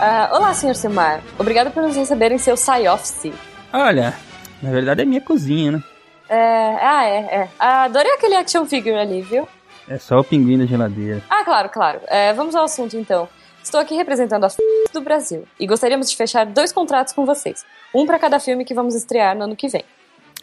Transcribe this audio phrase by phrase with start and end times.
[0.00, 0.74] Uh, olá, Sr.
[0.74, 1.20] Silmar.
[1.38, 3.32] Obrigado por nos receber em seu Sci-Office.
[3.70, 4.14] Olha,
[4.62, 5.82] na verdade é minha cozinha, né?
[6.26, 7.48] É, ah, é, é.
[7.58, 9.46] Adorei aquele action figure ali, viu?
[9.90, 11.20] É só o pinguim da geladeira.
[11.28, 12.00] Ah, claro, claro.
[12.06, 13.28] É, vamos ao assunto então.
[13.60, 14.56] Estou aqui representando a f...
[14.92, 17.66] do Brasil e gostaríamos de fechar dois contratos com vocês.
[17.92, 19.84] Um para cada filme que vamos estrear no ano que vem.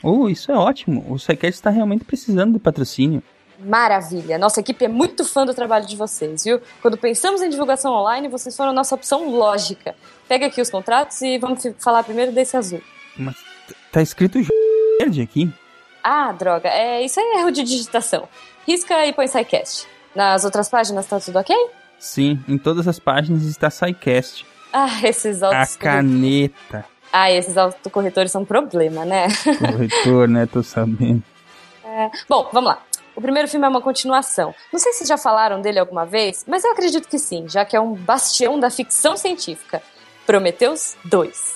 [0.04, 1.06] Oh, isso é ótimo.
[1.10, 3.24] O SciCast está realmente precisando de patrocínio.
[3.58, 4.38] Maravilha!
[4.38, 6.62] Nossa equipe é muito fã do trabalho de vocês, viu?
[6.82, 9.96] Quando pensamos em divulgação online, vocês foram nossa opção lógica.
[10.28, 12.82] Pega aqui os contratos e vamos falar primeiro desse azul.
[13.18, 13.38] Mas
[13.94, 14.40] tá escrito
[15.00, 15.50] verde aqui.
[16.04, 16.68] Ah, droga.
[16.68, 18.28] É, isso é erro de digitação.
[18.68, 19.88] Risca e põe SciCast.
[20.14, 21.56] Nas outras páginas tá tudo ok?
[21.98, 24.46] Sim, em todas as páginas está SciCast.
[24.74, 25.76] Ah, esses autos...
[25.76, 26.86] A caneta.
[27.12, 29.28] Ah, esses autocorretores são um problema, né?
[29.58, 30.46] Corretor, né?
[30.46, 31.24] Tô sabendo.
[31.86, 32.12] É...
[32.28, 32.84] Bom, vamos lá.
[33.16, 34.54] O primeiro filme é uma continuação.
[34.72, 37.76] Não sei se já falaram dele alguma vez, mas eu acredito que sim, já que
[37.76, 39.82] é um bastião da ficção científica.
[40.26, 41.56] Prometheus 2.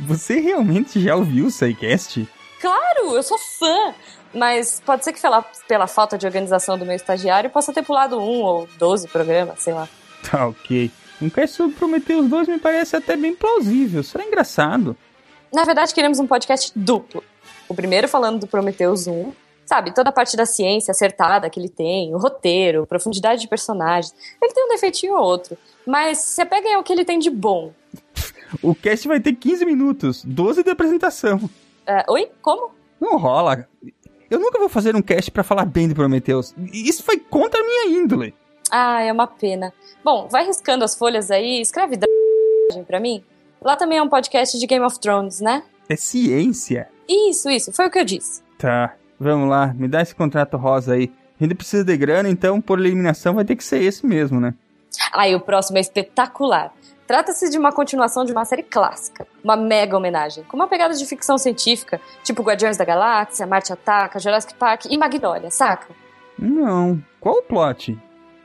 [0.00, 2.26] Você realmente já ouviu o SciCast?
[2.60, 3.94] Claro, eu sou fã.
[4.34, 8.18] Mas pode ser que pela, pela falta de organização do meu estagiário possa ter pulado
[8.18, 9.88] um ou doze programas, sei lá.
[10.30, 10.90] Tá ok.
[11.22, 14.02] Um cast sobre Prometheus 2 me parece até bem plausível.
[14.02, 14.96] Será engraçado.
[15.52, 17.22] Na verdade, queremos um podcast duplo.
[17.68, 19.32] O primeiro falando do Prometheus 1
[19.66, 24.14] sabe, toda a parte da ciência acertada que ele tem, o roteiro, profundidade de personagens.
[24.42, 27.30] Ele tem um defeitinho ou outro, mas você pega em o que ele tem de
[27.30, 27.72] bom.
[28.62, 31.38] O cast vai ter 15 minutos, 12 de apresentação.
[31.38, 32.30] Uh, oi?
[32.40, 32.70] Como?
[33.00, 33.66] Não rola.
[34.30, 36.54] Eu nunca vou fazer um cast para falar bem de Prometheus.
[36.72, 38.34] Isso foi contra a minha índole.
[38.70, 39.72] Ah, é uma pena.
[40.02, 41.98] Bom, vai riscando as folhas aí, escreve
[42.86, 43.22] pra mim.
[43.62, 45.62] Lá também é um podcast de Game of Thrones, né?
[45.88, 46.88] É ciência.
[47.08, 48.42] Isso, isso, foi o que eu disse.
[48.58, 48.94] Tá.
[49.18, 51.12] Vamos lá, me dá esse contrato rosa aí.
[51.40, 54.54] A gente precisa de grana, então por eliminação vai ter que ser esse mesmo, né?
[55.12, 56.72] Ah, e o próximo é espetacular.
[57.06, 61.04] Trata-se de uma continuação de uma série clássica, uma mega homenagem, com uma pegada de
[61.04, 65.94] ficção científica, tipo Guardiões da Galáxia, Marte Ataca, Jurassic Park e Magnolia, saca?
[66.38, 67.02] Não.
[67.20, 67.98] Qual o plot?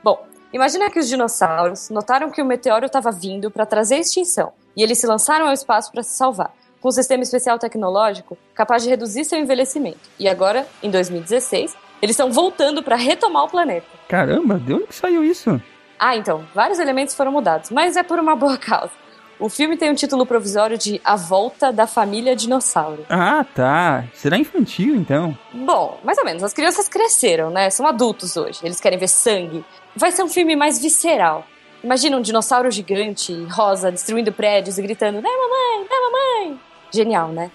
[0.04, 4.84] Bom, imagina que os dinossauros notaram que o meteoro estava vindo para trazer extinção, e
[4.84, 8.90] eles se lançaram ao espaço para se salvar com um sistema especial tecnológico capaz de
[8.90, 10.00] reduzir seu envelhecimento.
[10.18, 13.88] E agora, em 2016, eles estão voltando para retomar o planeta.
[14.08, 15.62] Caramba, de onde que saiu isso?
[16.00, 18.92] Ah, então, vários elementos foram mudados, mas é por uma boa causa.
[19.38, 23.06] O filme tem um título provisório de A Volta da Família Dinossauro.
[23.10, 24.04] Ah, tá.
[24.14, 25.38] Será infantil, então?
[25.54, 26.44] Bom, mais ou menos.
[26.44, 27.70] As crianças cresceram, né?
[27.70, 28.60] São adultos hoje.
[28.64, 29.64] Eles querem ver sangue.
[29.96, 31.46] Vai ser um filme mais visceral.
[31.82, 36.60] Imagina um dinossauro gigante, rosa, destruindo prédios e gritando: Dá mamãe, dá mamãe!
[36.92, 37.50] Genial, né?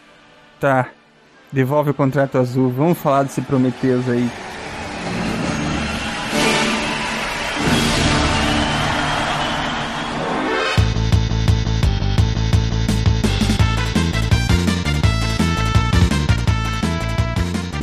[0.58, 0.88] Tá.
[1.52, 2.70] Devolve o contrato azul.
[2.70, 4.26] Vamos falar desse Prometheus aí.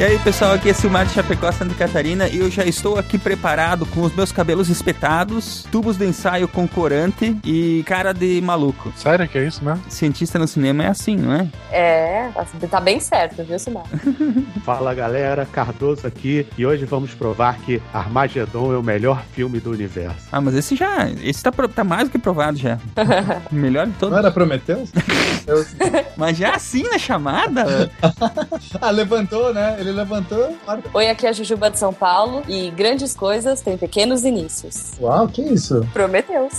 [0.01, 3.19] E aí, pessoal, aqui é Silmar de Chapecó, Santa Catarina, e eu já estou aqui
[3.19, 8.91] preparado com os meus cabelos espetados, tubos de ensaio com corante e cara de maluco.
[8.95, 9.79] Sério que é isso mesmo?
[9.87, 11.47] Cientista no cinema é assim, não é?
[11.69, 12.31] É,
[12.67, 13.83] tá bem certo, viu, Silmar?
[14.65, 19.69] Fala, galera, Cardoso aqui, e hoje vamos provar que Armagedon é o melhor filme do
[19.69, 20.27] universo.
[20.31, 22.79] Ah, mas esse já, esse tá, tá mais do que provado já.
[23.51, 24.13] melhor de todos.
[24.13, 24.89] Não era Prometheus?
[26.17, 27.91] Mas já assim na chamada?
[28.81, 29.77] ah, levantou, né?
[29.79, 30.57] Ele ele levantou.
[30.93, 34.93] Oi, aqui é a Jujuba de São Paulo e grandes coisas têm pequenos inícios.
[34.99, 35.85] Uau, que isso?
[35.93, 36.53] Prometeus.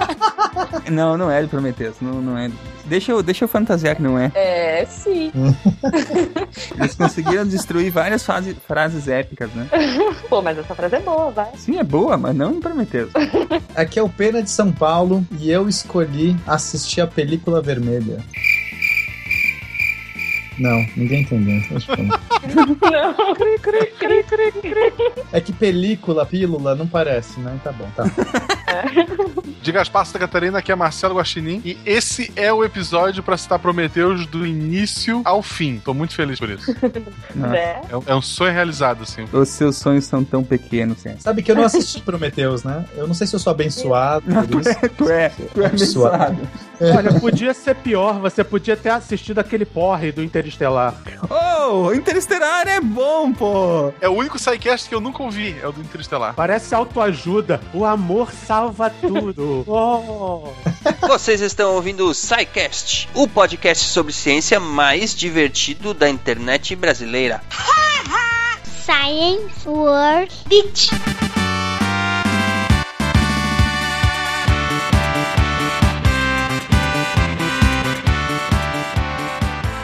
[0.90, 1.96] não, não é de Prometeus.
[2.00, 2.50] Não, não é.
[2.90, 4.32] Deixa eu, deixa eu fantasiar que não é.
[4.34, 5.30] É, sim.
[6.76, 9.68] Eles conseguiram destruir várias fase, frases épicas, né?
[10.28, 11.52] Pô, mas essa frase é boa, vai.
[11.56, 13.12] Sim, é boa, mas não em Prometeus.
[13.76, 18.24] Aqui é o Pena de São Paulo e eu escolhi assistir a película vermelha.
[20.60, 21.62] Não, ninguém entendeu.
[22.90, 23.34] não.
[23.34, 24.92] Cri, cri, cri, cri, cri.
[25.32, 27.58] É que película, pílula, não parece, né?
[27.64, 28.04] Tá bom, tá.
[28.70, 28.84] É.
[29.60, 31.60] De Gaspar Santa Catarina, aqui é Marcelo Guaxinim.
[31.64, 35.80] E esse é o episódio para citar Prometeus do início ao fim.
[35.84, 36.70] Tô muito feliz por isso.
[37.52, 37.80] É.
[38.06, 38.14] é.
[38.14, 39.24] um sonho realizado, assim.
[39.32, 41.16] Os seus sonhos são tão pequenos, sim.
[41.18, 42.84] Sabe que eu não assisti Prometeus, né?
[42.96, 44.24] Eu não sei se eu sou abençoado.
[44.28, 46.38] Não, tu, é, tu é, tu é abençoado.
[46.80, 48.20] Olha, podia ser pior.
[48.20, 50.94] Você podia ter assistido aquele porre do Interestelar.
[51.30, 51.92] Oh!
[51.92, 53.94] Interestelar é bom, pô!
[54.00, 56.34] É o único sidecast que eu nunca ouvi, é o do Interestelar.
[56.34, 57.60] Parece autoajuda.
[57.72, 59.62] O amor salva tudo.
[59.68, 60.48] oh.
[61.06, 67.40] Vocês estão ouvindo o SciCast, o podcast sobre ciência mais divertido da internet brasileira.
[68.84, 70.90] Science World Beach.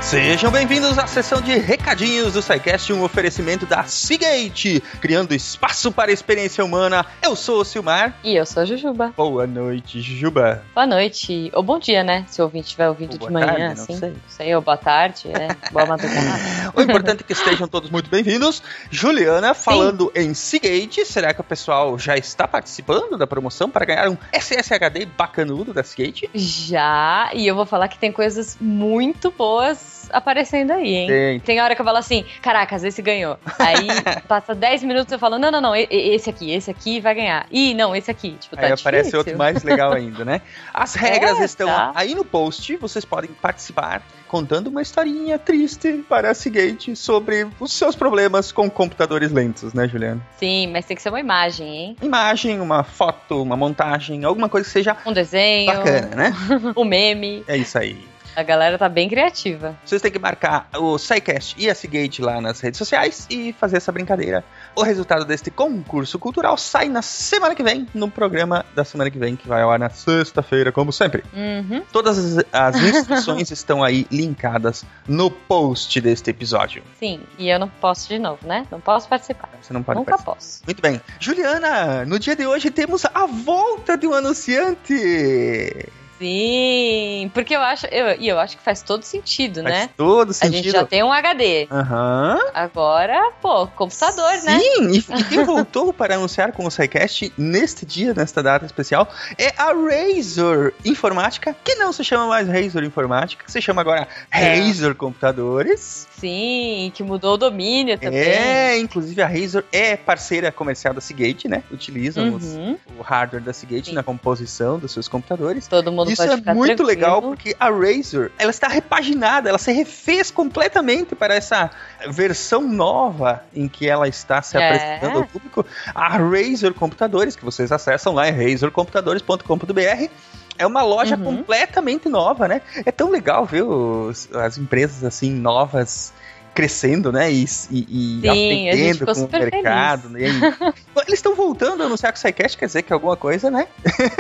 [0.07, 6.13] Sejam bem-vindos à sessão de recadinhos do SciCast, um oferecimento da Seagate, criando espaço para
[6.13, 7.05] a experiência humana.
[7.21, 8.17] Eu sou o Silmar.
[8.23, 9.13] E eu sou a Jujuba.
[9.17, 10.63] Boa noite, Jujuba.
[10.73, 11.51] Boa noite.
[11.53, 12.25] Ou bom dia, né?
[12.29, 13.93] Se o ouvinte estiver ouvindo de manhã, tarde, assim.
[13.95, 14.11] Não sei.
[14.11, 14.55] não sei.
[14.55, 15.73] Ou boa tarde, é.
[15.73, 16.39] Boa madrugada.
[16.73, 18.63] o importante é que estejam todos muito bem-vindos.
[18.89, 20.23] Juliana, falando Sim.
[20.23, 25.07] em Seagate, será que o pessoal já está participando da promoção para ganhar um SSHD
[25.19, 26.31] bacanudo da Seagate?
[26.33, 31.07] Já, e eu vou falar que tem coisas muito boas aparecendo aí, hein?
[31.07, 31.41] Tem.
[31.41, 33.39] Tem hora que eu falo assim, caracas, esse ganhou.
[33.59, 33.87] Aí
[34.29, 37.47] passa 10 minutos eu falo, não, não, não, esse aqui, esse aqui vai ganhar.
[37.51, 38.37] Ih, não, esse aqui.
[38.41, 38.89] Tipo, tá aí difícil.
[38.89, 40.41] aparece outro mais legal ainda, né?
[40.73, 41.93] As regras é, estão tá.
[41.95, 47.73] aí no post, vocês podem participar contando uma historinha triste para a Seagate sobre os
[47.73, 50.21] seus problemas com computadores lentos, né, Juliana?
[50.39, 51.97] Sim, mas tem que ser uma imagem, hein?
[52.03, 56.33] Imagem, uma foto, uma montagem, alguma coisa que seja um desenho, bacana, né?
[56.77, 57.45] um meme.
[57.47, 58.16] É isso aí.
[58.37, 59.75] A galera tá bem criativa.
[59.83, 63.79] Vocês têm que marcar o SciCast e a Seagate lá nas redes sociais e fazer
[63.79, 64.45] essa brincadeira.
[64.75, 69.19] O resultado deste concurso cultural sai na semana que vem, no programa da semana que
[69.19, 71.25] vem, que vai ao ar na sexta-feira, como sempre.
[71.33, 71.83] Uhum.
[71.91, 76.83] Todas as, as instruções estão aí linkadas no post deste episódio.
[76.99, 78.67] Sim, e eu não posso de novo, né?
[78.71, 79.49] Não posso participar.
[79.63, 80.35] Você não pode Nunca participar.
[80.35, 80.63] posso.
[80.67, 81.01] Muito bem.
[81.19, 85.89] Juliana, no dia de hoje temos a volta de um anunciante.
[86.19, 89.91] Sim, porque eu acho, eu, e eu acho que faz todo sentido, faz né?
[89.97, 90.55] Todo sentido.
[90.55, 91.69] A gente já tem um HD.
[91.71, 92.39] Aham.
[92.41, 92.51] Uhum.
[92.55, 94.59] Agora, pô, computador, Sim, né?
[94.59, 99.09] Sim, e, e quem voltou para anunciar com o SciCast neste dia, nesta data especial,
[99.39, 104.09] é a Razer Informática, que não se chama mais Razer Informática, que se chama agora
[104.31, 104.57] é.
[104.57, 106.07] Razer Computadores.
[106.19, 108.21] Sim, que mudou o domínio também.
[108.21, 111.63] É, inclusive a Razer é parceira comercial da Seagate, né?
[111.71, 112.37] Utilizam uhum.
[112.37, 113.95] os, o hardware da Seagate Sim.
[113.95, 115.67] na composição dos seus computadores.
[115.67, 116.87] Todo mundo Isso é muito tranquilo.
[116.87, 121.71] legal porque a Razer, ela está repaginada, ela se refez completamente para essa
[122.09, 124.67] versão nova em que ela está se é.
[124.67, 125.67] apresentando ao público.
[125.95, 130.11] A Razer Computadores, que vocês acessam lá, é razercomputadores.com.br
[130.59, 131.25] é uma loja uhum.
[131.25, 132.63] completamente nova, né?
[132.85, 136.13] É tão legal ver os, as empresas assim novas
[136.57, 137.31] crescendo, né?
[137.31, 140.09] E, e, e aprendendo com o mercado.
[140.09, 140.21] Né?
[141.07, 143.69] Eles estão voltando a anunciar que o SciCast quer dizer que alguma coisa, né?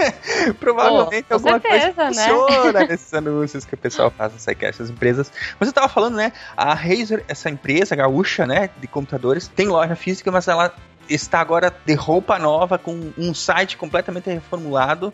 [0.60, 2.28] Provavelmente Pô, alguma certeza, coisa né?
[2.28, 5.32] funciona nesses anúncios que o pessoal faz no SciCast, as empresas.
[5.58, 6.30] Mas eu tava falando, né?
[6.54, 8.68] A Razer, essa empresa gaúcha, né?
[8.78, 10.74] De computadores, tem loja física, mas ela
[11.08, 15.10] está agora de roupa nova, com um site completamente reformulado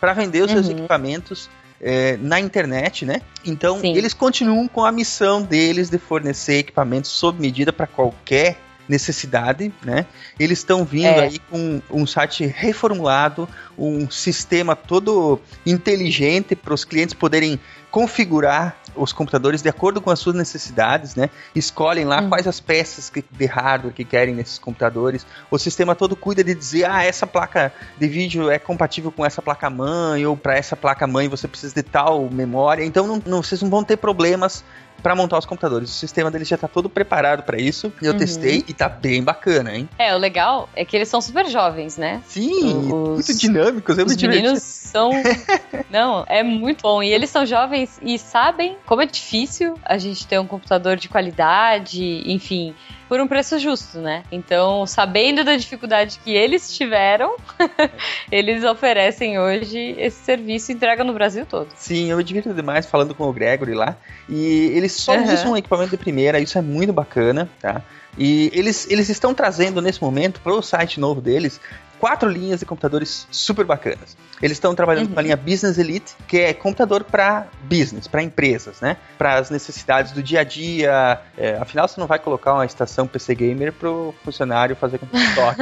[0.00, 0.78] para vender os seus uhum.
[0.78, 1.50] equipamentos
[1.82, 3.20] é, na internet, né?
[3.44, 3.96] Então, Sim.
[3.96, 8.56] eles continuam com a missão deles de fornecer equipamentos sob medida para qualquer
[8.88, 10.06] necessidade, né?
[10.38, 11.20] Eles estão vindo é.
[11.20, 17.58] aí com um site reformulado, um sistema todo inteligente para os clientes poderem
[17.92, 21.28] configurar os computadores de acordo com as suas necessidades, né?
[21.54, 22.30] Escolhem lá hum.
[22.30, 25.26] quais as peças que, de hardware que querem nesses computadores.
[25.50, 29.42] O sistema todo cuida de dizer, ah, essa placa de vídeo é compatível com essa
[29.42, 32.82] placa mãe ou para essa placa mãe você precisa de tal memória.
[32.82, 34.64] Então não, não, vocês não vão ter problemas
[35.02, 35.90] para montar os computadores.
[35.90, 37.92] O sistema deles já tá todo preparado para isso.
[38.00, 38.18] Eu uhum.
[38.18, 39.88] testei e tá bem bacana, hein?
[39.98, 42.22] É, o legal é que eles são super jovens, né?
[42.26, 43.98] Sim, os, muito dinâmicos.
[43.98, 45.10] Eu os meninos são...
[45.90, 47.02] Não, é muito bom.
[47.02, 51.08] E eles são jovens e sabem como é difícil a gente ter um computador de
[51.08, 52.74] qualidade, enfim
[53.12, 54.22] por um preço justo, né?
[54.32, 57.36] Então, sabendo da dificuldade que eles tiveram,
[58.32, 61.68] eles oferecem hoje esse serviço e entregam no Brasil todo.
[61.76, 63.98] Sim, eu me divirto demais falando com o Gregory lá.
[64.30, 65.32] E eles só uhum.
[65.32, 67.82] usam um equipamento de primeira, isso é muito bacana, tá?
[68.16, 71.60] E eles, eles estão trazendo nesse momento para o site novo deles
[72.02, 74.16] quatro linhas de computadores super bacanas.
[74.42, 75.14] Eles estão trabalhando uhum.
[75.14, 78.96] com a linha Business Elite, que é computador para business, para empresas, né?
[79.16, 81.20] Para as necessidades do dia a dia.
[81.38, 85.54] É, afinal, você não vai colocar uma estação PC Gamer para o funcionário fazer computador.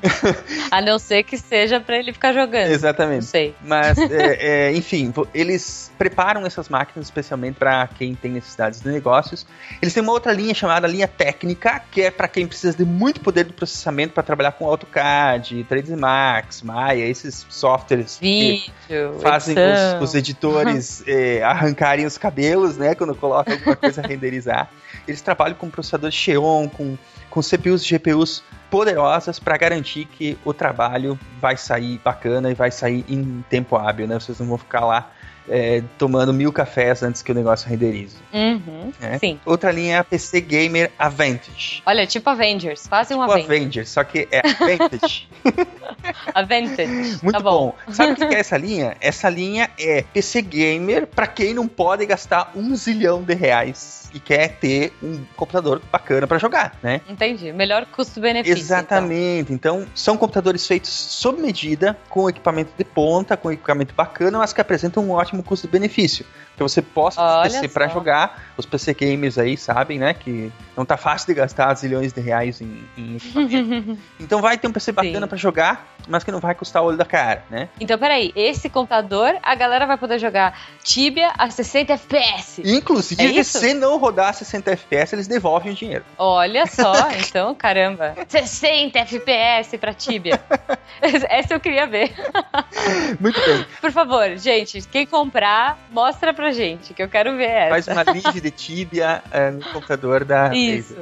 [0.72, 2.70] a não ser que seja para ele ficar jogando.
[2.70, 3.20] Exatamente.
[3.24, 3.54] Não sei.
[3.62, 9.46] Mas, é, é, enfim, eles preparam essas máquinas especialmente para quem tem necessidades de negócios.
[9.82, 13.20] Eles têm uma outra linha chamada linha técnica, que é para quem precisa de muito
[13.20, 20.10] poder de processamento para trabalhar com AutoCAD, Max, Maya, esses softwares Vídeo, que fazem os,
[20.10, 24.70] os, editores eh, arrancarem os cabelos, né, quando colocam alguma coisa a renderizar.
[25.06, 26.96] Eles trabalham com processadores Xeon, com,
[27.30, 32.70] com CPUs e GPUs poderosas para garantir que o trabalho vai sair bacana e vai
[32.70, 34.18] sair em tempo hábil, né?
[34.18, 35.10] Vocês não vão ficar lá
[35.48, 38.16] é, tomando mil cafés antes que o negócio renderize.
[38.32, 39.18] Uhum, é.
[39.18, 39.40] Sim.
[39.44, 41.82] Outra linha é a PC Gamer Advantage.
[41.86, 43.50] Olha, tipo Avengers, quase um tipo Avengers.
[43.50, 45.28] Avengers, só que é Advantage.
[46.34, 47.18] Advantage.
[47.22, 47.74] Muito tá bom.
[47.86, 47.92] bom.
[47.92, 48.96] Sabe o que é essa linha?
[49.00, 54.20] Essa linha é PC Gamer para quem não pode gastar um zilhão de reais e
[54.20, 57.00] quer ter um computador bacana para jogar, né?
[57.08, 57.52] Entendi.
[57.52, 58.56] Melhor custo-benefício.
[58.56, 59.52] Exatamente.
[59.52, 59.80] Então.
[59.80, 59.88] então.
[59.94, 65.04] são computadores feitos sob medida, com equipamento de ponta, com equipamento bacana, mas que apresentam
[65.04, 66.24] um ótimo custo-benefício
[66.56, 68.42] que você possa PC para jogar.
[68.56, 72.60] Os PC gamers aí sabem, né, que não tá fácil de gastar zilhões de reais
[72.60, 73.98] em, em equipamento.
[74.20, 76.96] então vai ter um PC bacana para jogar, mas que não vai custar o olho
[76.96, 77.68] da cara, né?
[77.80, 82.62] Então, peraí, esse computador, a galera vai poder jogar Tibia a 60 FPS.
[82.64, 86.04] Inclusive, é se não rodar a 60 FPS, eles devolvem o dinheiro.
[86.16, 88.14] Olha só, então, caramba.
[88.28, 90.40] 60 FPS pra Tibia.
[91.28, 92.14] Essa eu queria ver.
[93.20, 93.66] Muito bem.
[93.80, 97.70] Por favor, gente, quem comprar, mostra pra gente, que eu quero ver essa.
[97.70, 100.96] Faz uma live de tíbia é, no computador da Isso.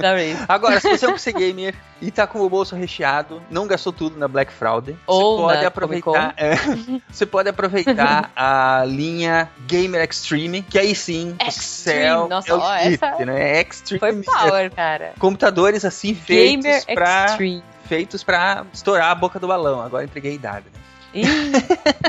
[0.00, 0.36] da Razer.
[0.48, 3.92] Agora, se você é um PC gamer e tá com o bolso recheado, não gastou
[3.92, 6.34] tudo na Black Friday, Ou você pode aproveitar.
[6.36, 6.54] É,
[7.08, 11.48] você pode aproveitar a linha Gamer Extreme, que aí sim, Extreme.
[11.48, 13.58] o céu Nossa, é o ó, essa né?
[13.58, 14.00] É Extreme.
[14.00, 15.12] Foi power, cara.
[15.18, 17.26] Computadores assim feitos Gamer pra.
[17.26, 17.62] Extreme.
[17.84, 19.80] Feitos pra estourar a boca do balão.
[19.80, 20.80] Agora entreguei idade, né?
[21.14, 21.26] Ih,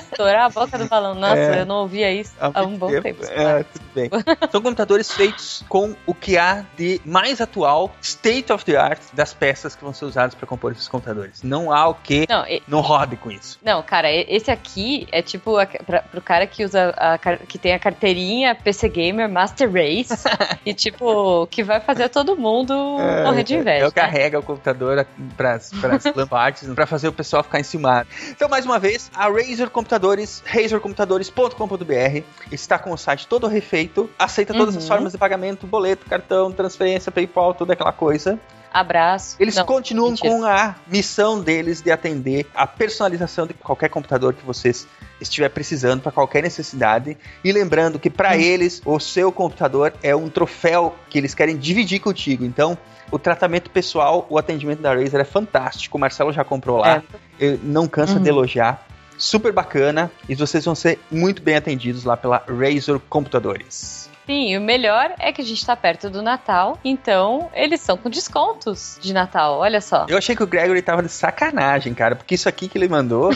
[0.02, 1.16] estourar a boca do balão.
[1.16, 3.04] Nossa, é, eu não ouvia isso há um bom tempo.
[3.04, 4.10] tempo é, tudo bem.
[4.52, 9.34] São computadores feitos com o que há de mais atual, state of the art, das
[9.34, 11.44] peças que vão ser usadas para compor esses computadores.
[11.44, 13.60] Não há o que não, e, não rode com isso.
[13.64, 17.74] Não, cara, esse aqui é tipo a, pra, pro cara que usa a, que tem
[17.74, 20.14] a carteirinha PC Gamer Master Race
[20.66, 23.86] e tipo, que vai fazer todo mundo é, morrer de inveja.
[23.86, 23.92] Eu né?
[23.92, 25.06] carrego o computador
[25.36, 25.72] para as
[26.16, 28.08] lampartes para fazer o pessoal ficar enciumado.
[28.30, 34.10] Então, mais uma vez, vez, a Razer Computadores, razercomputadores.com.br, está com o site todo refeito,
[34.18, 34.82] aceita todas uhum.
[34.82, 38.40] as formas de pagamento, boleto, cartão, transferência, PayPal, toda aquela coisa.
[38.74, 39.36] Abraço.
[39.40, 40.34] Eles Não, continuam mentira.
[40.34, 44.88] com a missão deles de atender a personalização de qualquer computador que vocês
[45.22, 47.16] estiver precisando para qualquer necessidade.
[47.44, 48.40] E lembrando que para hum.
[48.40, 52.44] eles o seu computador é um troféu que eles querem dividir contigo.
[52.44, 52.78] Então,
[53.12, 55.98] o tratamento pessoal, o atendimento da Razer é fantástico.
[55.98, 57.04] O Marcelo já comprou lá.
[57.40, 57.58] É.
[57.62, 58.24] não cansa uhum.
[58.24, 58.88] de elogiar.
[59.20, 60.12] Super bacana.
[60.28, 64.03] E vocês vão ser muito bem atendidos lá pela Razer Computadores.
[64.26, 68.10] Sim, o melhor é que a gente tá perto do Natal, então eles são com
[68.10, 70.06] descontos de Natal, olha só.
[70.08, 73.32] Eu achei que o Gregory tava de sacanagem, cara, porque isso aqui que ele mandou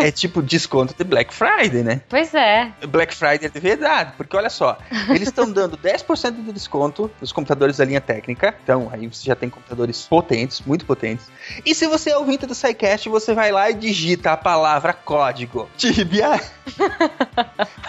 [0.00, 2.00] é tipo desconto de Black Friday, né?
[2.08, 2.72] Pois é.
[2.88, 7.32] Black Friday é de verdade, porque olha só, eles estão dando 10% de desconto nos
[7.32, 11.30] computadores da linha técnica, então aí você já tem computadores potentes, muito potentes.
[11.64, 15.68] E se você é ouvinte do SciCast, você vai lá e digita a palavra código
[15.76, 16.32] Tibia.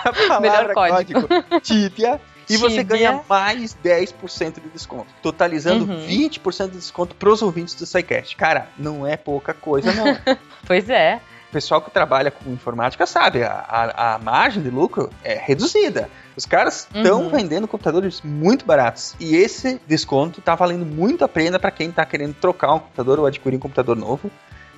[0.03, 1.27] a palavra Melhor código.
[1.27, 6.07] código Tibia e você ganha mais 10% de desconto, totalizando uhum.
[6.07, 8.35] 20% de desconto para os ouvintes do SciCast.
[8.35, 10.17] Cara, não é pouca coisa, não.
[10.65, 11.21] pois é.
[11.50, 16.09] O pessoal que trabalha com informática sabe, a, a, a margem de lucro é reduzida.
[16.35, 17.29] Os caras estão uhum.
[17.29, 19.15] vendendo computadores muito baratos.
[19.19, 23.19] E esse desconto está valendo muito a pena para quem está querendo trocar um computador
[23.19, 24.31] ou adquirir um computador novo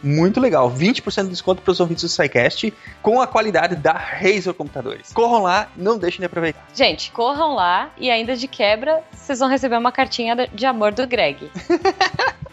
[0.03, 0.71] muito legal.
[0.71, 5.11] 20% de desconto para os ouvintes do SciCast com a qualidade da Razer Computadores.
[5.13, 6.65] Corram lá, não deixem de aproveitar.
[6.73, 11.07] Gente, corram lá e ainda de quebra, vocês vão receber uma cartinha de amor do
[11.07, 11.49] Greg.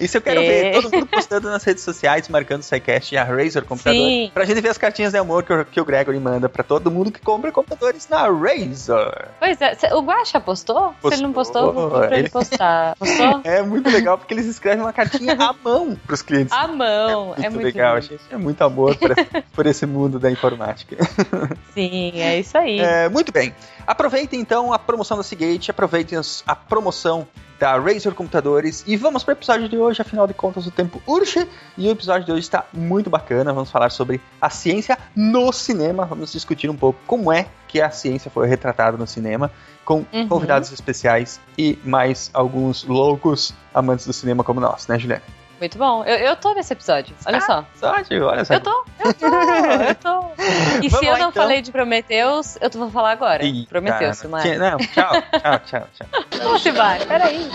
[0.00, 0.46] Isso eu quero é.
[0.46, 4.00] ver todo mundo postando nas redes sociais, marcando o SciCast e a Razer Computador.
[4.00, 4.30] Sim.
[4.32, 6.90] Pra gente ver as cartinhas de amor que o, que o Gregory manda pra todo
[6.90, 9.28] mundo que compra computadores na Razer.
[9.38, 10.74] Pois é, o Guaxa postou?
[10.92, 11.10] postou?
[11.10, 12.96] Se ele não postou, vou pra ele, postar.
[12.96, 13.40] Postou?
[13.44, 16.52] É muito legal porque eles escrevem uma cartinha à mão pros clientes.
[16.52, 18.00] À mão, é muito, é muito legal.
[18.00, 18.22] Gente.
[18.30, 19.14] É muito amor por,
[19.52, 20.96] por esse mundo da informática.
[21.74, 22.80] Sim, é isso aí.
[22.80, 23.54] É, muito bem.
[23.86, 27.26] Aproveitem então a promoção da Seagate, aproveitem a promoção
[27.64, 28.84] da Razer Computadores.
[28.86, 31.90] E vamos para o episódio de hoje, afinal de contas o tempo urge e o
[31.90, 33.54] episódio de hoje está muito bacana.
[33.54, 37.90] Vamos falar sobre a ciência no cinema, vamos discutir um pouco como é que a
[37.90, 39.50] ciência foi retratada no cinema,
[39.82, 40.28] com uhum.
[40.28, 45.43] convidados especiais e mais alguns loucos amantes do cinema como nós, né, Juliana?
[45.64, 46.04] Muito bom.
[46.04, 47.16] Eu, eu tô nesse episódio.
[47.24, 47.60] Olha ah, só.
[47.60, 48.52] Episódio, olha só.
[48.52, 50.42] Eu tô, eu tô, eu tô.
[50.82, 51.32] E Vamos se eu não então.
[51.32, 53.42] falei de Prometheus, eu vou falar agora.
[53.42, 54.46] Ih, Prometheus, Silmar.
[54.58, 56.24] Não, tchau, tchau, tchau, tchau.
[56.44, 57.48] Não, Silmar, peraí.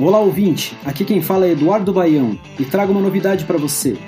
[0.00, 3.98] Olá ouvinte, aqui quem fala é Eduardo Baião e trago uma novidade para você.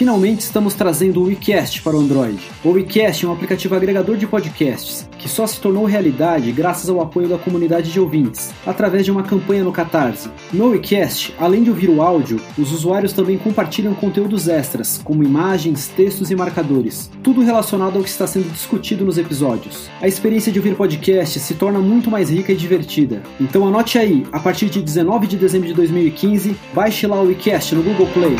[0.00, 2.40] Finalmente estamos trazendo o WeCast para o Android.
[2.64, 7.02] O WeCast é um aplicativo agregador de podcasts que só se tornou realidade graças ao
[7.02, 10.30] apoio da comunidade de ouvintes, através de uma campanha no Catarse.
[10.54, 15.88] No WeCast, além de ouvir o áudio, os usuários também compartilham conteúdos extras, como imagens,
[15.88, 19.90] textos e marcadores, tudo relacionado ao que está sendo discutido nos episódios.
[20.00, 23.22] A experiência de ouvir podcast se torna muito mais rica e divertida.
[23.38, 27.74] Então anote aí, a partir de 19 de dezembro de 2015, baixe lá o WeCast
[27.74, 28.36] no Google Play.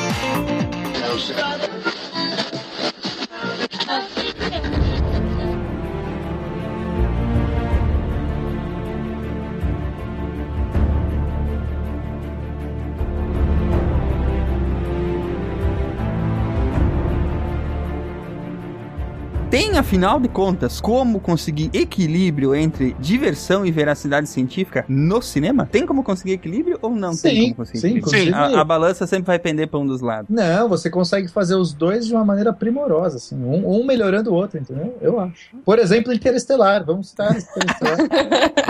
[1.29, 1.80] Russia.
[19.51, 25.67] Tem, afinal de contas, como conseguir equilíbrio entre diversão e veracidade científica no cinema?
[25.67, 27.81] Tem como conseguir equilíbrio ou não sim, tem como conseguir?
[27.81, 28.33] Sim, sim.
[28.33, 30.31] A, a, balança sempre vai pender para um dos lados.
[30.31, 34.35] Não, você consegue fazer os dois de uma maneira primorosa, assim, um, um melhorando o
[34.35, 34.97] outro, entendeu?
[35.01, 35.51] Eu acho.
[35.65, 36.85] Por exemplo, Interestelar.
[36.85, 37.99] Vamos citar Interestelar.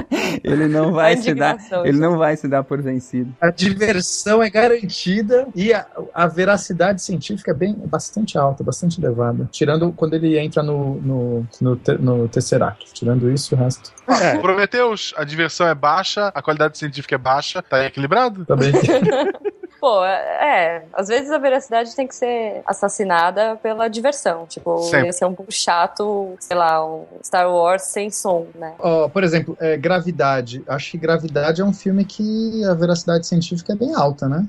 [0.42, 3.34] ele não vai se dar, ele não vai se dar por vencido.
[3.38, 9.46] A diversão é garantida e a, a veracidade científica é bem bastante alta, bastante elevada.
[9.52, 12.92] Tirando quando ele entra no no, no, no, no Tesseract.
[12.92, 13.92] Tirando isso, o resto.
[14.06, 14.38] É.
[14.38, 18.44] Prometeus, a diversão é baixa, a qualidade científica é baixa, tá equilibrado?
[18.44, 18.72] Também.
[19.80, 24.44] Pô, é, às vezes a veracidade tem que ser assassinada pela diversão.
[24.46, 25.06] Tipo, Sempre.
[25.06, 28.74] ia ser um pouco chato, sei lá, um Star Wars sem som, né?
[28.78, 30.62] Oh, por exemplo, é, Gravidade.
[30.68, 34.46] Acho que Gravidade é um filme que a veracidade científica é bem alta, né?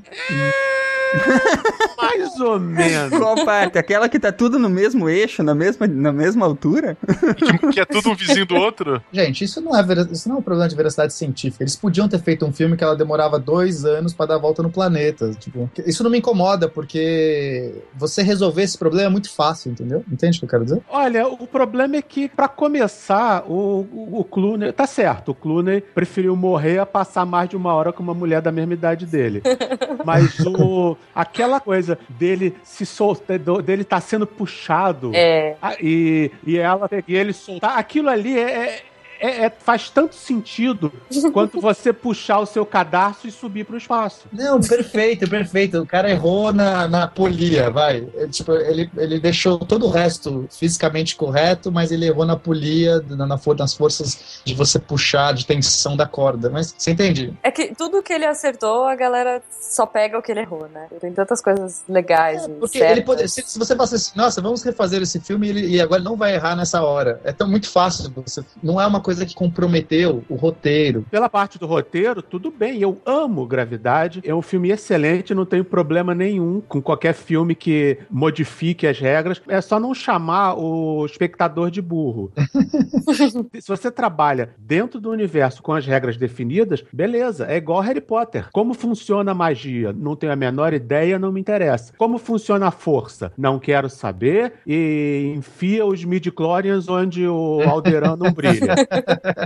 [1.97, 3.17] Mais ou menos.
[3.17, 3.77] Qual parte?
[3.77, 6.97] Aquela que tá tudo no mesmo eixo, na mesma, na mesma altura?
[7.37, 9.01] Que, que é tudo um vizinho do outro?
[9.11, 11.63] Gente, isso não, é isso não é um problema de veracidade científica.
[11.63, 14.63] Eles podiam ter feito um filme que ela demorava dois anos para dar a volta
[14.63, 15.31] no planeta.
[15.39, 20.03] Tipo, isso não me incomoda, porque você resolver esse problema é muito fácil, entendeu?
[20.11, 20.81] Entende o que eu quero dizer?
[20.89, 24.71] Olha, o problema é que, para começar, o, o, o Clooney.
[24.71, 28.41] Tá certo, o Clooney preferiu morrer a passar mais de uma hora com uma mulher
[28.41, 29.41] da mesma idade dele.
[30.05, 35.55] Mas o aquela coisa dele se soltar, dele tá sendo puxado é.
[35.81, 38.83] e, e ela e ele soltar, aquilo ali é,
[39.22, 40.92] é é, faz tanto sentido
[41.31, 44.22] quanto você puxar o seu cadarço e subir para o espaço.
[44.31, 45.79] Não, perfeito, perfeito.
[45.79, 48.07] O cara errou na, na polia, vai.
[48.14, 53.01] Ele, tipo, ele, ele deixou todo o resto fisicamente correto, mas ele errou na polia,
[53.10, 56.50] na, na, nas forças de você puxar, de tensão da corda.
[56.50, 57.34] Mas você entende?
[57.44, 60.88] É que tudo que ele acertou, a galera só pega o que ele errou, né?
[61.00, 62.44] Tem tantas coisas legais.
[62.44, 65.50] É, porque ele pode, se, se, você fala assim, nossa, vamos refazer esse filme e,
[65.50, 67.22] ele, e agora não vai errar nessa hora.
[67.24, 68.12] É tão muito fácil.
[68.25, 71.05] Você, não é uma coisa coisa que comprometeu o roteiro.
[71.11, 72.79] Pela parte do roteiro, tudo bem.
[72.79, 74.21] Eu amo Gravidade.
[74.24, 79.41] É um filme excelente, não tenho problema nenhum com qualquer filme que modifique as regras.
[79.50, 82.31] É só não chamar o espectador de burro.
[83.59, 88.47] Se você trabalha dentro do universo com as regras definidas, beleza, é igual Harry Potter.
[88.53, 89.91] Como funciona a magia?
[89.91, 91.91] Não tenho a menor ideia, não me interessa.
[91.97, 93.33] Como funciona a força?
[93.37, 98.75] Não quero saber e enfia os midi-chlorians onde o Alderan não brilha.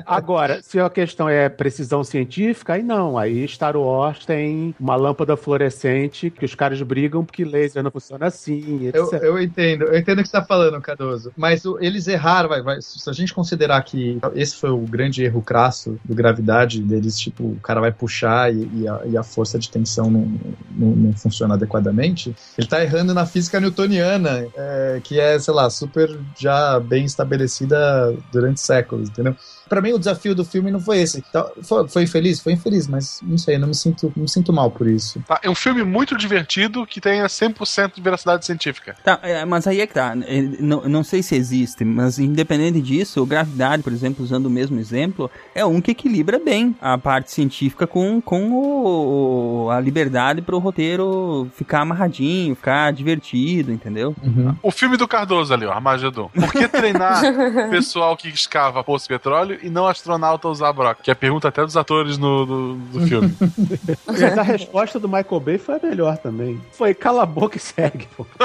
[0.06, 3.18] Agora, se a questão é precisão científica, aí não.
[3.18, 8.28] Aí Star Wars tem uma lâmpada fluorescente que os caras brigam porque laser não funciona
[8.28, 8.92] assim.
[8.94, 11.32] Eu, eu, entendo, eu entendo o que você está falando, Cardoso.
[11.36, 15.24] Mas o, eles erraram, vai, vai, se a gente considerar que esse foi o grande
[15.24, 19.24] erro crasso do gravidade deles, tipo, o cara vai puxar e, e, a, e a,
[19.24, 20.40] força de tensão não,
[20.72, 25.70] não, não, funciona adequadamente, ele está errando na física newtoniana, é, que é, sei lá,
[25.70, 29.36] super já bem estabelecida durante séculos, entendeu?
[29.46, 29.55] Dios.
[29.68, 31.24] Para mim, o desafio do filme não foi esse.
[31.28, 32.40] Então, foi, foi infeliz?
[32.40, 35.22] Foi infeliz, mas não sei, não me sinto, não me sinto mal por isso.
[35.28, 38.96] Tá, é um filme muito divertido que tenha 100% de veracidade científica.
[39.04, 40.16] Tá, é, mas aí é que tá.
[40.26, 44.50] É, não, não sei se existe, mas independente disso, o Gravidade, por exemplo, usando o
[44.50, 50.42] mesmo exemplo, é um que equilibra bem a parte científica com, com o, a liberdade
[50.42, 54.16] para o roteiro ficar amarradinho, ficar divertido, entendeu?
[54.22, 54.56] Uhum.
[54.62, 56.30] O filme do Cardoso ali, ó, Armagedon.
[56.30, 57.22] Por que treinar
[57.70, 61.04] pessoal que escava poço de petróleo e não astronauta usar broca?
[61.04, 63.36] Que é a pergunta até dos atores no, do, do filme.
[64.06, 66.62] Mas a resposta do Michael Bay foi a melhor também.
[66.72, 68.26] Foi cala a boca e segue, pô.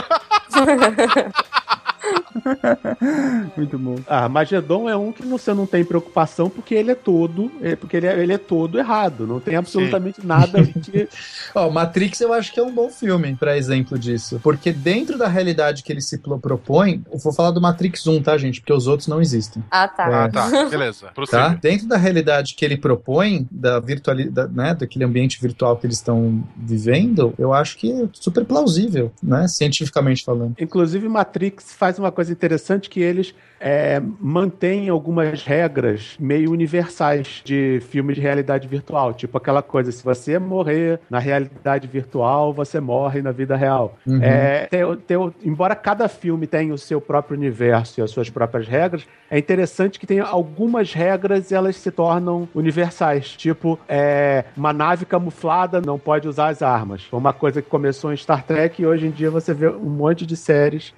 [3.57, 3.97] Muito bom.
[4.07, 7.97] Ah, Magedon é um que você não tem preocupação porque ele é todo, é, porque
[7.97, 9.27] ele é, ele é todo errado.
[9.27, 10.27] Não tem absolutamente Sim.
[10.27, 11.09] nada que.
[11.55, 15.29] Ó, Matrix eu acho que é um bom filme para exemplo disso, porque dentro da
[15.29, 18.61] realidade que ele se propõe, eu vou falar do Matrix 1, tá, gente?
[18.61, 19.63] Porque os outros não existem.
[19.71, 20.11] Ah, tá.
[20.11, 20.69] É, ah, tá.
[20.69, 21.00] Beleza.
[21.31, 21.59] Tá?
[21.61, 26.43] Dentro da realidade que ele propõe, da virtualidade, né, daquele ambiente virtual que eles estão
[26.57, 30.55] vivendo, eu acho que é super plausível, né, cientificamente falando.
[30.59, 37.81] Inclusive, Matrix faz uma coisa interessante que eles é, mantêm algumas regras meio universais de
[37.91, 39.13] filme de realidade virtual.
[39.13, 43.99] Tipo aquela coisa, se você morrer na realidade virtual, você morre na vida real.
[44.07, 44.23] Uhum.
[44.23, 48.67] É, tem, tem, embora cada filme tenha o seu próprio universo e as suas próprias
[48.67, 53.31] regras, é interessante que tem algumas regras elas se tornam universais.
[53.37, 57.03] Tipo, é, uma nave camuflada não pode usar as armas.
[57.05, 59.91] Foi uma coisa que começou em Star Trek e hoje em dia você vê um
[59.91, 60.93] monte de séries,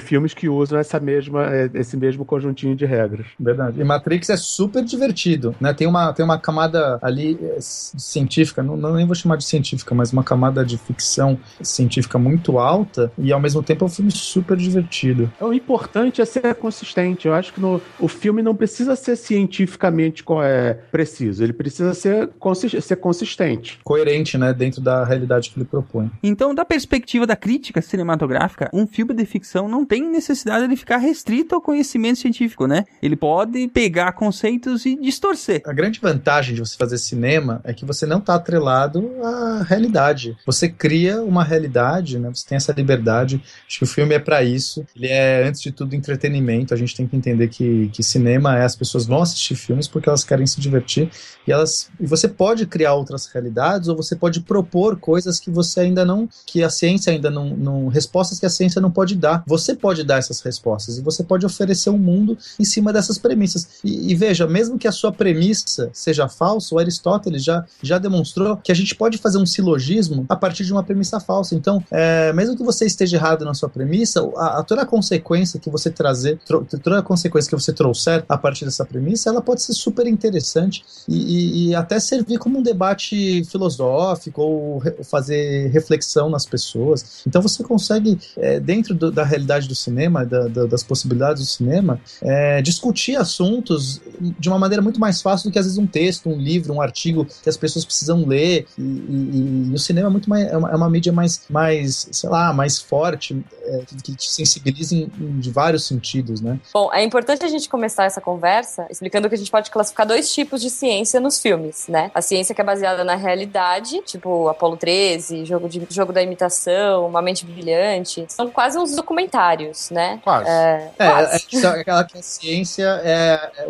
[0.00, 3.26] filmes que usam essa mesma, é, esse mesmo conjuntinho de regras.
[3.38, 3.80] Verdade.
[3.80, 5.72] E Matrix é super divertido, né?
[5.72, 9.94] Tem uma, tem uma camada ali é, científica, não, não nem vou chamar de científica,
[9.94, 14.10] mas uma camada de ficção científica muito alta e ao mesmo tempo é um filme
[14.10, 15.30] super divertido.
[15.40, 17.26] É, o importante é ser consistente.
[17.26, 22.28] Eu acho que no, o filme não precisa ser cientificamente é, preciso, ele precisa ser,
[22.38, 23.78] consist, ser consistente.
[23.82, 24.52] Coerente, né?
[24.52, 26.10] Dentro da realidade que ele propõe.
[26.22, 30.98] Então, da perspectiva da crítica cinematográfica, um filme de ficção não tem necessidade de ficar
[30.98, 32.84] restrito ao conhecimento conhecimento científico, né?
[33.02, 35.62] Ele pode pegar conceitos e distorcer.
[35.66, 40.36] A grande vantagem de você fazer cinema é que você não está atrelado à realidade.
[40.46, 42.30] Você cria uma realidade, né?
[42.32, 43.42] Você tem essa liberdade.
[43.66, 44.84] Acho que o filme é para isso.
[44.96, 46.74] Ele é, antes de tudo, entretenimento.
[46.74, 50.08] A gente tem que entender que, que cinema é as pessoas vão assistir filmes porque
[50.08, 51.10] elas querem se divertir
[51.46, 55.80] e elas e você pode criar outras realidades ou você pode propor coisas que você
[55.80, 59.42] ainda não, que a ciência ainda não, não respostas que a ciência não pode dar.
[59.46, 63.68] Você pode dar essas respostas e você pode oferecer um mundo em cima dessas premissas.
[63.82, 68.56] E, e, veja, mesmo que a sua premissa seja falsa, o Aristóteles já, já demonstrou
[68.56, 71.54] que a gente pode fazer um silogismo a partir de uma premissa falsa.
[71.54, 75.60] Então, é, mesmo que você esteja errado na sua premissa, a, a toda a consequência
[75.60, 79.40] que você trazer, tro, toda a consequência que você trouxer a partir dessa premissa, ela
[79.40, 84.92] pode ser super interessante e, e, e até servir como um debate filosófico ou re,
[85.04, 87.22] fazer reflexão nas pessoas.
[87.26, 91.48] Então, você consegue, é, dentro do, da realidade do cinema, da, da, das possibilidades do
[91.48, 94.00] cinema, é, discutir assuntos
[94.38, 96.80] de uma maneira muito mais fácil do que às vezes um texto, um livro, um
[96.80, 98.66] artigo que as pessoas precisam ler.
[98.78, 102.08] E, e, e o cinema é muito mais, é uma, é uma, mídia mais, mais,
[102.10, 106.58] sei lá, mais forte, é, que te sensibiliza em, em, de vários sentidos, né?
[106.72, 110.32] Bom, é importante a gente começar essa conversa explicando que a gente pode classificar dois
[110.32, 112.10] tipos de ciência nos filmes, né?
[112.14, 117.06] A ciência que é baseada na realidade, tipo Apolo 13, jogo, de, jogo da imitação,
[117.06, 120.20] Uma Mente Brilhante, são quase uns documentários, né?
[120.22, 120.48] Quase.
[120.48, 121.46] É, é, quase.
[121.54, 123.66] É, é aquela que a ciência é, é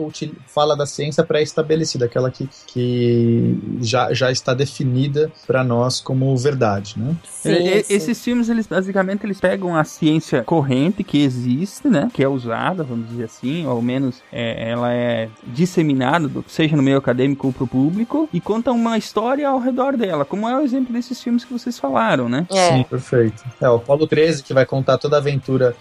[0.47, 6.95] fala da ciência pré-estabelecida, aquela que, que já, já está definida para nós como verdade,
[6.97, 7.17] né?
[7.25, 7.95] Sim, sim.
[7.95, 12.09] Esses filmes, eles basicamente eles pegam a ciência corrente que existe, né?
[12.13, 16.83] Que é usada, vamos dizer assim, ou ao menos é, ela é disseminada, seja no
[16.83, 20.57] meio acadêmico ou para o público, e conta uma história ao redor dela, como é
[20.57, 22.47] o exemplo desses filmes que vocês falaram, né?
[22.51, 22.77] É.
[22.77, 23.45] Sim, perfeito.
[23.61, 25.77] É, o Apolo 13, que vai contar toda a aventura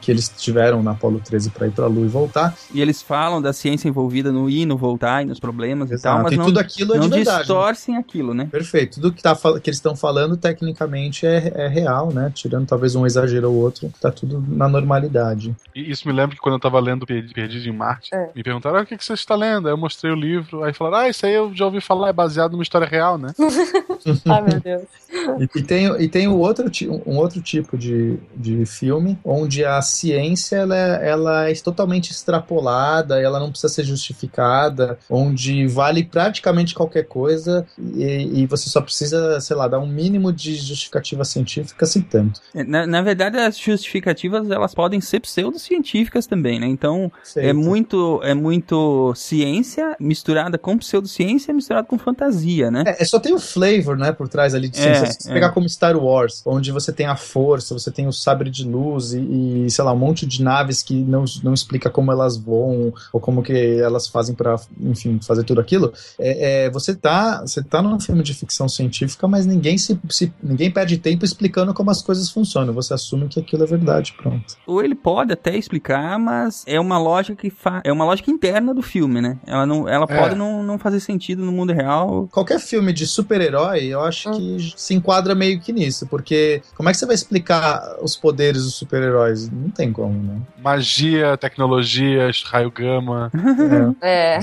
[0.00, 2.54] que eles tiveram na Apolo 13 para ir para a Lua e voltar.
[2.72, 6.00] E eles falam da ciência envolvida no ir, no voltar e nos problemas Exato.
[6.00, 8.00] e tal, mas e não, tudo aquilo é não de verdade, distorcem né?
[8.00, 8.48] aquilo, né?
[8.50, 9.00] Perfeito.
[9.00, 12.30] Tudo que, tá, que eles estão falando tecnicamente é, é, real, né?
[12.34, 15.54] Tirando talvez um exagero ou outro, tá tudo na normalidade.
[15.74, 18.30] E isso me lembra que quando eu tava lendo Perdido em Marte, é.
[18.34, 19.66] me perguntaram ah, o que, que você está lendo?
[19.66, 22.12] Aí eu mostrei o livro, aí falaram, ah, isso aí eu já ouvi falar, é
[22.12, 23.32] baseado numa história real, né?
[24.28, 24.82] Ai, meu Deus.
[25.40, 26.70] E, e, tem, e tem um outro,
[27.06, 33.20] um outro tipo de, de filme onde a ciência ela é, ela é totalmente extrapolada,
[33.20, 39.40] ela não precisa ser justificada, onde vale praticamente qualquer coisa e, e você só precisa,
[39.40, 42.40] sei lá, dar um mínimo de justificativa científica, assim tanto.
[42.54, 46.66] É, na, na verdade, as justificativas elas podem ser pseudocientíficas também, né?
[46.66, 52.82] Então é muito, é muito ciência misturada com pseudociência misturada com fantasia, né?
[52.88, 55.04] É, é só tem o flavor, né, por trás ali de ciência.
[55.04, 55.50] É, Se você pegar é.
[55.50, 59.66] como Star Wars, onde você tem a força, você tem o sabre de luz e,
[59.66, 63.20] e sei lá, um monte de naves que não, não explica como elas voam ou
[63.20, 65.92] como que elas fazem para, enfim, fazer tudo aquilo.
[66.18, 70.32] É, é, você tá, você tá num filme de ficção científica, mas ninguém se, se,
[70.42, 72.74] ninguém perde tempo explicando como as coisas funcionam.
[72.74, 74.56] Você assume que aquilo é verdade, pronto.
[74.66, 77.80] Ou ele pode até explicar, mas é uma lógica que fa...
[77.84, 79.38] é uma lógica interna do filme, né?
[79.46, 80.18] Ela não, ela é.
[80.18, 82.28] pode não, não fazer sentido no mundo real.
[82.30, 84.56] Qualquer filme de super-herói, eu acho hum.
[84.56, 88.64] que se enquadra meio que nisso, porque como é que você vai explicar os poderes
[88.64, 88.98] do super-herói?
[88.98, 89.50] super-heróis.
[89.50, 90.40] Não tem como, né?
[90.62, 93.30] Magia, tecnologias, raio gama.
[94.00, 94.36] É.
[94.36, 94.40] é.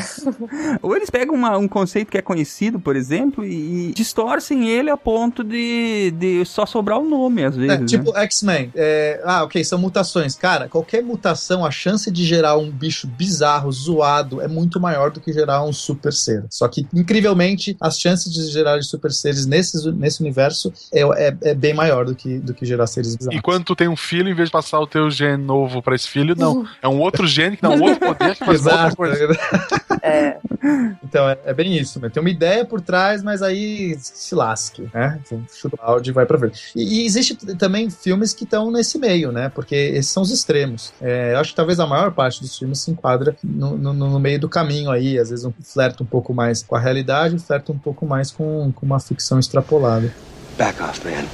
[0.81, 4.97] Ou eles pegam uma, um conceito que é conhecido, por exemplo, e distorcem ele a
[4.97, 7.81] ponto de, de só sobrar o nome, às vezes.
[7.81, 8.21] É, tipo né?
[8.36, 8.71] X-Men.
[8.76, 10.36] É, ah, ok, são mutações.
[10.36, 15.19] Cara, qualquer mutação, a chance de gerar um bicho bizarro, zoado, é muito maior do
[15.19, 16.45] que gerar um super ser.
[16.50, 21.56] Só que, incrivelmente, as chances de gerar super seres nesse, nesse universo é, é, é,
[21.56, 23.38] bem maior do que, do que gerar seres bizarros.
[23.38, 25.95] E quando tu tem um filho, em vez de passar o teu gene novo para
[25.95, 26.65] esse filho, não.
[26.82, 28.78] É um outro gene que dá um outro poder que faz Exato.
[28.84, 29.38] outra coisa.
[30.02, 30.38] É.
[31.04, 32.00] Então, é, é, bem isso.
[32.00, 32.10] Né?
[32.10, 35.19] Tem uma ideia por trás, mas aí se lasque, né?
[35.54, 36.52] Chuta o áudio e vai pra ver.
[36.76, 39.49] E, e existe também filmes que estão nesse meio, né?
[39.49, 40.93] Porque esses são os extremos.
[41.01, 44.19] É, eu acho que talvez a maior parte dos filmes se enquadra no, no, no
[44.19, 45.17] meio do caminho aí.
[45.17, 48.71] Às vezes um, flerta um pouco mais com a realidade, flerta um pouco mais com,
[48.73, 50.13] com uma ficção extrapolada.
[50.57, 51.25] Back off, man.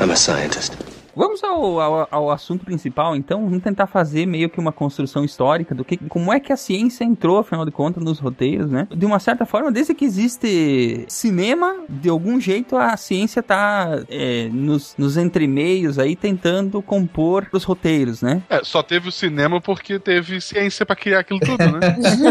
[0.00, 0.91] I'm a scientist.
[1.14, 3.44] Vamos ao, ao, ao, assunto principal, então.
[3.44, 7.04] Vamos tentar fazer meio que uma construção histórica do que, como é que a ciência
[7.04, 8.88] entrou, afinal de contas, nos roteiros, né?
[8.90, 14.48] De uma certa forma, desde que existe cinema, de algum jeito a ciência tá é,
[14.52, 18.42] nos, nos entremeios aí tentando compor os roteiros, né?
[18.48, 21.80] É, só teve o cinema porque teve ciência para criar aquilo tudo, né?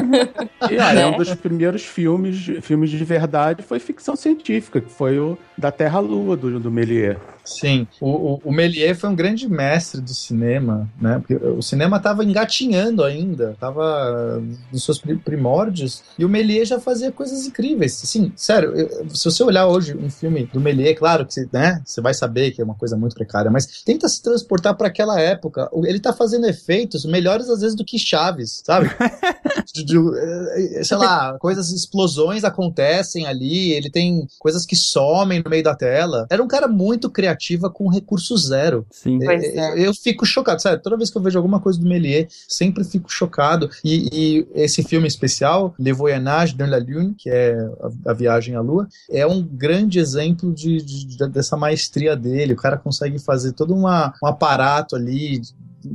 [0.70, 5.20] e aí, é um dos primeiros filmes, filmes de verdade foi ficção científica, que foi
[5.20, 7.18] o da Terra-Lua, do, do Méliès.
[7.44, 11.20] Sim, o, o, o Méliès foi um grande mestre do cinema, né?
[11.20, 17.12] Porque o cinema estava engatinhando ainda, estava nos seus primórdios, e o Méliès já fazia
[17.12, 18.02] coisas incríveis.
[18.04, 21.82] Assim, sério, eu, se você olhar hoje um filme do Méliès, claro que você, né,
[21.86, 25.20] você vai saber que é uma coisa muito precária, mas tenta se transportar para aquela
[25.20, 25.70] época.
[25.74, 28.90] Ele está fazendo efeitos melhores às vezes do que Chaves, sabe?
[29.74, 35.50] de, de, eh, sei lá, coisas, explosões acontecem ali, ele tem coisas que somem no
[35.50, 36.28] meio da tela.
[36.30, 38.61] Era um cara muito criativo criativa com recurso zero.
[38.90, 39.20] Sim.
[39.24, 39.88] É, é.
[39.88, 43.12] Eu fico chocado, sério, toda vez que eu vejo alguma coisa do Méliès, sempre fico
[43.12, 43.70] chocado.
[43.84, 47.54] E, e esse filme especial, Le Voyage dans la Lune, que é
[48.06, 52.54] a, a, viagem à Lua, é um grande exemplo de, de, de, dessa maestria dele.
[52.54, 55.42] O cara consegue fazer todo uma, um aparato ali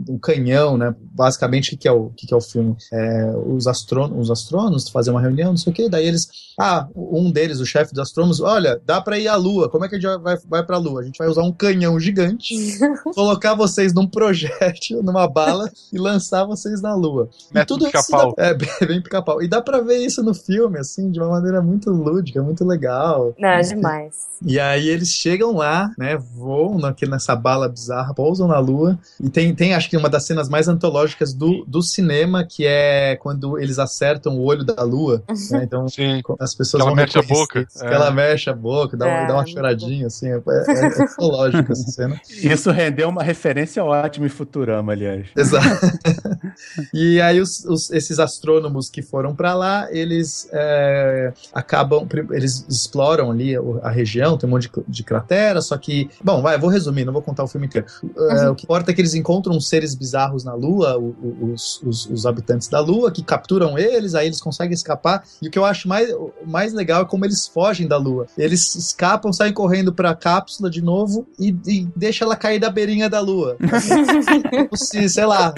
[0.08, 0.94] um canhão, né?
[1.12, 2.76] Basicamente, o que, é o, que, é o filme?
[2.92, 6.46] É, os, astrônomos, os astrônomos fazem uma reunião, não sei o quê, daí eles.
[6.58, 9.68] Ah, um deles, o chefe dos astrônomos, olha, dá para ir à Lua.
[9.68, 11.02] Como é que a gente vai, vai pra Lua?
[11.02, 12.54] A gente vai usar um canhão gigante,
[13.14, 17.28] colocar vocês num projétil, numa bala e lançar vocês na Lua.
[17.54, 18.10] E tudo isso.
[18.10, 19.42] Dá, é, bem, bem pica-pau.
[19.42, 23.34] E dá pra ver isso no filme, assim, de uma maneira muito lúdica, muito legal.
[23.38, 24.26] Não, é demais.
[24.44, 26.16] E aí eles chegam lá, né?
[26.16, 28.98] Voam naquele, nessa bala bizarra, pousam na Lua.
[29.20, 33.16] E tem, tem acho que uma das cenas mais antológicas do, do cinema, que é
[33.16, 35.22] quando eles acertam o olho da Lua.
[35.50, 35.66] Né?
[35.66, 36.22] Então Sim.
[36.38, 37.66] as pessoas que ela mexe a boca.
[37.66, 37.92] Que é.
[37.92, 40.28] ela mexe a boca, dá, é, dá uma choradinha, assim.
[40.28, 42.20] É, é, é antológica essa cena.
[42.30, 45.26] Isso rendeu uma referência ótima em Futurama, aliás.
[45.36, 45.66] Exato.
[46.94, 53.30] e aí os, os, esses astrônomos que foram para lá, eles é, acabam, eles exploram
[53.30, 56.08] ali a região tem um monte de, de cratera, só que.
[56.22, 57.86] Bom, vai, vou resumir, não vou contar o filme inteiro.
[58.02, 58.48] Uhum.
[58.48, 62.26] Uh, o que importa é que eles encontram seres bizarros na Lua, os, os, os,
[62.26, 65.24] habitantes da Lua, que capturam eles, aí eles conseguem escapar.
[65.40, 66.08] E o que eu acho mais,
[66.46, 68.26] mais legal é como eles fogem da Lua.
[68.36, 73.08] Eles escapam, saem correndo pra cápsula de novo e, e deixa ela cair da beirinha
[73.08, 73.56] da Lua.
[74.66, 75.52] Como se, sei lá,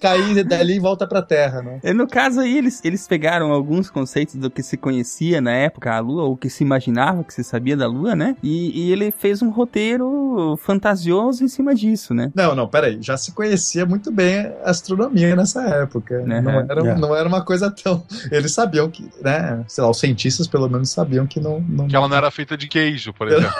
[0.00, 1.80] cair dali e volta pra Terra, né?
[1.82, 5.94] E no caso aí, eles, eles pegaram alguns conceitos do que se conhecia na época
[5.94, 8.36] a Lua, ou que se imaginava que se sabia da Lua, né?
[8.42, 12.30] E, e, ele fez um roteiro fantasioso em cima disso, né?
[12.34, 12.98] Não, não, peraí.
[13.00, 13.53] Já se conhecia
[13.86, 16.20] muito bem a astronomia nessa época.
[16.20, 16.42] Uhum.
[16.42, 16.94] Não, era, é.
[16.96, 18.04] não era uma coisa tão.
[18.30, 19.64] Eles sabiam que, né?
[19.68, 21.60] Sei lá, os cientistas pelo menos sabiam que não.
[21.60, 21.88] não...
[21.88, 23.52] Que ela não era feita de queijo, por exemplo.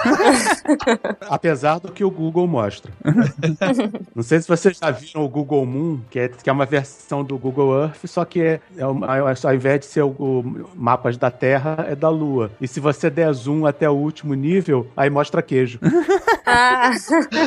[1.29, 2.93] Apesar do que o Google mostra.
[4.15, 7.25] não sei se vocês já viram o Google Moon, que é, que é uma versão
[7.25, 11.31] do Google Earth, só que é, é ao invés de ser o, o mapas da
[11.31, 12.51] Terra, é da Lua.
[12.61, 15.79] E se você der zoom até o último nível, aí mostra queijo.
[16.47, 16.91] ah.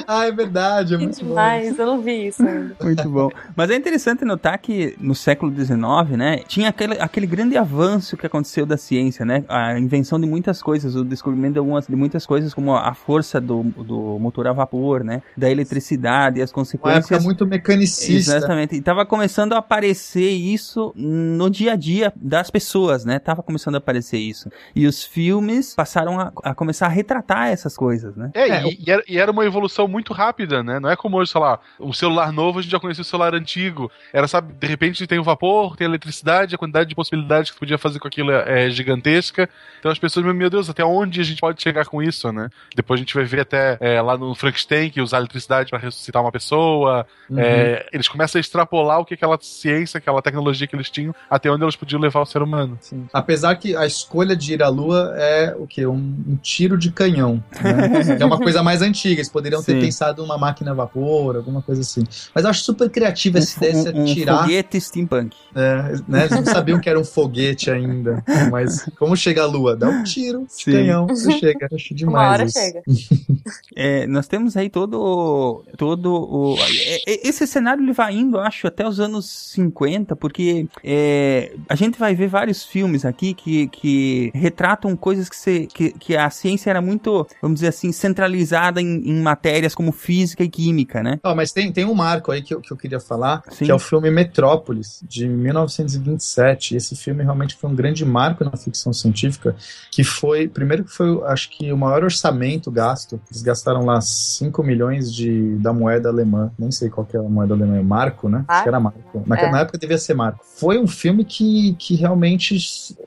[0.07, 1.83] ah, é verdade, é muito demais, bom.
[1.83, 2.75] eu não vi isso ainda.
[2.83, 3.29] Muito bom.
[3.55, 8.25] Mas é interessante notar que no século XIX, né, tinha aquele, aquele grande avanço que
[8.25, 9.43] aconteceu da ciência, né?
[9.47, 13.39] A invenção de muitas coisas, o descobrimento de, algumas, de muitas coisas, como a força
[13.39, 15.21] do, do motor a vapor, né?
[15.35, 17.09] Da eletricidade e as consequências.
[17.09, 18.37] Uma época muito mecanicista.
[18.37, 18.75] Exatamente.
[18.75, 23.19] E tava começando a aparecer isso no dia a dia das pessoas, né?
[23.19, 24.49] Tava começando a aparecer isso.
[24.75, 28.31] E os filmes passaram a, a começar a retratar essas coisas, né?
[28.33, 30.79] É, é e, e, era, e, era, uma evolução muito rápida, né?
[30.79, 33.33] Não é como hoje, sei lá, um celular novo, a gente já conhecia o celular
[33.33, 33.91] antigo.
[34.13, 37.59] Era, sabe, de repente tem o vapor, tem a eletricidade, a quantidade de possibilidades que
[37.59, 39.49] podia fazer com aquilo é, é gigantesca.
[39.79, 42.49] Então as pessoas, meu Deus, até onde a gente pode chegar com isso, né?
[42.75, 46.21] Depois a gente vai ver até é, lá no Frankenstein que usar eletricidade para ressuscitar
[46.21, 47.05] uma pessoa.
[47.29, 47.39] Uhum.
[47.39, 51.49] É, eles começam a extrapolar o que aquela ciência, aquela tecnologia que eles tinham, até
[51.51, 52.77] onde eles podiam levar o ser humano.
[52.81, 53.07] Sim.
[53.13, 55.85] Apesar que a escolha de ir à Lua é o quê?
[55.85, 57.43] Um, um tiro de canhão.
[57.61, 58.17] Né?
[58.19, 59.15] é uma coisa mais antiga.
[59.15, 59.73] Eles poderiam Sim.
[59.73, 62.03] ter pensado numa máquina a vapor, alguma coisa assim.
[62.33, 64.35] Mas eu acho super criativa essa ideia de tirar.
[64.35, 65.35] Um foguete steampunk.
[65.55, 66.25] É, né?
[66.25, 68.23] Eles não sabiam que era um foguete ainda.
[68.51, 69.75] Mas como chega a Lua?
[69.75, 70.71] Dá um tiro Sim.
[70.71, 71.67] canhão, você chega.
[71.73, 72.15] Acho demais.
[72.15, 72.59] Uma hora isso.
[72.59, 72.81] chega.
[73.75, 76.57] É, nós temos aí todo, todo o.
[76.59, 81.75] É, é, esse cenário ele vai indo, acho, até os anos 50, porque é, a
[81.75, 86.29] gente vai ver vários filmes aqui que, que retratam coisas que, se, que, que a
[86.29, 91.19] ciência era muito, vamos dizer assim, centralizada em, em matérias como física e química, né?
[91.23, 93.65] Oh, mas tem, tem um marco aí que eu, que eu queria falar, Sim.
[93.65, 96.75] que é o filme Metrópolis, de 1927.
[96.75, 99.55] Esse filme realmente foi um grande marco na ficção científica,
[99.91, 104.63] que foi, primeiro que foi, acho que o maior orçamento gasto, eles gastaram lá 5
[104.63, 108.45] milhões de, da moeda alemã, nem sei qual que é a moeda alemã, Marco, né?
[108.47, 109.23] Acho que era Marco.
[109.25, 109.51] Na, é.
[109.51, 110.43] na época devia ser Marco.
[110.43, 112.57] Foi um filme que, que realmente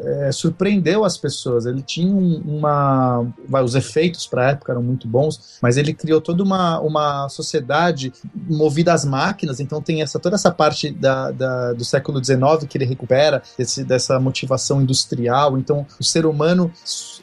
[0.00, 1.66] é, surpreendeu as pessoas.
[1.66, 3.26] Ele tinha uma.
[3.48, 7.28] Vai, os efeitos para a época eram muito bons, mas ele criou toda uma, uma
[7.28, 12.40] sociedade movida às máquinas, então tem essa, toda essa parte da, da do século XIX
[12.68, 15.58] que ele recupera, desse, dessa motivação industrial.
[15.58, 16.72] Então o ser humano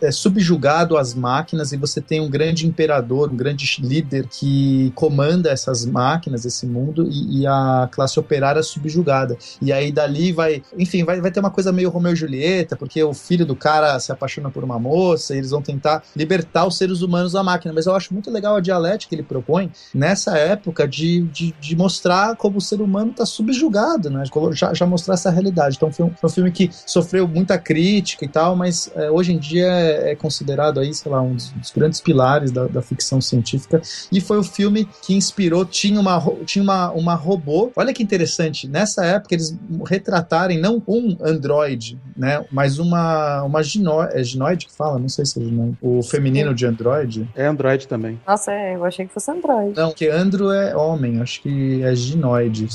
[0.01, 5.49] é subjugado às máquinas e você tem um grande imperador, um grande líder que comanda
[5.49, 9.37] essas máquinas, esse mundo, e, e a classe operária subjugada.
[9.61, 13.03] E aí dali vai, enfim, vai, vai ter uma coisa meio Romeu e Julieta, porque
[13.03, 16.77] o filho do cara se apaixona por uma moça e eles vão tentar libertar os
[16.77, 17.73] seres humanos da máquina.
[17.73, 21.75] Mas eu acho muito legal a dialética que ele propõe nessa época de, de, de
[21.75, 24.23] mostrar como o ser humano está subjugado, né?
[24.53, 25.77] Já, já mostrar essa realidade.
[25.77, 29.33] Então foi um, foi um filme que sofreu muita crítica e tal, mas é, hoje
[29.33, 32.81] em dia é, é, considerado aí, sei lá, um dos, dos grandes pilares da, da,
[32.81, 33.81] ficção científica.
[34.11, 37.71] E foi o filme que inspirou, tinha uma, tinha uma, uma robô.
[37.75, 44.01] Olha que interessante, nessa época eles retratarem não um android, né, mas uma, uma gino,
[44.01, 44.99] é ginoide que fala?
[44.99, 45.77] Não sei se é ginoide.
[45.81, 47.27] O feminino de android.
[47.35, 48.19] É android também.
[48.27, 49.75] Nossa, é, eu achei que fosse android.
[49.75, 52.67] Não, porque andro é homem, acho que é ginoide.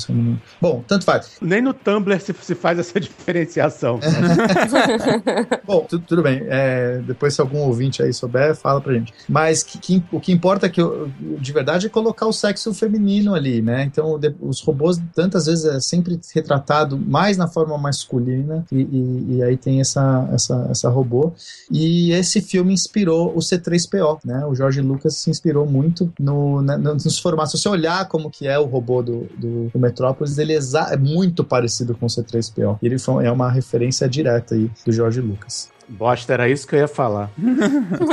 [0.61, 1.37] Bom, tanto faz.
[1.41, 3.99] Nem no Tumblr se, se faz essa diferenciação.
[5.65, 6.41] Bom, tudo, tudo bem.
[6.47, 9.13] É, depois, se algum ouvinte aí souber, fala pra gente.
[9.27, 12.73] Mas que, que, o que importa é que, eu, de verdade, é colocar o sexo
[12.73, 13.83] feminino ali, né?
[13.83, 19.35] Então, de, os robôs, tantas vezes, é sempre retratado mais na forma masculina, e, e,
[19.35, 21.33] e, aí tem essa, essa, essa robô.
[21.71, 24.45] E esse filme inspirou o C3PO, né?
[24.45, 27.51] O George Lucas se inspirou muito no, né, nos formatos.
[27.51, 30.59] Se você olhar como que é o robô do, do, do Metrópolis, ele é,
[30.91, 32.77] é muito parecido com o C3PO.
[32.81, 35.72] Ele foi, é uma referência direta aí do George Lucas.
[35.87, 37.29] Bosta, era isso que eu ia falar.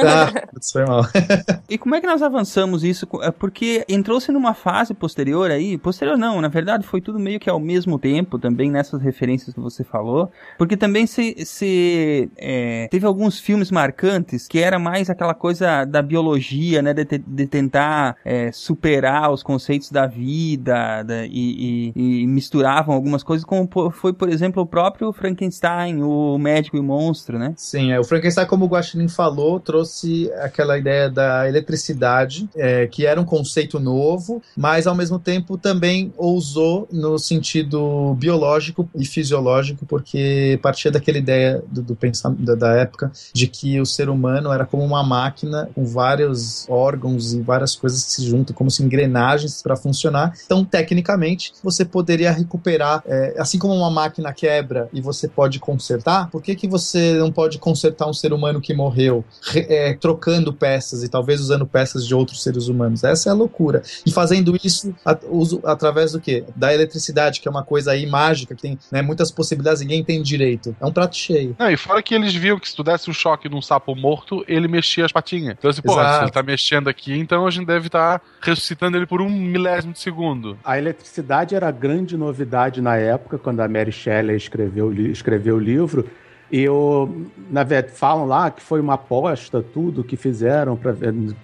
[0.05, 1.03] ah, foi mal.
[1.69, 3.07] e como é que nós avançamos isso?
[3.23, 7.49] É porque entrou-se numa fase posterior aí, posterior não, na verdade foi tudo meio que
[7.49, 13.07] ao mesmo tempo também nessas referências que você falou, porque também se, se é, teve
[13.07, 18.51] alguns filmes marcantes que era mais aquela coisa da biologia, né, de, de tentar é,
[18.53, 24.29] superar os conceitos da vida da, e, e, e, misturavam algumas coisas, como foi, por
[24.29, 27.55] exemplo, o próprio Frankenstein, o médico e o monstro, né?
[27.61, 33.05] Sim, é, o Frankenstein, como o Guaxinim falou, trouxe aquela ideia da eletricidade, é, que
[33.05, 39.85] era um conceito novo, mas ao mesmo tempo também ousou no sentido biológico e fisiológico,
[39.85, 44.65] porque partia daquela ideia do, do pensamento da, época de que o ser humano era
[44.65, 49.63] como uma máquina com vários órgãos e várias coisas que se juntam, como se engrenagens
[49.63, 50.33] para funcionar.
[50.47, 56.31] Então, tecnicamente, você poderia recuperar, é, assim como uma máquina quebra e você pode consertar,
[56.31, 60.53] por que, que você não pode pode consertar um ser humano que morreu, é, trocando
[60.53, 63.03] peças e talvez usando peças de outros seres humanos.
[63.03, 63.83] Essa é a loucura.
[64.07, 64.95] E fazendo isso
[65.29, 66.45] uso, através do quê?
[66.55, 70.23] Da eletricidade, que é uma coisa aí mágica, que tem né, muitas possibilidades, ninguém tem
[70.23, 70.77] direito.
[70.81, 71.57] É um prato cheio.
[71.59, 74.45] Não, e fora que eles viam que se tu desse um choque num sapo morto,
[74.47, 75.57] ele mexia as patinhas.
[75.59, 78.97] Então, assim, porra, se ele tá mexendo aqui, então a gente deve estar tá ressuscitando
[78.97, 80.57] ele por um milésimo de segundo.
[80.65, 85.59] A eletricidade era a grande novidade na época, quando a Mary Shelley escreveu, escreveu o
[85.59, 86.09] livro
[86.53, 90.95] eu, na verdade, falam lá que foi uma aposta, tudo que fizeram pra,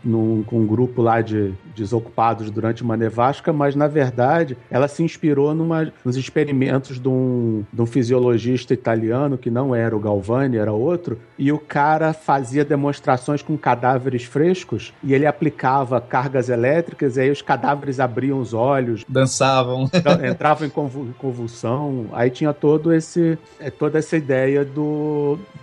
[0.04, 5.02] num, com um grupo lá de desocupados durante uma nevasca, mas na verdade ela se
[5.02, 10.56] inspirou numa, nos experimentos de um, de um fisiologista italiano, que não era o Galvani,
[10.56, 17.16] era outro, e o cara fazia demonstrações com cadáveres frescos e ele aplicava cargas elétricas
[17.16, 19.88] e aí os cadáveres abriam os olhos, dançavam,
[20.28, 22.06] entravam em convulsão.
[22.12, 24.95] Aí tinha todo esse, é, toda essa ideia do,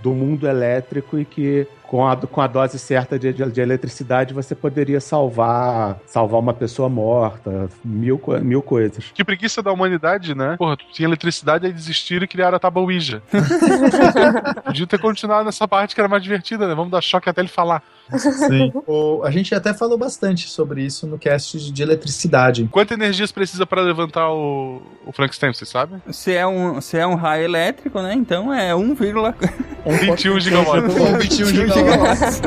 [0.01, 4.33] do mundo elétrico e que com a, com a dose certa de, de, de, eletricidade,
[4.33, 9.11] você poderia salvar salvar uma pessoa morta, mil, mil coisas.
[9.13, 10.55] Que preguiça da humanidade, né?
[10.57, 13.21] Porra, tu tinha eletricidade, aí desistiram e criaram a tábua Ouija.
[14.65, 16.73] Podia ter continuado nessa parte que era mais divertida, né?
[16.73, 17.83] Vamos dar choque até ele falar.
[18.19, 18.71] Sim.
[18.87, 22.67] o, a gente até falou bastante sobre isso no cast de, de eletricidade.
[22.71, 25.95] Quanta energia você precisa para levantar o, o Frankenstein, você sabe?
[26.11, 28.13] Se é, um, se é um raio elétrico, né?
[28.13, 30.95] Então é 1,21 gigawatts.
[31.19, 32.41] 21 gigawatts.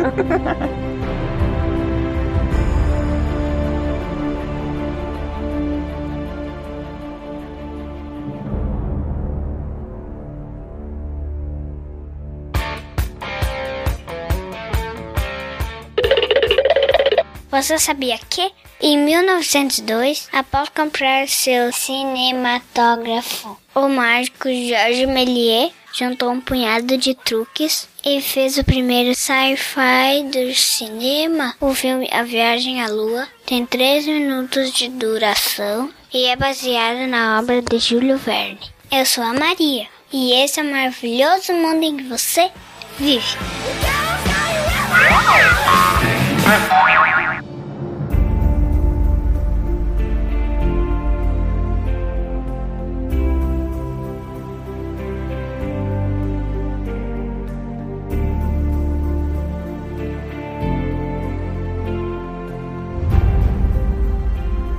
[17.57, 18.53] Você sabia que,
[18.83, 27.89] em 1902, após comprar seu cinematógrafo, o mágico Georges Méliès juntou um punhado de truques
[28.05, 31.55] e fez o primeiro sci-fi do cinema.
[31.59, 37.41] O filme A Viagem à Lua tem 3 minutos de duração e é baseado na
[37.41, 38.61] obra de Júlio Verne.
[38.93, 42.51] Eu sou a Maria e esse é o maravilhoso mundo em que você
[42.99, 43.25] vive.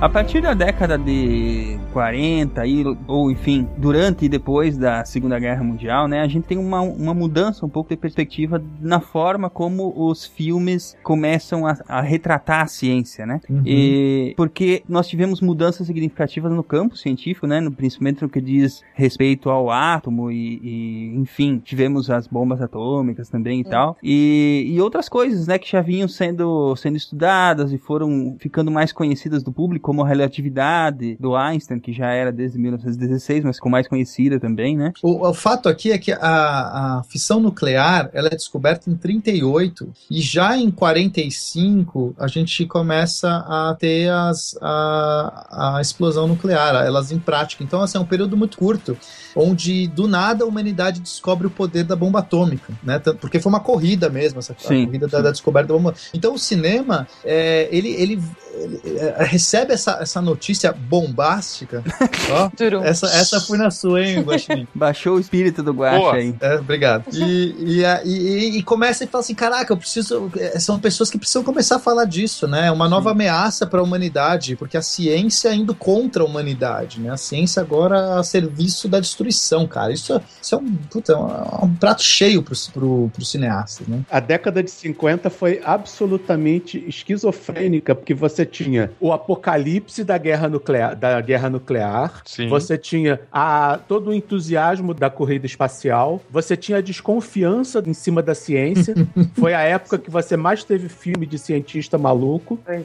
[0.00, 5.64] A partir da década de 40 e, ou enfim, durante e depois da Segunda Guerra
[5.64, 9.92] Mundial, né, a gente tem uma, uma mudança um pouco de perspectiva na forma como
[9.96, 13.40] os filmes começam a, a retratar a ciência, né?
[13.50, 13.62] Uhum.
[13.66, 18.84] E, porque nós tivemos mudanças significativas no campo científico, né, no, principalmente no que diz
[18.94, 23.70] respeito ao átomo e, e enfim, tivemos as bombas atômicas também e uhum.
[23.70, 28.70] tal, e, e outras coisas, né, que já vinham sendo, sendo estudadas e foram ficando
[28.70, 33.56] mais conhecidas do público como a relatividade do Einstein, que já era desde 1916, mas
[33.56, 34.92] ficou mais conhecida também, né?
[35.02, 39.90] O, o fato aqui é que a, a, fissão nuclear ela é descoberta em 38
[40.10, 47.10] e já em 45 a gente começa a ter as, a, a explosão nuclear, elas
[47.10, 47.64] em prática.
[47.64, 48.94] Então, assim, é um período muito curto,
[49.34, 52.98] onde do nada a humanidade descobre o poder da bomba atômica, né?
[52.98, 55.94] Porque foi uma corrida mesmo, essa sim, corrida da, da, descoberta da bomba.
[56.12, 58.22] Então, o cinema, é, ele, ele,
[58.52, 61.82] ele é, recebe essa, essa notícia bombástica.
[62.30, 62.50] Ó,
[62.82, 64.66] essa, essa foi na sua, hein, Guaxinim?
[64.74, 66.34] Baixou o espírito do Guaxa aí.
[66.40, 67.04] É, obrigado.
[67.12, 70.30] E, e, e, e, começa e fala assim: caraca, eu preciso.
[70.36, 72.66] É, são pessoas que precisam começar a falar disso, né?
[72.66, 73.14] É uma nova Sim.
[73.14, 77.10] ameaça para a humanidade, porque a ciência indo contra a humanidade, né?
[77.10, 79.92] A ciência agora a serviço da destruição, cara.
[79.92, 84.02] Isso, isso é um, puta, um, um prato cheio pro, pro, pro cineasta, né?
[84.10, 89.67] A década de 50 foi absolutamente esquizofrênica, porque você tinha o apocalipse
[90.04, 92.22] da guerra nuclear, da guerra nuclear.
[92.24, 92.48] Sim.
[92.48, 96.22] Você tinha a, todo o entusiasmo da corrida espacial.
[96.30, 98.94] Você tinha a desconfiança em cima da ciência.
[99.38, 102.58] Foi a época que você mais teve filme de cientista maluco.
[102.66, 102.82] É.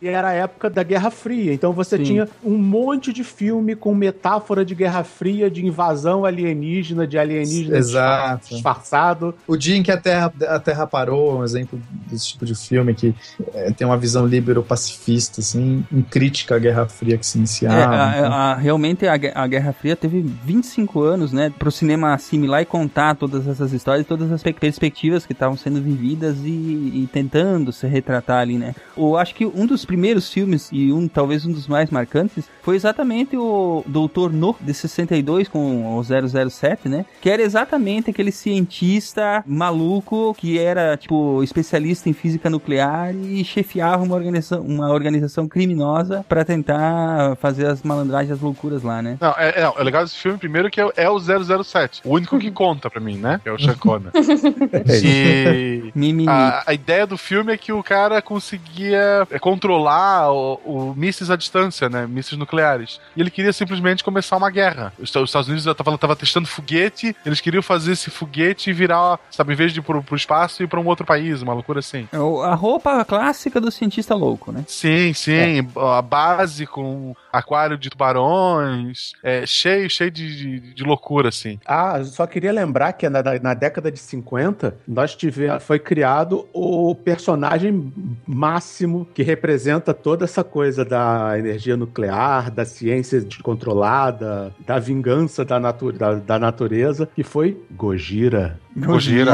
[0.00, 1.52] E era a época da Guerra Fria.
[1.52, 2.04] Então você Sim.
[2.04, 7.76] tinha um monte de filme com metáfora de Guerra Fria, de invasão alienígena, de alienígena
[7.76, 8.48] Exato.
[8.48, 9.34] disfarçado.
[9.46, 12.94] O dia em que a Terra, a terra parou, um exemplo desse tipo de filme
[12.94, 13.14] que
[13.54, 17.74] é, tem uma visão libero-pacifista, assim, em crítica à Guerra Fria que se iniciava.
[17.74, 18.32] É, a, então.
[18.34, 22.66] a, realmente a, a, Guerra Fria teve 25 anos, né, para o cinema assimilar e
[22.66, 27.86] contar todas essas histórias, todas as perspectivas que estavam sendo vividas e, e, tentando se
[27.86, 28.74] retratar ali, né.
[28.94, 32.76] Eu acho que um dos primeiros filmes e um talvez um dos mais marcantes foi
[32.76, 39.42] exatamente o Doutor No de 62 com o 007, né, que era exatamente aquele cientista
[39.46, 46.01] maluco que era tipo especialista em física nuclear e chefiava uma organização, uma organização criminosa
[46.02, 49.16] criminosa para tentar fazer as malandragens, as loucuras lá, né?
[49.20, 52.02] Não, é, é, é legal esse filme primeiro que é, é o 007.
[52.04, 53.40] O único que conta para mim, né?
[53.42, 54.10] Que é o Sean Connery.
[55.94, 60.94] e a, a, ideia do filme é que o cara conseguia é, controlar o, o
[60.96, 62.06] mísseis à distância, né?
[62.06, 63.00] Mísseis nucleares.
[63.16, 64.92] E ele queria simplesmente começar uma guerra.
[64.98, 69.18] Os, os Estados Unidos estavam tava testando foguete, eles queriam fazer esse foguete e virar,
[69.30, 71.78] sabe, em vez de ir pro, pro espaço, ir pra um outro país, uma loucura
[71.78, 72.08] assim.
[72.12, 74.64] É a roupa clássica do cientista louco, né?
[74.66, 75.32] Sim, sim.
[75.32, 75.62] É.
[75.92, 81.58] A base com aquário de tubarões, é, cheio, cheio de, de, de, loucura, assim.
[81.66, 86.94] Ah, só queria lembrar que na, na década de 50, nós tivemos, foi criado o
[86.94, 87.92] personagem
[88.26, 95.58] máximo que representa toda essa coisa da energia nuclear, da ciência descontrolada, da vingança da,
[95.58, 98.60] natu da, da natureza, que foi Gojira.
[98.76, 99.32] Gojira.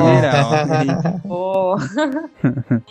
[1.25, 1.77] oh.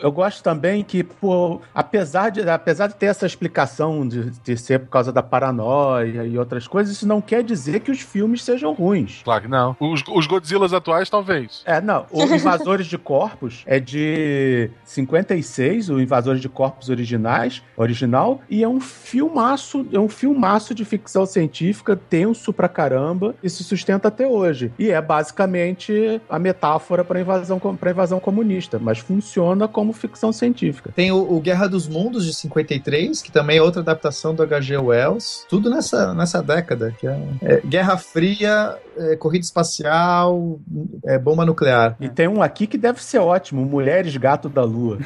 [0.01, 4.79] Eu gosto também que, pô, apesar de, apesar de ter essa explicação de, de ser
[4.79, 8.73] por causa da paranoia e outras coisas, isso não quer dizer que os filmes sejam
[8.73, 9.21] ruins.
[9.23, 9.75] Claro que não.
[9.79, 11.63] Os, os Godzillas atuais, talvez.
[11.65, 12.05] É, não.
[12.11, 18.67] O Invasores de Corpos é de 56, o Invasores de Corpos originais, original, e é
[18.67, 24.27] um filmaço, é um filmaço de ficção científica tenso pra caramba e se sustenta até
[24.27, 24.71] hoje.
[24.77, 30.91] E é basicamente a metáfora para invasão para invasão comunista, mas funciona como ficção científica.
[30.95, 34.77] Tem o, o, Guerra dos Mundos de 53, que também é outra adaptação do H.G.
[34.77, 40.59] Wells, tudo nessa, nessa década, que é, é Guerra Fria, é, corrida espacial,
[41.05, 41.95] é, bomba nuclear.
[41.99, 44.97] E tem um aqui que deve ser ótimo, Mulheres Gato da Lua.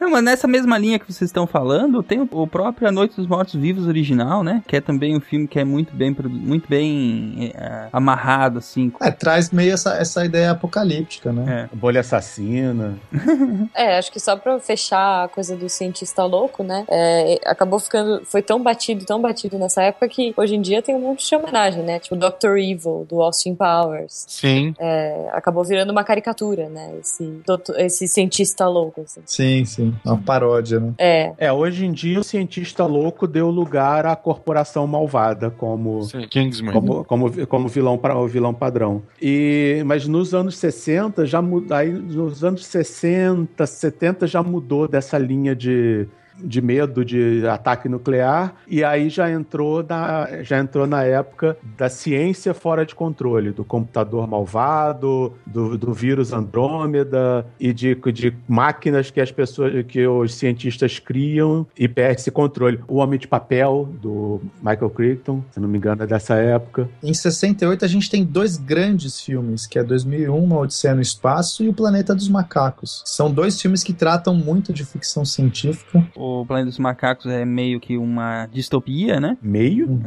[0.00, 3.26] Não, mas nessa mesma linha que vocês estão falando, tem o próprio A Noite dos
[3.26, 4.62] Mortos Vivos original, né?
[4.66, 8.92] Que é também um filme que é muito bem, muito bem é, amarrado, assim.
[9.00, 11.68] É, traz meio essa, essa ideia apocalíptica, né?
[11.72, 11.76] É.
[11.76, 12.96] Bolha assassina.
[13.74, 16.84] é, acho que só pra fechar a coisa do cientista louco, né?
[16.88, 18.24] É, acabou ficando.
[18.26, 21.34] Foi tão batido, tão batido nessa época que hoje em dia tem um monte de
[21.34, 21.98] homenagem, né?
[22.02, 22.58] Tipo Dr.
[22.58, 24.24] Evil, do Austin Powers.
[24.28, 24.74] Sim.
[24.78, 26.94] É, acabou virando uma caricatura, né?
[27.00, 29.02] Esse, doutor, esse cientista louco.
[29.02, 29.22] Assim.
[29.24, 29.94] Sim, sim.
[30.04, 30.94] Uma paródia, né?
[30.98, 31.32] É.
[31.38, 36.02] É, hoje em dia o cientista louco deu lugar à corporação malvada como.
[36.02, 36.72] Sim, Kingsman.
[36.72, 39.02] Como, como, como vilão, o vilão padrão.
[39.20, 45.54] E, mas nos anos 60 já aí nos anos 60, 70 já mudou dessa linha
[45.54, 46.06] de
[46.38, 51.88] de medo de ataque nuclear e aí já entrou na, já entrou na época da
[51.88, 59.10] ciência fora de controle, do computador malvado, do, do vírus Andrômeda e de, de máquinas
[59.10, 62.80] que as pessoas, que os cientistas criam e perde esse controle.
[62.88, 66.88] O Homem de Papel, do Michael Crichton, se não me engano, é dessa época.
[67.02, 71.62] Em 68 a gente tem dois grandes filmes, que é 2001, Uma Odisseia no Espaço
[71.62, 73.02] e O Planeta dos Macacos.
[73.04, 76.04] São dois filmes que tratam muito de ficção científica.
[76.24, 79.36] O Planeta dos Macacos é meio que uma distopia, né?
[79.42, 80.00] Meio?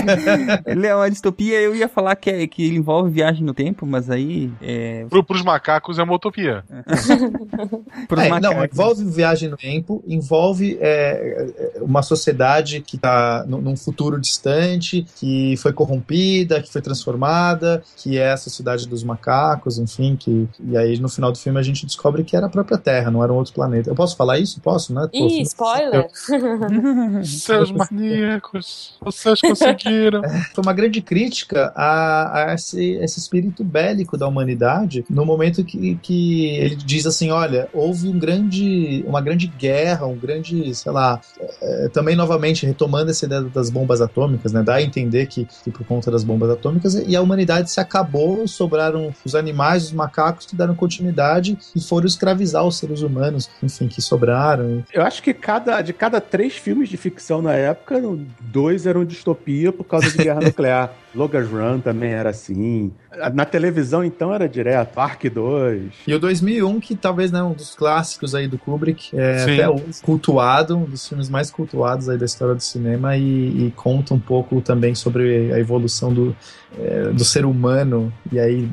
[0.64, 3.84] ele é uma distopia, eu ia falar que, é, que ele envolve viagem no tempo,
[3.84, 4.50] mas aí.
[4.62, 5.04] É...
[5.10, 6.64] Pro, pros macacos é uma utopia.
[8.08, 8.56] pros é, macacos.
[8.56, 15.04] Não, envolve viagem no tempo, envolve é, é uma sociedade que tá num futuro distante,
[15.16, 20.48] que foi corrompida, que foi transformada, que é a sociedade dos macacos, enfim, que.
[20.58, 23.22] E aí no final do filme a gente descobre que era a própria Terra, não
[23.22, 23.90] era um outro planeta.
[23.90, 24.58] Eu posso falar isso?
[24.62, 25.06] Posso, né?
[25.12, 26.08] Isso, spoiler.
[27.24, 30.22] Seus maníacos, vocês conseguiram.
[30.54, 35.96] Foi uma grande crítica a, a esse, esse, espírito bélico da humanidade no momento que,
[35.96, 41.20] que ele diz assim: olha, houve um grande, uma grande guerra, um grande, sei lá,
[41.60, 44.62] é, também novamente retomando essa ideia das bombas atômicas, né?
[44.62, 48.46] Dá a entender que, que por conta das bombas atômicas e a humanidade se acabou,
[48.46, 53.88] sobraram os animais, os macacos que deram continuidade e foram escravizar os seres humanos, enfim,
[53.88, 54.84] que sobraram.
[54.92, 58.00] Eu acho que cada, de cada três filmes de ficção na época,
[58.40, 60.92] dois eram distopia por causa de guerra nuclear.
[61.14, 62.92] Logan's Run também era assim.
[63.34, 64.94] Na televisão, então, era direto.
[64.94, 65.92] Park 2.
[66.06, 69.54] E o 2001, que talvez né, um dos clássicos aí do Kubrick, é Sim.
[69.54, 73.72] até hoje cultuado, um dos filmes mais cultuados aí da história do cinema e, e
[73.74, 76.36] conta um pouco também sobre a evolução do,
[76.78, 78.68] é, do ser humano e aí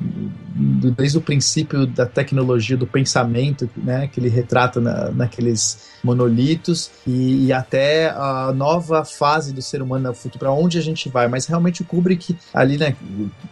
[0.57, 6.89] do, desde o princípio da tecnologia, do pensamento, né, que ele retrata na, naqueles monolitos
[7.05, 11.09] e, e, até a nova fase do ser humano no futuro, para onde a gente
[11.09, 11.27] vai.
[11.27, 12.95] Mas realmente o Kubrick ali, né,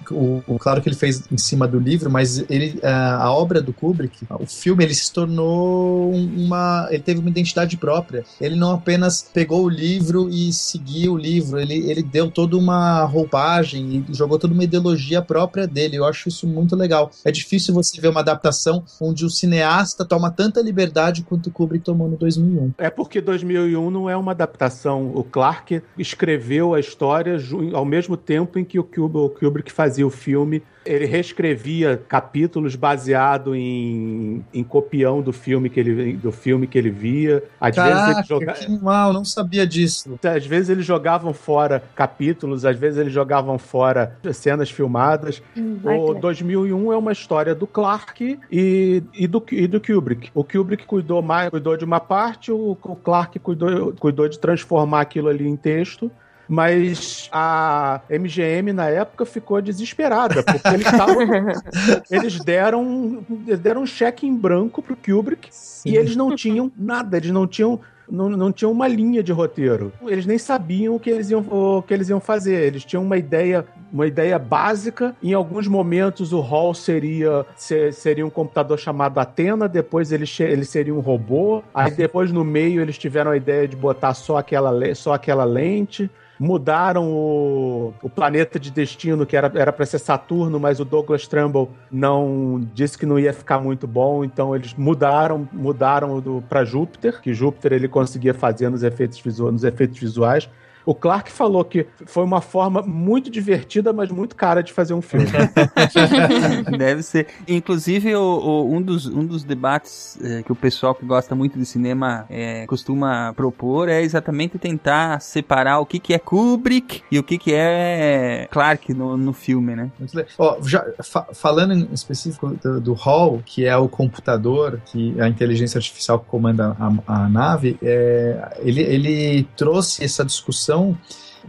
[0.09, 3.61] o, o, claro que ele fez em cima do livro, mas ele a, a obra
[3.61, 8.23] do Kubrick, o filme, ele se tornou uma, ele teve uma identidade própria.
[8.39, 13.03] Ele não apenas pegou o livro e seguiu o livro, ele, ele deu toda uma
[13.03, 15.97] roupagem e jogou toda uma ideologia própria dele.
[15.97, 17.11] Eu acho isso muito legal.
[17.23, 21.83] É difícil você ver uma adaptação onde o cineasta toma tanta liberdade quanto o Kubrick
[21.83, 22.73] tomou no 2001.
[22.77, 25.11] É porque 2001 não é uma adaptação.
[25.13, 27.37] O Clark escreveu a história
[27.73, 34.45] ao mesmo tempo em que o Kubrick fazia o filme ele reescrevia capítulos baseado em,
[34.53, 37.43] em copião do filme que ele, do filme que ele via.
[37.59, 38.59] Às Caraca, vezes ele jogava...
[38.59, 40.19] que mal, não sabia disso.
[40.23, 45.41] Às vezes eles jogavam fora capítulos, às vezes eles jogavam fora cenas filmadas.
[45.57, 50.29] Hum, o 2001 é uma história do Clark e, e, do, e do Kubrick.
[50.33, 55.01] O Kubrick cuidou mais, cuidou de uma parte, o, o Clark cuidou, cuidou de transformar
[55.01, 56.11] aquilo ali em texto
[56.47, 60.87] mas a MGM na época ficou desesperada, porque eles
[62.11, 63.25] eles deram
[63.61, 65.89] deram um cheque em branco pro Kubrick Sim.
[65.89, 67.79] e eles não tinham nada, eles não tinham
[68.09, 69.91] não, não tinham uma linha de roteiro.
[70.05, 72.63] Eles nem sabiam o que eles iam, o que eles iam fazer.
[72.63, 75.15] Eles tinham uma ideia, uma ideia básica.
[75.21, 80.65] Em alguns momentos o Hall seria, ser, seria um computador chamado Atena, depois ele, ele
[80.65, 81.63] seria um robô.
[81.73, 86.09] Aí depois no meio eles tiveram a ideia de botar só aquela, só aquela lente
[86.39, 91.69] mudaram o, o planeta de destino, que era para ser Saturno, mas o Douglas Trumbull
[91.91, 97.33] não disse que não ia ficar muito bom, então eles mudaram mudaram para Júpiter, que
[97.33, 100.49] Júpiter ele conseguia fazer nos efeitos, visuais, nos efeitos visuais.
[100.85, 105.01] O Clark falou que foi uma forma muito divertida, mas muito cara de fazer um
[105.01, 105.25] filme.
[106.77, 107.27] Deve ser.
[107.47, 111.57] Inclusive, o, o, um, dos, um dos debates é, que o pessoal que gosta muito
[111.57, 117.17] de cinema é, costuma propor é exatamente tentar separar o que, que é Kubrick e
[117.17, 119.91] o que, que é Clark no, no filme, né?
[120.37, 125.23] Ó, já, fa falando em específico do, do, Hall, que é o computador, que é
[125.23, 130.97] a inteligência artificial que comanda a, a nave, é, ele, ele trouxe essa discussão discussão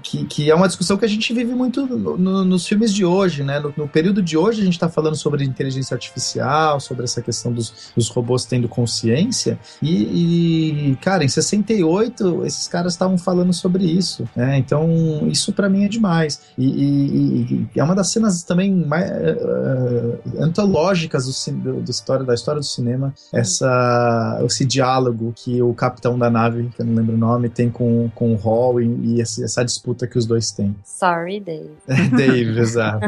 [0.02, 3.04] que, que é uma discussão que a gente vive muito no, no, nos filmes de
[3.04, 3.58] hoje, né?
[3.60, 7.52] No, no, período de hoje a gente está falando sobre inteligência artificial, sobre essa questão
[7.52, 13.84] dos, dos robôs tendo consciência e, e, cara, em 68 esses caras estavam falando sobre
[13.84, 14.58] isso, né?
[14.58, 19.10] Então isso para mim é demais e, e, e, é uma das cenas também mais
[19.10, 25.72] uh, antológicas do, do, do, história, da história do cinema, essa, esse diálogo que o
[25.74, 29.16] capitão da nave, que eu não lembro o nome, tem com, com o Hall e,
[29.16, 30.74] e essa disputa disputa que os dois têm.
[30.84, 31.70] Sorry, Dave.
[32.16, 33.06] Dave, exato.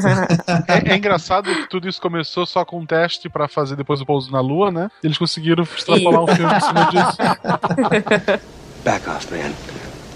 [0.68, 4.06] é, é, engraçado que tudo isso começou só com um teste para fazer depois o
[4.06, 4.88] pouso na Lua, né?
[5.02, 7.18] Eles conseguiram extrapolar um filme em cima disso.
[8.84, 9.52] Back off, man.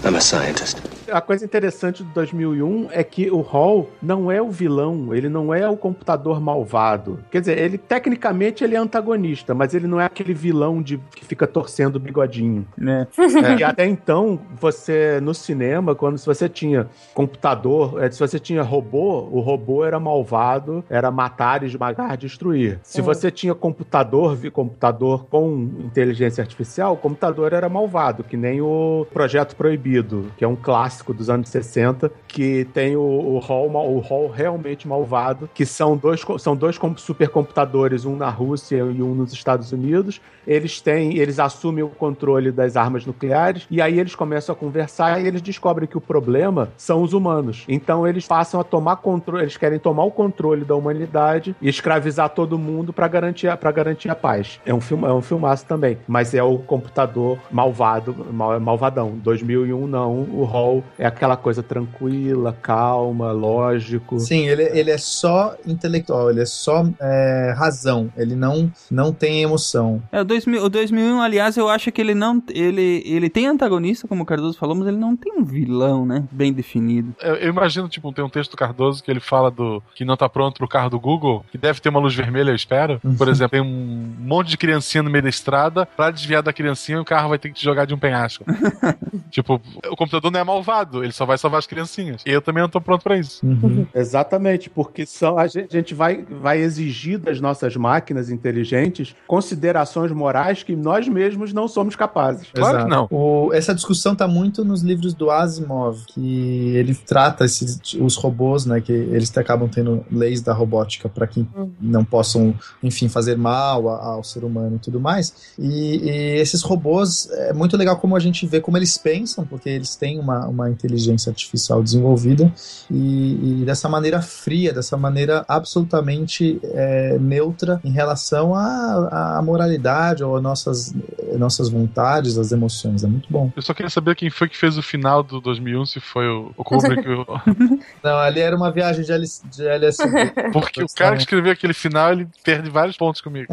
[0.05, 4.49] I'm a scientist a coisa interessante do 2001 é que o Hall não é o
[4.49, 7.19] vilão, ele não é o computador malvado.
[7.31, 11.25] Quer dizer, ele tecnicamente ele é antagonista, mas ele não é aquele vilão de que
[11.25, 13.07] fica torcendo o bigodinho, né?
[13.17, 13.59] é.
[13.59, 18.63] E até então, você no cinema, quando se você tinha computador, é, se você tinha
[18.63, 22.79] robô, o robô era malvado, era matar, esmagar, destruir.
[22.83, 23.03] Se é.
[23.03, 29.55] você tinha computador, computador com inteligência artificial, o computador era malvado, que nem o Projeto
[29.55, 33.99] Proibido, que é um clássico clássico dos anos 60, que tem o, o Hall, o
[33.99, 39.33] Hall realmente malvado, que são dois, são dois supercomputadores, um na Rússia e um nos
[39.33, 40.21] Estados Unidos.
[40.45, 45.21] Eles têm, eles assumem o controle das armas nucleares e aí eles começam a conversar
[45.21, 47.63] e eles descobrem que o problema são os humanos.
[47.67, 52.29] Então eles passam a tomar controle, eles querem tomar o controle da humanidade e escravizar
[52.29, 54.59] todo mundo para garantir para garantir a paz.
[54.65, 59.17] É um filme, é um filmaço também, mas é o computador malvado, mal, malvadão.
[59.23, 64.19] 2001 não, o Hall é aquela coisa tranquila, calma, lógico.
[64.19, 69.41] Sim, ele, ele é só intelectual, ele é só é, razão, ele não, não tem
[69.41, 70.01] emoção.
[70.11, 72.41] É, o, 2000, o 2001, aliás, eu acho que ele não.
[72.49, 76.23] Ele, ele tem antagonista, como o Cardoso falou, mas ele não tem um vilão, né?
[76.31, 77.15] Bem definido.
[77.21, 80.17] Eu, eu imagino, tipo, tem um texto do Cardoso que ele fala do que não
[80.17, 82.99] tá pronto pro carro do Google, que deve ter uma luz vermelha, eu espero.
[83.17, 87.01] Por exemplo, tem um monte de criancinha no meio da estrada, pra desviar da criancinha,
[87.01, 88.43] o carro vai ter que te jogar de um penhasco.
[89.29, 92.21] tipo, o computador não é malvado ele só vai salvar as criancinhas.
[92.25, 93.45] E eu também não tô pronto para isso.
[93.45, 93.85] Uhum.
[93.93, 100.11] Exatamente, porque são, a gente, a gente vai, vai exigir das nossas máquinas inteligentes considerações
[100.11, 102.47] morais que nós mesmos não somos capazes.
[102.53, 102.85] Claro Exato.
[102.85, 103.07] que não.
[103.11, 108.65] O, essa discussão tá muito nos livros do Asimov, que ele trata esses, os robôs,
[108.65, 111.71] né, que eles acabam tendo leis da robótica para que uhum.
[111.79, 115.53] não possam, enfim, fazer mal ao ser humano e tudo mais.
[115.57, 119.69] E, e esses robôs, é muito legal como a gente vê como eles pensam, porque
[119.69, 122.51] eles têm uma, uma inteligência artificial desenvolvida
[122.89, 130.23] e, e dessa maneira fria, dessa maneira absolutamente é, neutra em relação à, à moralidade
[130.23, 130.93] ou às nossas
[131.37, 133.03] nossas vontades, as emoções.
[133.03, 133.51] É muito bom.
[133.55, 136.51] Eu só queria saber quem foi que fez o final do 2001, se foi o,
[136.55, 137.03] o Kubrick.
[138.03, 140.51] Não, ali era uma viagem de, L, de LSD.
[140.51, 143.47] Porque o cara que escreveu aquele final, ele perde vários pontos comigo.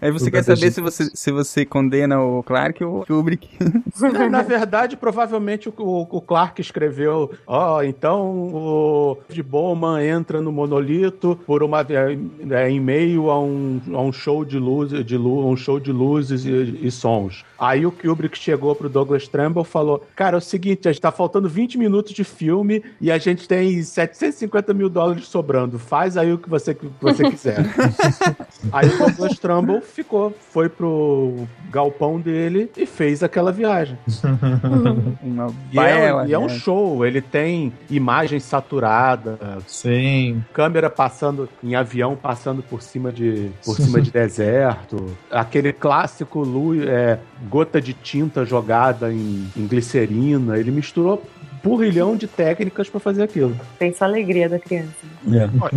[0.00, 3.48] Aí você quer saber se você, se você condena o Clark ou o Kubrick?
[4.30, 10.52] Na verdade, provavelmente o, o Clark escreveu, ó, oh, então o de Bowman entra no
[10.52, 15.44] monolito por uma é, em meio a um, a um show de luzes, de luz,
[15.46, 17.44] um show de luzes e, e sons.
[17.58, 21.00] Aí o Kubrick chegou pro Douglas Trumbull e falou: Cara, é o seguinte, a gente
[21.00, 25.78] tá faltando 20 minutos de filme e a gente tem 750 mil dólares sobrando.
[25.78, 27.64] Faz aí o que você, que você quiser.
[28.72, 33.98] aí o Douglas Trumbull ficou, foi pro galpão dele e fez aquela viagem.
[35.22, 39.38] Uma e, é, e é um show, ele tem imagem saturada.
[39.66, 40.42] Sim.
[40.52, 45.16] Câmera passando em avião, passando por cima de, por cima de deserto.
[45.30, 50.56] Aquele clássico luz, é, gota de tinta jogada em, em glicerina.
[50.58, 51.22] Ele misturou
[51.64, 53.58] porrilhão de técnicas para fazer aquilo.
[53.78, 54.92] Pensa a alegria da criança.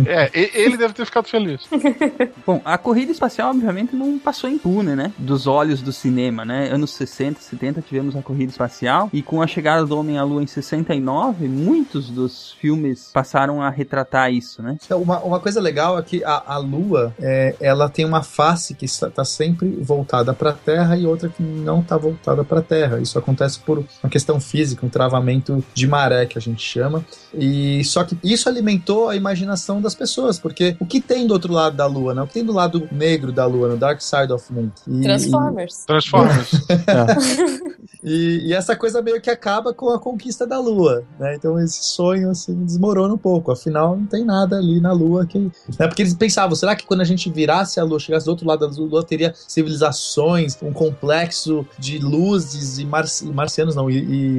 [0.06, 0.24] É.
[0.24, 1.66] é, ele deve ter ficado feliz.
[2.46, 5.10] Bom, a corrida espacial, obviamente, não passou impune, né?
[5.16, 6.68] Dos olhos do cinema, né?
[6.70, 10.42] Anos 60, 70 tivemos a corrida espacial e com a chegada do Homem à Lua
[10.42, 14.76] em 69, muitos dos filmes passaram a retratar isso, né?
[14.84, 18.74] Então, uma, uma coisa legal é que a, a Lua, é, ela tem uma face
[18.74, 22.62] que está sempre voltada para a Terra e outra que não está voltada para a
[22.62, 23.00] Terra.
[23.00, 27.04] Isso acontece por uma questão física, um travamento de maré que a gente chama.
[27.32, 31.52] E só que isso alimentou a imaginação das pessoas, porque o que tem do outro
[31.52, 32.22] lado da lua, né?
[32.22, 34.70] O que tem do lado negro da lua, no Dark Side of Moon?
[34.86, 35.82] E, Transformers.
[35.82, 35.86] E...
[35.86, 36.50] Transformers.
[36.86, 37.78] é.
[38.02, 41.36] e, e, essa coisa meio que acaba com a conquista da lua, né?
[41.36, 43.52] Então esse sonho assim desmorona um pouco.
[43.52, 45.38] Afinal, não tem nada ali na lua que.
[45.38, 45.86] Né?
[45.86, 48.66] Porque eles pensavam, será que quando a gente virasse a lua, chegasse do outro lado
[48.66, 53.04] da lua, teria civilizações, um complexo de luzes e mar...
[53.32, 53.98] marcianos, não, e,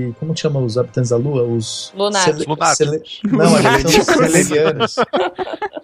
[0.10, 1.29] e como chama os habitantes da lua?
[1.30, 1.94] Lua, os.
[1.96, 2.46] Lunáticos.
[2.76, 3.02] Cele...
[3.26, 4.96] Não, eles são selenianos.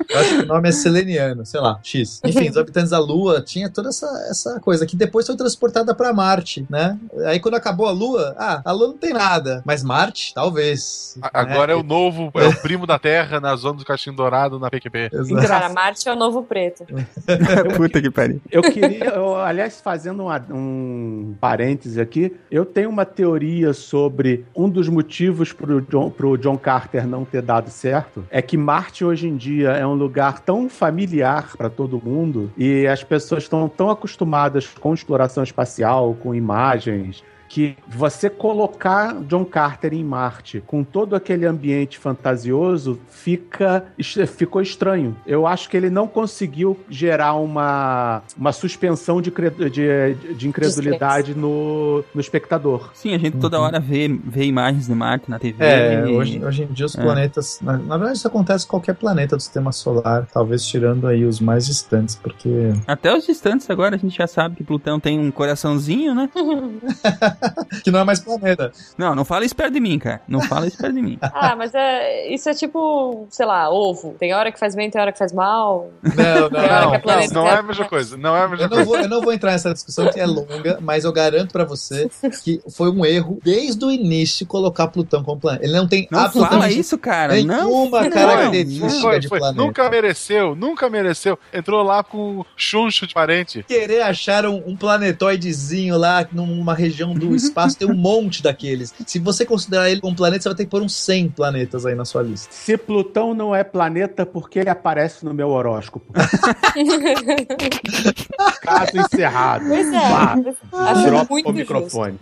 [0.10, 2.22] Eu acho que o nome é seleniano, sei lá, X.
[2.24, 6.14] Enfim, os habitantes da Lua tinha toda essa, essa coisa que depois foi transportada para
[6.14, 6.98] Marte, né?
[7.26, 11.18] Aí quando acabou a Lua, ah, a Lua não tem nada, mas Marte, talvez.
[11.34, 11.74] Agora né?
[11.74, 15.10] é o novo, é o primo da Terra na zona do Caixinho Dourado na PQP.
[15.14, 15.48] Exato.
[15.48, 16.86] Cara, Marte é o novo preto.
[17.76, 18.42] Puta que pariu.
[18.50, 24.70] Eu queria, eu, aliás, fazendo um, um parêntese aqui, eu tenho uma teoria sobre um
[24.70, 29.28] dos motivos pro John, pro John Carter não ter dado certo é que Marte hoje
[29.28, 33.90] em dia é um lugar tão familiar para todo mundo e as pessoas estão tão
[33.90, 37.24] acostumadas com exploração espacial, com imagens,
[37.56, 43.86] que você colocar John Carter em Marte com todo aquele ambiente fantasioso fica
[44.28, 45.16] ficou estranho.
[45.26, 49.32] Eu acho que ele não conseguiu gerar uma, uma suspensão de,
[49.72, 52.90] de, de incredulidade no, no espectador.
[52.94, 53.64] Sim, a gente toda uhum.
[53.64, 55.64] hora vê, vê imagens de Marte na TV.
[55.64, 56.12] É, e...
[56.12, 57.02] hoje, hoje em dia os é.
[57.02, 57.60] planetas.
[57.62, 61.40] Na, na, verdade, isso acontece em qualquer planeta do sistema solar, talvez tirando aí os
[61.40, 62.74] mais distantes, porque.
[62.86, 66.30] Até os distantes agora a gente já sabe que Plutão tem um coraçãozinho, né?
[67.84, 68.72] que não é mais planeta.
[68.98, 70.22] Não, não fala isso perto de mim, cara.
[70.28, 71.18] Não fala isso perto de mim.
[71.22, 74.16] ah, mas é, isso é tipo, sei lá, ovo.
[74.20, 75.92] Tem hora que faz bem, tem hora que faz mal.
[76.04, 76.96] Não, não, não.
[76.96, 78.18] É não, não, é a mesma coisa.
[78.18, 78.84] Não é a mesma eu coisa.
[78.84, 81.64] Não vou, eu não vou entrar nessa discussão que é longa, mas eu garanto para
[81.64, 82.10] você
[82.44, 85.66] que foi um erro desde o início colocar Plutão como planeta.
[85.66, 87.34] Ele não tem não absolutamente fala isso, cara.
[87.34, 89.40] nenhuma não, característica não, foi, de foi.
[89.40, 89.62] planeta.
[89.62, 91.38] Nunca mereceu, nunca mereceu.
[91.54, 93.64] Entrou lá com chuncho de parente.
[93.64, 98.94] Querer achar um, um planetoidezinho lá numa região do espaço, tem um monte daqueles.
[99.08, 101.96] Se você considerar ele como planeta, você vai ter que pôr uns 100 planetas aí
[101.96, 102.50] na sua lista.
[102.52, 106.12] Se Plutão não é planeta, por que ele aparece no meu horóscopo?
[108.62, 109.66] Caso encerrado.
[109.68, 110.10] Pois é.
[110.10, 110.36] Pá,
[110.94, 112.18] Dropa o microfone.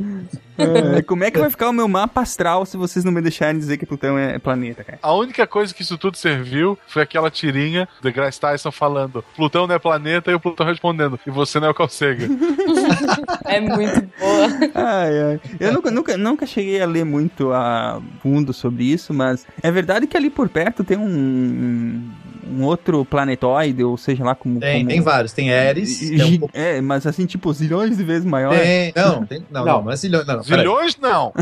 [0.58, 3.60] É, como é que vai ficar o meu mapa astral se vocês não me deixarem
[3.60, 5.00] dizer que Plutão é planeta, cara?
[5.02, 9.68] A única coisa que isso tudo serviu foi aquela tirinha do Grace Tyson falando Plutão
[9.68, 12.26] não é planeta e o Plutão respondendo e você não é o Calcega.
[13.46, 14.48] é muito boa.
[14.76, 15.42] Ai, ai.
[15.60, 20.08] Eu nunca, nunca, nunca cheguei a ler muito a fundo sobre isso, mas é verdade
[20.08, 22.10] que ali por perto tem um,
[22.50, 24.60] um outro planetoide, ou seja lá como.
[24.60, 24.90] Tem, como...
[24.90, 25.34] tem vários.
[25.34, 26.12] Tem Eris.
[26.12, 26.58] é, um pouco...
[26.58, 28.58] é, mas assim, tipo, zilhões de vezes maior.
[28.58, 30.26] Tem, não, tem, não, não, não, mas zilhões.
[30.26, 31.34] Não, não, zilhões não.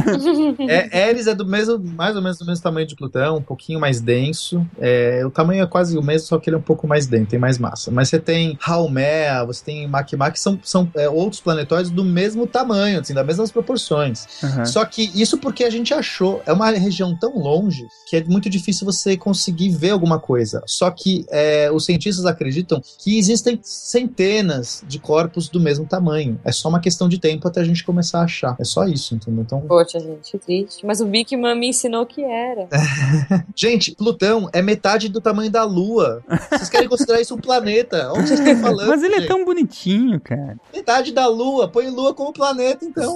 [0.68, 3.80] é, Eris é do mesmo, mais ou menos do mesmo tamanho de Plutão, um pouquinho
[3.80, 4.66] mais denso.
[4.80, 7.28] É, o tamanho é quase o mesmo, só que ele é um pouco mais denso,
[7.28, 7.92] tem mais massa.
[7.92, 12.46] Mas você tem Haumea, você tem Makima, que são, são é, outros planetóides do mesmo
[12.46, 14.28] tamanho, assim, das mesmas proporções.
[14.44, 14.66] Uhum.
[14.66, 16.42] Só que isso porque a gente achou.
[16.46, 20.62] É uma região tão longe que é muito difícil você conseguir ver alguma coisa.
[20.66, 26.40] Só que que é, os cientistas acreditam que existem centenas de corpos do mesmo tamanho.
[26.46, 28.56] É só uma questão de tempo até a gente começar a achar.
[28.60, 29.44] É só isso, entendeu?
[29.44, 29.62] Então...
[29.62, 30.86] Poxa, gente, triste.
[30.86, 32.68] Mas o Big Man me ensinou que era.
[33.56, 36.24] gente, Plutão é metade do tamanho da Lua.
[36.52, 38.12] Vocês querem considerar isso um planeta?
[38.14, 38.88] Onde vocês estão falando?
[38.88, 39.26] Mas ele gente?
[39.26, 40.58] é tão bonitinho, cara.
[40.74, 41.68] Metade da Lua.
[41.68, 43.16] Põe Lua como planeta, então.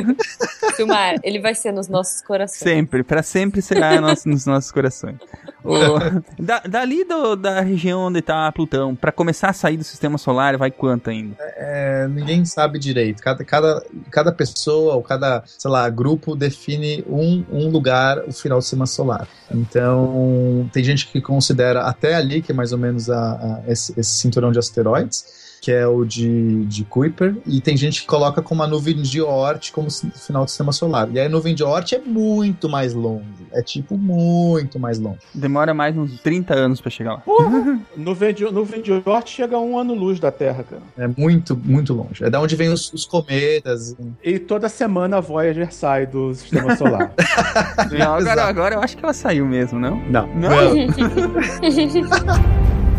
[0.74, 2.58] Silmar, ele vai ser nos nossos corações.
[2.58, 5.16] Sempre, para sempre será nos nossos corações.
[5.64, 5.74] O,
[6.42, 10.56] da, dali do, da região onde tá Plutão, para começar a sair do sistema solar,
[10.56, 11.36] vai quanto ainda?
[11.56, 13.22] É, ninguém sabe direito.
[13.22, 18.58] Cada, cada, cada pessoa ou cada, sei lá, grupo define um, um lugar, o final
[18.58, 19.28] do sistema solar.
[19.50, 23.32] Então, tem gente que considera até ali, que é mais ou menos a,
[23.66, 28.00] a esse, esse cinturão de asteroides que é o de, de Kuiper, e tem gente
[28.00, 31.08] que coloca como a nuvem de Oort como final do sistema solar.
[31.12, 33.26] E aí a nuvem de Oort é muito mais longe.
[33.52, 35.18] É tipo muito mais longe.
[35.34, 37.22] Demora mais uns 30 anos para chegar lá.
[37.96, 40.82] Nuvem, de, nuvem de Oort chega a um ano-luz da Terra, cara.
[40.96, 42.24] É muito, muito longe.
[42.24, 43.96] É da onde vem os, os cometas.
[44.22, 47.12] E toda semana a Voyager sai do sistema solar.
[47.98, 49.96] não, agora, agora eu acho que ela saiu mesmo, não?
[50.08, 50.26] Não.
[50.34, 50.48] Não?
[50.48, 52.80] não.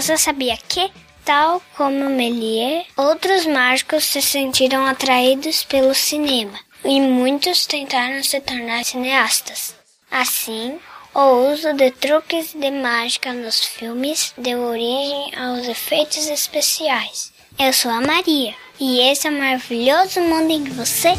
[0.00, 0.90] Você sabia que,
[1.26, 8.82] tal como Méliès, outros mágicos se sentiram atraídos pelo cinema e muitos tentaram se tornar
[8.82, 9.74] cineastas.
[10.10, 10.78] Assim,
[11.12, 17.30] o uso de truques de mágica nos filmes deu origem aos efeitos especiais.
[17.58, 21.12] Eu sou a Maria e esse é o maravilhoso mundo em que você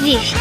[0.00, 0.34] vive.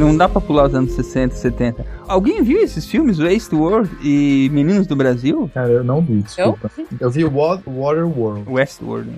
[0.00, 1.84] Não dá pra pular os anos 60, 70.
[2.08, 5.50] Alguém viu esses filmes, Westworld e Meninos do Brasil?
[5.52, 6.70] Cara, eu não vi, desculpa.
[6.78, 8.50] Eu, eu vi o Waterworld.
[8.50, 9.10] Westworld.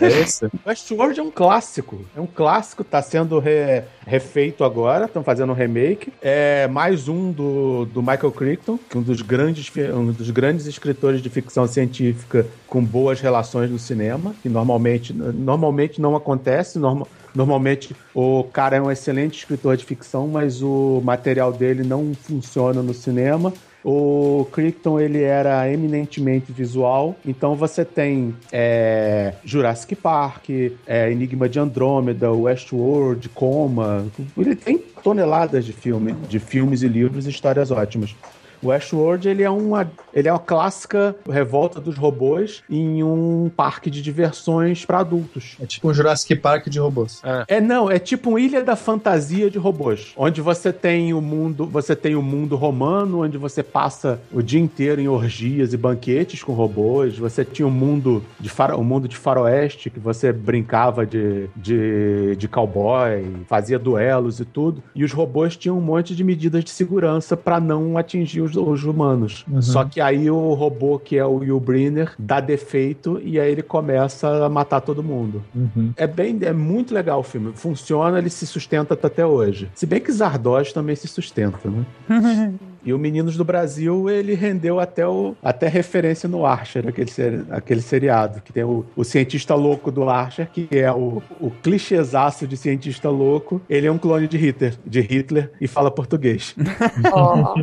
[0.00, 0.48] É esse?
[0.64, 2.00] Westworld é um clássico.
[2.16, 6.12] É um clássico, tá sendo re, refeito agora, estão fazendo um remake.
[6.22, 10.66] É mais um do, do Michael Crichton, que é um dos grandes, um dos grandes
[10.66, 17.08] escritores de ficção científica com boas relações no cinema, que normalmente, normalmente não acontece, normal,
[17.34, 22.82] Normalmente o cara é um excelente escritor de ficção, mas o material dele não funciona
[22.82, 23.52] no cinema.
[23.84, 30.50] O Crichton ele era eminentemente visual, então você tem é, Jurassic Park,
[30.86, 34.06] é, Enigma de Andrômeda, Westworld, Coma,
[34.36, 38.14] ele tem toneladas de filme, de filmes e livros e histórias ótimas.
[38.62, 43.90] O Westworld ele é uma, ele é uma clássica revolta dos robôs em um parque
[43.90, 45.56] de diversões para adultos.
[45.60, 47.22] É tipo um Jurassic Park de robôs.
[47.24, 47.56] É.
[47.56, 51.66] é não, é tipo uma ilha da fantasia de robôs, onde você tem o mundo,
[51.66, 56.42] você tem o mundo romano, onde você passa o dia inteiro em orgias e banquetes
[56.42, 57.16] com robôs.
[57.18, 61.48] Você tinha o um mundo de faro, um mundo de faroeste que você brincava de,
[61.54, 64.82] de, de cowboy, fazia duelos e tudo.
[64.94, 68.84] E os robôs tinham um monte de medidas de segurança para não atingir os, os
[68.84, 69.44] humanos.
[69.50, 69.62] Uhum.
[69.62, 73.62] Só que aí o robô, que é o Will Brenner, dá defeito e aí ele
[73.62, 75.42] começa a matar todo mundo.
[75.54, 75.92] Uhum.
[75.96, 77.52] É bem, é muito legal o filme.
[77.54, 79.70] Funciona, ele se sustenta até hoje.
[79.74, 81.84] Se bem que Zardoz também se sustenta, né?
[82.84, 87.44] E o Meninos do Brasil, ele rendeu até, o, até referência no Archer, aquele, ser,
[87.50, 92.46] aquele seriado, que tem o, o cientista louco do Archer, que é o, o clichêzaço
[92.46, 93.60] de cientista louco.
[93.68, 96.54] Ele é um clone de Hitler, de Hitler e fala português.
[97.10, 97.54] Oh.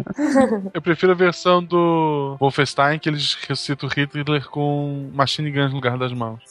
[0.73, 5.97] Eu prefiro a versão do Wolfenstein, que eles ressuscitam Hitler com machine gun no lugar
[5.97, 6.41] das mãos.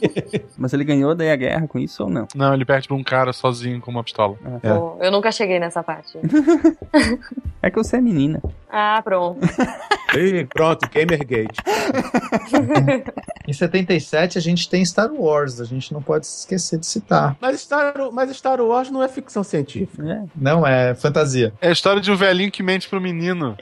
[0.58, 2.28] Mas ele ganhou daí a guerra com isso ou não?
[2.34, 4.36] Não, ele perde pra um cara sozinho com uma pistola.
[4.62, 4.72] É.
[4.72, 6.18] Oh, eu nunca cheguei nessa parte.
[7.62, 8.40] é que você é menino menina.
[8.70, 9.40] Ah, pronto.
[10.16, 11.60] e pronto, Gamergate.
[13.46, 17.36] em 77 a gente tem Star Wars, a gente não pode esquecer de citar.
[17.40, 20.02] Mas Star, mas Star Wars não é ficção científica.
[20.02, 20.22] É.
[20.36, 21.52] Não, é fantasia.
[21.60, 23.56] É a história de um velhinho que mente pro menino.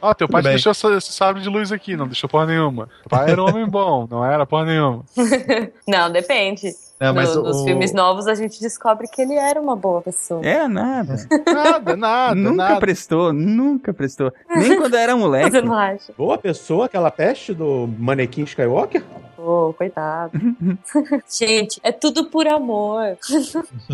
[0.00, 2.88] Ó, oh, teu pai deixou esse sabre de luz aqui, não deixou porra nenhuma.
[3.04, 5.04] O pai era um homem bom, não era porra nenhuma.
[5.88, 6.74] não, depende.
[7.00, 7.44] É, mas no, o...
[7.48, 10.44] Nos filmes novos a gente descobre que ele era uma boa pessoa.
[10.44, 11.16] É, nada.
[11.46, 12.34] nada, nada.
[12.34, 12.80] Nunca nada.
[12.80, 14.32] prestou, nunca prestou.
[14.54, 15.50] Nem quando era moleque.
[15.50, 16.12] Você não acha?
[16.16, 19.02] Boa pessoa, aquela peste do manequim Skywalker?
[19.46, 20.32] Oh, coitado.
[21.28, 23.18] gente, é tudo por amor.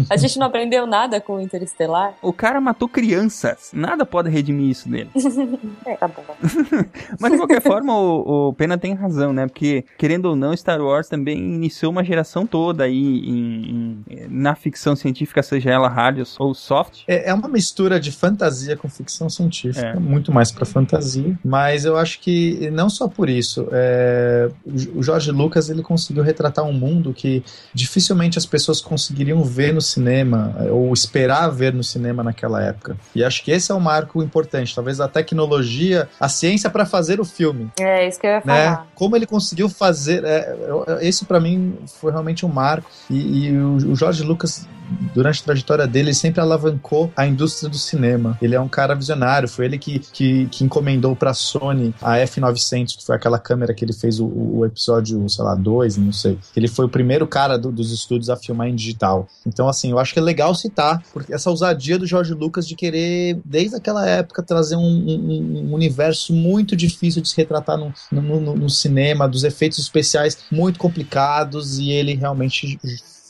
[0.08, 2.14] a gente não aprendeu nada com o Interestelar.
[2.22, 3.72] O cara matou crianças.
[3.72, 5.10] Nada pode redimir isso dele.
[5.84, 6.22] é, tá bom.
[7.18, 9.48] Mas de qualquer forma, o, o, Pena tem razão, né?
[9.48, 14.54] Porque, querendo ou não, Star Wars também iniciou uma geração toda aí em, em, na
[14.54, 17.02] ficção científica, seja ela hard ou soft.
[17.08, 19.98] É, é uma mistura de fantasia com ficção científica, é.
[19.98, 21.36] muito mais para fantasia.
[21.44, 23.66] Mas eu acho que não só por isso.
[23.72, 24.48] É,
[24.94, 29.80] o Jorge Lucas ele conseguiu retratar um mundo que dificilmente as pessoas conseguiriam ver no
[29.80, 32.96] cinema ou esperar ver no cinema naquela época.
[33.14, 34.74] E acho que esse é um marco importante.
[34.74, 37.70] Talvez a tecnologia, a ciência para fazer o filme.
[37.78, 38.64] É, isso que eu ia né?
[38.64, 38.86] falar.
[38.94, 40.22] Como ele conseguiu fazer.
[40.24, 40.56] É,
[41.00, 42.90] esse para mim foi realmente um marco.
[43.08, 44.66] E, e o, o Jorge Lucas
[45.14, 48.36] durante a trajetória dele, ele sempre alavancou a indústria do cinema.
[48.40, 52.96] Ele é um cara visionário, foi ele que, que, que encomendou pra Sony a F900,
[52.96, 56.38] que foi aquela câmera que ele fez o, o episódio, sei lá, 2, não sei.
[56.56, 59.28] Ele foi o primeiro cara do, dos estúdios a filmar em digital.
[59.46, 62.74] Então, assim, eu acho que é legal citar, porque essa ousadia do George Lucas de
[62.74, 67.92] querer, desde aquela época, trazer um, um, um universo muito difícil de se retratar no,
[68.10, 72.78] no, no, no cinema, dos efeitos especiais muito complicados, e ele realmente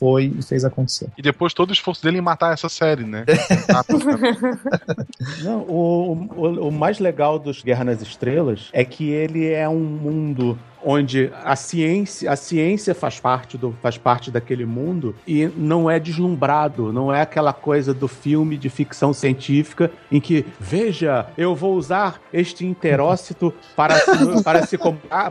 [0.00, 1.08] foi e fez acontecer.
[1.18, 3.26] E depois todo o esforço dele em matar essa série, né?
[5.44, 9.78] Não, o, o, o mais legal dos Guerra nas Estrelas é que ele é um
[9.78, 15.90] mundo onde a ciência, a ciência faz parte do faz parte daquele mundo e não
[15.90, 21.54] é deslumbrado, não é aquela coisa do filme de ficção científica em que veja, eu
[21.54, 24.78] vou usar este interócito para se, para se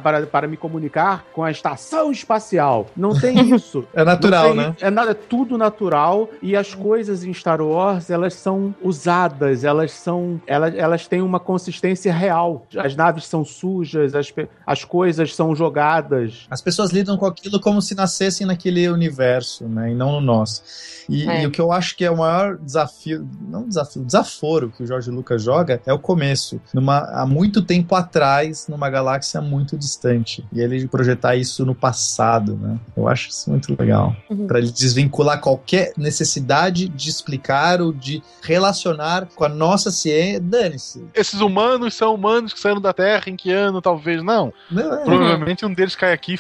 [0.04, 2.88] para, para me comunicar com a estação espacial.
[2.96, 3.86] Não tem isso.
[3.94, 4.76] É natural, tem, né?
[4.80, 9.92] É nada, é tudo natural e as coisas em Star Wars, elas são usadas, elas
[9.92, 12.66] são elas, elas têm uma consistência real.
[12.78, 14.34] As naves são sujas, as,
[14.66, 16.46] as coisas são jogadas.
[16.50, 19.92] As pessoas lidam com aquilo como se nascessem naquele universo, né?
[19.92, 20.62] E não no nosso.
[21.08, 21.44] E, é.
[21.44, 24.86] e, o que eu acho que é o maior desafio, não desafio, desaforo que o
[24.86, 26.62] Jorge Lucas joga é o começo.
[26.74, 30.46] Numa, há muito tempo atrás, numa galáxia muito distante.
[30.52, 32.78] E ele projetar isso no passado, né?
[32.96, 34.16] Eu acho isso muito legal.
[34.30, 34.46] Uhum.
[34.46, 40.40] para ele desvincular qualquer necessidade de explicar ou de relacionar com a nossa ciência.
[40.40, 41.04] Dane-se.
[41.14, 44.22] Esses humanos são humanos que saíram da Terra em que ano, talvez?
[44.22, 44.54] Não.
[44.70, 45.29] não é.
[45.30, 46.40] Provavelmente um deles cai aqui,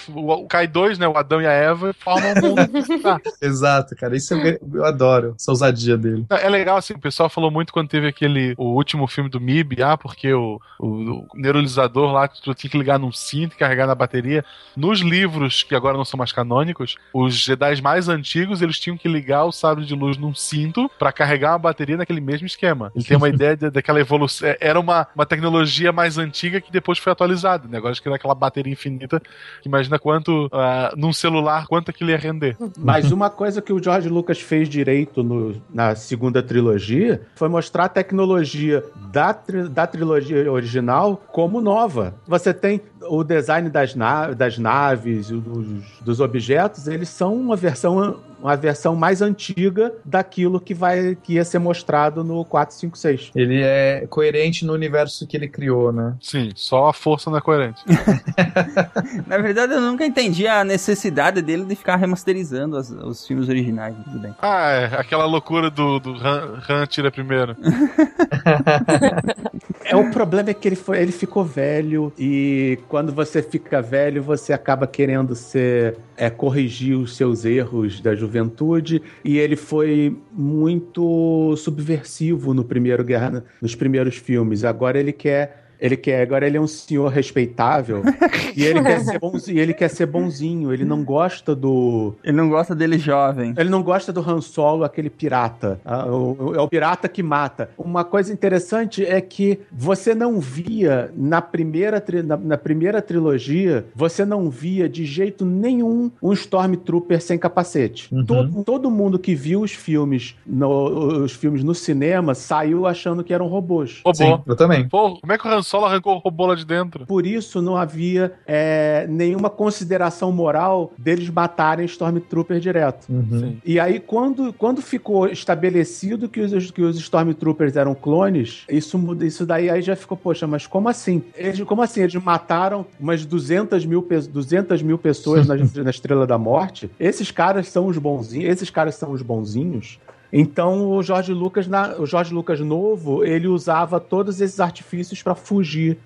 [0.50, 1.08] cai dois, né?
[1.08, 2.62] O Adão e a Eva, formam um mundo.
[3.06, 3.20] ah.
[3.42, 4.16] Exato, cara.
[4.16, 6.26] Isso eu, eu, adoro, essa ousadia dele.
[6.30, 9.82] É legal, assim, o pessoal falou muito quando teve aquele, o último filme do MIB,
[9.82, 13.58] ah, porque o, o, o neuralizador lá, que tu tinha que ligar num cinto e
[13.58, 14.44] carregar na bateria.
[14.76, 19.08] Nos livros, que agora não são mais canônicos, os Jedi mais antigos, eles tinham que
[19.08, 22.92] ligar o sabre de luz num cinto para carregar uma bateria naquele mesmo esquema.
[22.96, 24.48] Ele tem uma ideia de, daquela evolução.
[24.48, 27.68] É, era uma, uma tecnologia mais antiga que depois foi atualizada.
[27.68, 29.22] O negócio que era aquela bateria infinita.
[29.66, 32.56] Imagina quanto, uh, num celular, quanto aquilo ia render.
[32.78, 37.86] Mas uma coisa que o George Lucas fez direito no, na segunda trilogia foi mostrar
[37.86, 42.16] a tecnologia da, tri, da trilogia original como nova.
[42.28, 48.20] Você tem o design das, na, das naves, dos, dos objetos, eles são uma versão
[48.42, 53.32] uma versão mais antiga daquilo que vai que ia ser mostrado no 456.
[53.36, 56.16] Ele é coerente no universo que ele criou, né?
[56.22, 57.84] Sim, só a força não é coerente.
[59.28, 63.96] Na verdade, eu nunca entendi a necessidade dele de ficar remasterizando as, os filmes originais,
[64.04, 64.34] tudo bem.
[64.42, 67.56] Ah, é, aquela loucura do, do Han, Han tira primeiro.
[69.86, 74.24] é, o problema é que ele, foi, ele ficou velho e quando você fica velho,
[74.24, 81.56] você acaba querendo ser é, corrigir os seus erros da juventude e ele foi muito
[81.56, 84.66] subversivo no primeiro guerra, nos primeiros filmes.
[84.66, 88.04] Agora ele quer ele quer, agora ele é um senhor respeitável
[88.56, 92.50] e ele quer ser bonzinho, ele quer ser bonzinho, ele não gosta do Ele não
[92.50, 93.54] gosta dele jovem.
[93.58, 95.80] Ele não gosta do Han Solo, aquele pirata.
[95.86, 97.70] É o pirata que mata.
[97.78, 104.26] Uma coisa interessante é que você não via na primeira na, na primeira trilogia, você
[104.26, 108.14] não via de jeito nenhum um Stormtrooper sem capacete.
[108.14, 108.26] Uhum.
[108.26, 113.34] Todo, todo mundo que viu os filmes no, os filmes no cinema saiu achando que
[113.34, 114.02] eram robôs.
[114.06, 114.16] Robô.
[114.16, 114.88] Sim, eu também.
[114.88, 117.06] Pô, como é que o Han Solo arrancou o robô lá de dentro.
[117.06, 123.06] Por isso não havia é, nenhuma consideração moral deles matarem Stormtrooper direto.
[123.08, 123.56] Uhum.
[123.64, 129.46] E aí, quando, quando ficou estabelecido que os, que os Stormtroopers eram clones, isso, isso
[129.46, 131.22] daí aí já ficou, poxa, mas como assim?
[131.36, 132.02] Eles, como assim?
[132.02, 136.90] Eles mataram umas 200 mil, 200 mil pessoas na, na Estrela da Morte?
[137.00, 138.50] Esses caras são os bonzinhos?
[138.50, 140.00] Esses caras são os bonzinhos?
[140.32, 145.34] Então o Jorge Lucas, na, o Jorge Lucas novo, ele usava todos esses artifícios para
[145.34, 145.98] fugir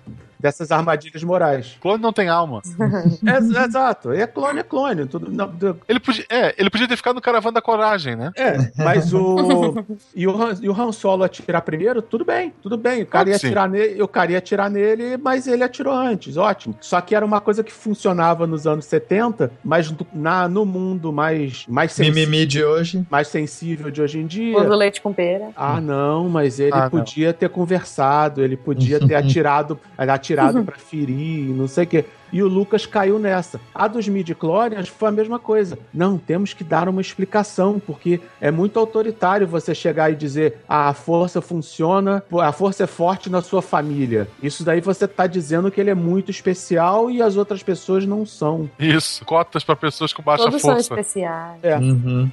[0.44, 1.78] dessas armadilhas morais.
[1.80, 2.60] Clone não tem alma.
[3.26, 4.12] é, exato.
[4.12, 5.06] É clone, é clone.
[5.06, 5.50] Tudo, não,
[5.88, 8.30] ele, podia, é, ele podia ter ficado no caravana da coragem, né?
[8.36, 9.86] É, mas o.
[10.14, 13.04] e, o Han, e o Han Solo atirar primeiro, tudo bem, tudo bem.
[13.04, 16.76] O cara, ia atirar nele, o cara ia atirar nele, mas ele atirou antes, ótimo.
[16.78, 21.64] Só que era uma coisa que funcionava nos anos 70, mas na, no mundo mais,
[21.66, 22.46] mais sensível.
[22.46, 23.06] de hoje.
[23.08, 24.58] Mais sensível de hoje em dia.
[24.58, 25.52] Uso leite com pera.
[25.56, 27.32] Ah, não, mas ele ah, podia não.
[27.32, 30.33] ter conversado, ele podia ter atirado, atirado
[30.64, 32.04] para ferir, não sei o quê.
[32.34, 33.60] E o Lucas caiu nessa.
[33.72, 35.78] A dos midi-chlorians foi a mesma coisa.
[35.94, 40.88] Não, temos que dar uma explicação, porque é muito autoritário você chegar e dizer ah,
[40.88, 44.26] a força funciona, a força é forte na sua família.
[44.42, 48.26] Isso daí você tá dizendo que ele é muito especial e as outras pessoas não
[48.26, 48.68] são.
[48.80, 50.82] Isso, cotas para pessoas com baixa Todos força.
[50.82, 51.60] são especiais.
[51.62, 51.76] É.
[51.78, 52.28] Uhum.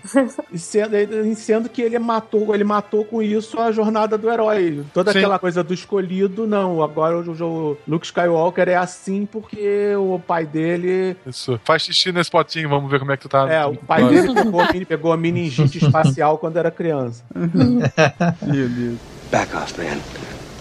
[0.52, 0.96] e sendo,
[1.36, 4.84] sendo, que ele matou, ele matou com isso a jornada do herói.
[4.96, 5.20] Toda Sim.
[5.20, 6.82] aquela coisa do escolhido, não.
[6.82, 11.16] Agora o, o Luke Skywalker é assim porque o pai dele.
[11.26, 11.60] Isso.
[11.64, 13.50] Faz xixi nesse potinho, vamos ver como é que tu tá.
[13.52, 17.24] É, o pai dele pegou, pegou a meningite espacial quando era criança.
[17.36, 18.98] Meu Deus.
[19.32, 20.00] Back off, man.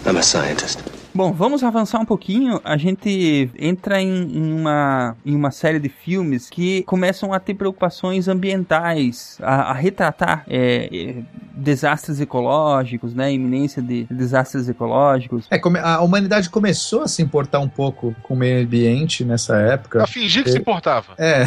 [0.05, 0.90] I'm a scientist.
[1.13, 2.61] Bom, vamos avançar um pouquinho.
[2.63, 7.53] A gente entra em, em, uma, em uma série de filmes que começam a ter
[7.53, 13.33] preocupações ambientais, a, a retratar é, é, desastres ecológicos, né?
[13.33, 15.45] Iminência de desastres ecológicos.
[15.51, 20.03] É, a humanidade começou a se importar um pouco com o meio ambiente nessa época.
[20.03, 21.13] A fingir que se importava.
[21.17, 21.43] É.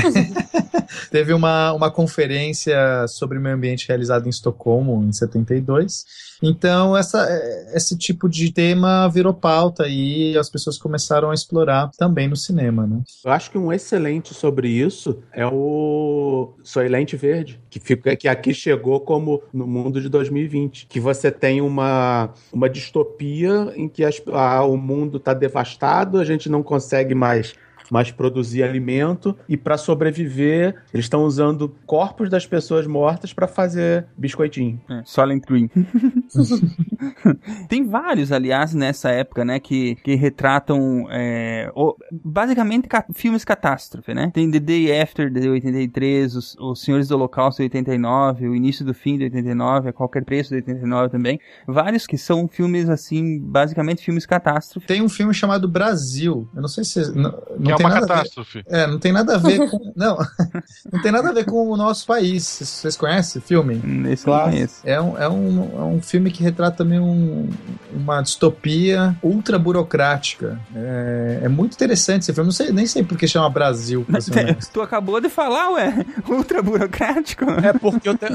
[1.10, 6.04] Teve uma, uma conferência sobre meio ambiente realizada em Estocolmo em 72
[6.43, 7.26] então, essa,
[7.74, 12.87] esse tipo de tema virou pauta e as pessoas começaram a explorar também no cinema,
[12.87, 13.01] né?
[13.24, 18.53] Eu acho que um excelente sobre isso é o Soylente Verde, que, fica, que aqui
[18.53, 24.20] chegou como no mundo de 2020, que você tem uma, uma distopia em que as,
[24.32, 27.55] a, o mundo está devastado, a gente não consegue mais
[27.91, 34.07] mas produzir alimento e para sobreviver, eles estão usando corpos das pessoas mortas para fazer
[34.16, 34.80] biscoitinho.
[34.89, 35.70] É, Silent Green.
[37.68, 44.14] Tem vários, aliás, nessa época, né, que, que retratam é, o, basicamente ca filmes catástrofe,
[44.14, 44.30] né?
[44.32, 48.85] Tem The Day After de 83, os, os Senhores do Holocausto de 89, o Início
[48.85, 51.41] do Fim de 89, a Qualquer Preço de 89 também.
[51.66, 54.87] Vários que são filmes, assim, basicamente filmes catástrofe.
[54.87, 57.12] Tem um filme chamado Brasil, eu não sei se...
[57.14, 58.64] Não, não é uma catástrofe.
[58.66, 59.93] É, não tem nada a ver com.
[59.97, 60.18] não,
[60.93, 62.45] não tem nada a ver com o nosso país.
[62.45, 63.80] Vocês conhecem o filme?
[63.85, 64.55] Hum, esse claro.
[64.85, 67.49] É um, é, um, é um filme que retrata também um,
[67.93, 70.59] uma distopia ultra burocrática.
[70.74, 72.47] É, é muito interessante esse filme.
[72.47, 74.07] Não sei, nem sei por que chama Brasil.
[74.72, 76.05] tu acabou de falar, ué?
[76.28, 77.45] Ultra burocrático?
[77.51, 78.26] É porque te...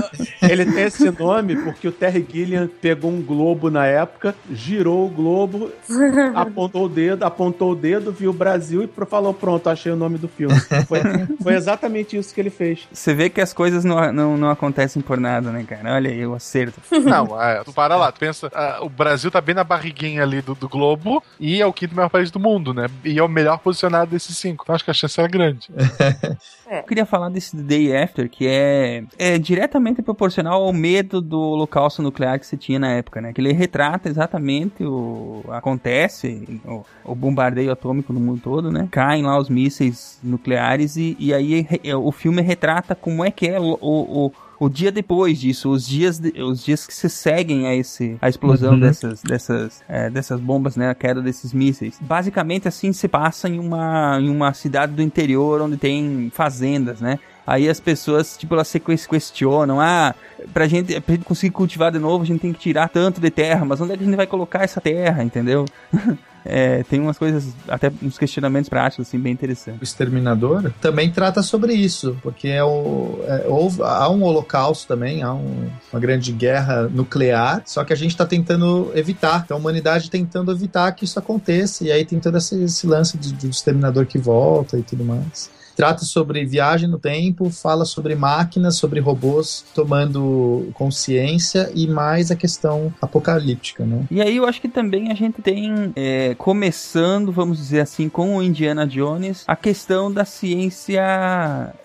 [0.41, 5.09] ele tem esse nome porque o Terry Gilliam pegou um globo na época, girou o
[5.09, 5.71] globo,
[6.35, 9.95] apontou o dedo, apontou o dedo, viu o Brasil e falou falou, pronto, achei o
[9.95, 10.59] nome do filme.
[10.87, 10.99] Foi,
[11.41, 12.87] foi exatamente isso que ele fez.
[12.91, 15.93] Você vê que as coisas não, não, não acontecem por nada, né, cara?
[15.93, 16.79] Olha aí, o acerto.
[17.09, 18.51] Não, é, tu para lá, tu pensa,
[18.81, 22.09] o Brasil tá bem na barriguinha ali do, do Globo e é o quinto maior
[22.09, 22.87] país do mundo, né?
[23.03, 24.63] E é o melhor posicionado desses cinco.
[24.63, 25.69] Então acho que a chance era grande.
[26.69, 26.79] É.
[26.79, 32.03] Eu queria falar desse Day After, que é, é diretamente proporcional ao medo do holocausto
[32.03, 33.33] nuclear que você tinha na época, né?
[33.33, 35.43] Que ele retrata exatamente o...
[35.49, 38.87] acontece, o, o bombardeio atômico no mundo todo, né?
[38.91, 41.65] Caem lá os mísseis nucleares e, e aí
[41.97, 46.19] o filme retrata como é que é o, o o dia depois disso, os dias,
[46.19, 48.79] de, os dias que se seguem a, esse, a explosão uhum.
[48.79, 51.97] dessas, dessas, é, dessas bombas, né, a queda desses mísseis.
[52.01, 57.19] Basicamente, assim, se passa em uma, em uma cidade do interior onde tem fazendas, né?
[57.47, 60.13] Aí as pessoas, tipo, elas se questionam, ah,
[60.53, 63.31] pra gente, pra gente conseguir cultivar de novo, a gente tem que tirar tanto de
[63.31, 65.65] terra, mas onde é que a gente vai colocar essa terra, entendeu?
[66.45, 69.81] É, tem umas coisas, até uns questionamentos práticos, assim, bem interessantes.
[69.81, 75.21] O Exterminador também trata sobre isso, porque é o, é, houve, há um holocausto também,
[75.21, 79.59] há um, uma grande guerra nuclear, só que a gente está tentando evitar, então a
[79.59, 83.49] humanidade tentando evitar que isso aconteça, e aí tem todo esse, esse lance de, de
[83.49, 88.99] Exterminador que volta e tudo mais trata sobre viagem no tempo, fala sobre máquinas, sobre
[88.99, 94.03] robôs tomando consciência e mais a questão apocalíptica, né?
[94.11, 98.35] E aí eu acho que também a gente tem, é, começando, vamos dizer assim, com
[98.35, 101.01] o Indiana Jones, a questão da ciência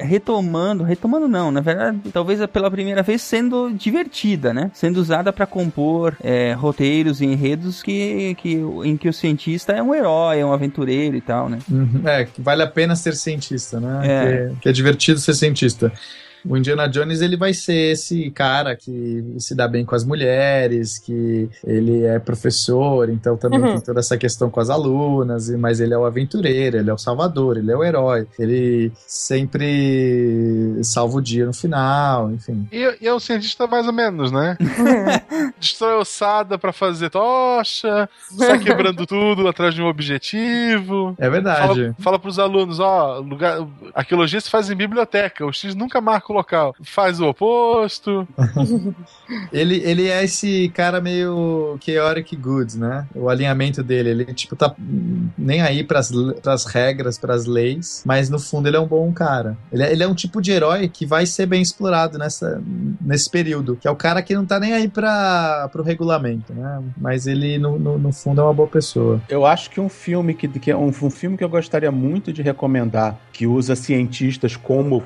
[0.01, 4.73] retomando, retomando não, na verdade, talvez pela primeira vez sendo divertida, né?
[4.75, 9.81] Sendo usada para compor é, roteiros e enredos que, que, em que o cientista é
[9.81, 11.61] um herói, é um aventureiro e tal, né?
[11.71, 12.03] Uhum.
[12.05, 13.84] É, vale a pena ser cientista, né?
[13.85, 14.01] Né?
[14.05, 14.49] É.
[14.55, 15.93] Que, que, é divertido ser cientista.
[16.47, 20.99] O Indiana Jones ele vai ser esse cara que se dá bem com as mulheres,
[20.99, 23.73] que ele é professor, então também uhum.
[23.73, 26.99] tem toda essa questão com as alunas, mas ele é o aventureiro, ele é o
[26.99, 32.69] salvador, ele é o herói, ele sempre salva o dia no final, enfim.
[32.71, 34.59] E, e é o cientista mais ou menos, né?
[35.59, 41.15] Destrói ossada para fazer tocha, sai quebrando tudo atrás de um objetivo.
[41.19, 41.85] É verdade.
[41.85, 46.34] Fala, fala pros alunos, ó, lugar, arqueologia se faz em biblioteca, o X nunca marca
[46.35, 46.75] o local.
[46.83, 48.27] Faz o oposto.
[49.53, 53.07] ele, ele é esse cara meio chaotic goods, né?
[53.15, 54.75] O alinhamento dele, ele tipo tá
[55.39, 56.11] nem aí pras,
[56.43, 59.57] pras regras, pras leis, mas no fundo ele é um bom cara.
[59.73, 62.63] Ele é, ele é um tipo de herói que vai ser bem explorado nessa,
[63.01, 66.83] nesse período, que é o cara que não tá nem aí pra, pro regulamento, né?
[66.97, 69.21] Mas ele, no, no, no fundo, é uma boa pessoa.
[69.29, 72.33] Eu acho que um filme que, que é um, um filme que eu gostaria muito
[72.33, 75.03] de recomendar, que usa cientistas como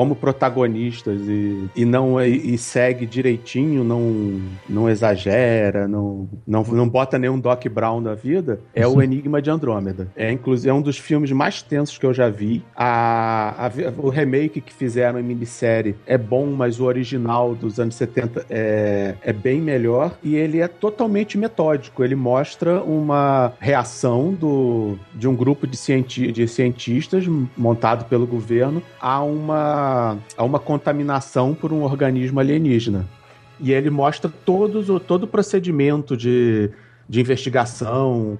[0.00, 6.88] como protagonistas e, e não e, e, segue direitinho, não, não exagera, não, não, não
[6.88, 10.08] bota nenhum Doc Brown da vida, é o Enigma de Andrômeda.
[10.16, 12.64] É inclusive é um dos filmes mais tensos que eu já vi.
[12.74, 17.94] A, a, o remake que fizeram em minissérie é bom, mas o original dos anos
[17.96, 22.02] 70 é, é bem melhor e ele é totalmente metódico.
[22.02, 28.82] Ele mostra uma reação do, de um grupo de, cienti, de cientistas montado pelo governo
[28.98, 29.89] a uma
[30.36, 33.08] a uma contaminação por um organismo alienígena.
[33.58, 36.70] E ele mostra todos, todo o procedimento de,
[37.08, 38.38] de investigação,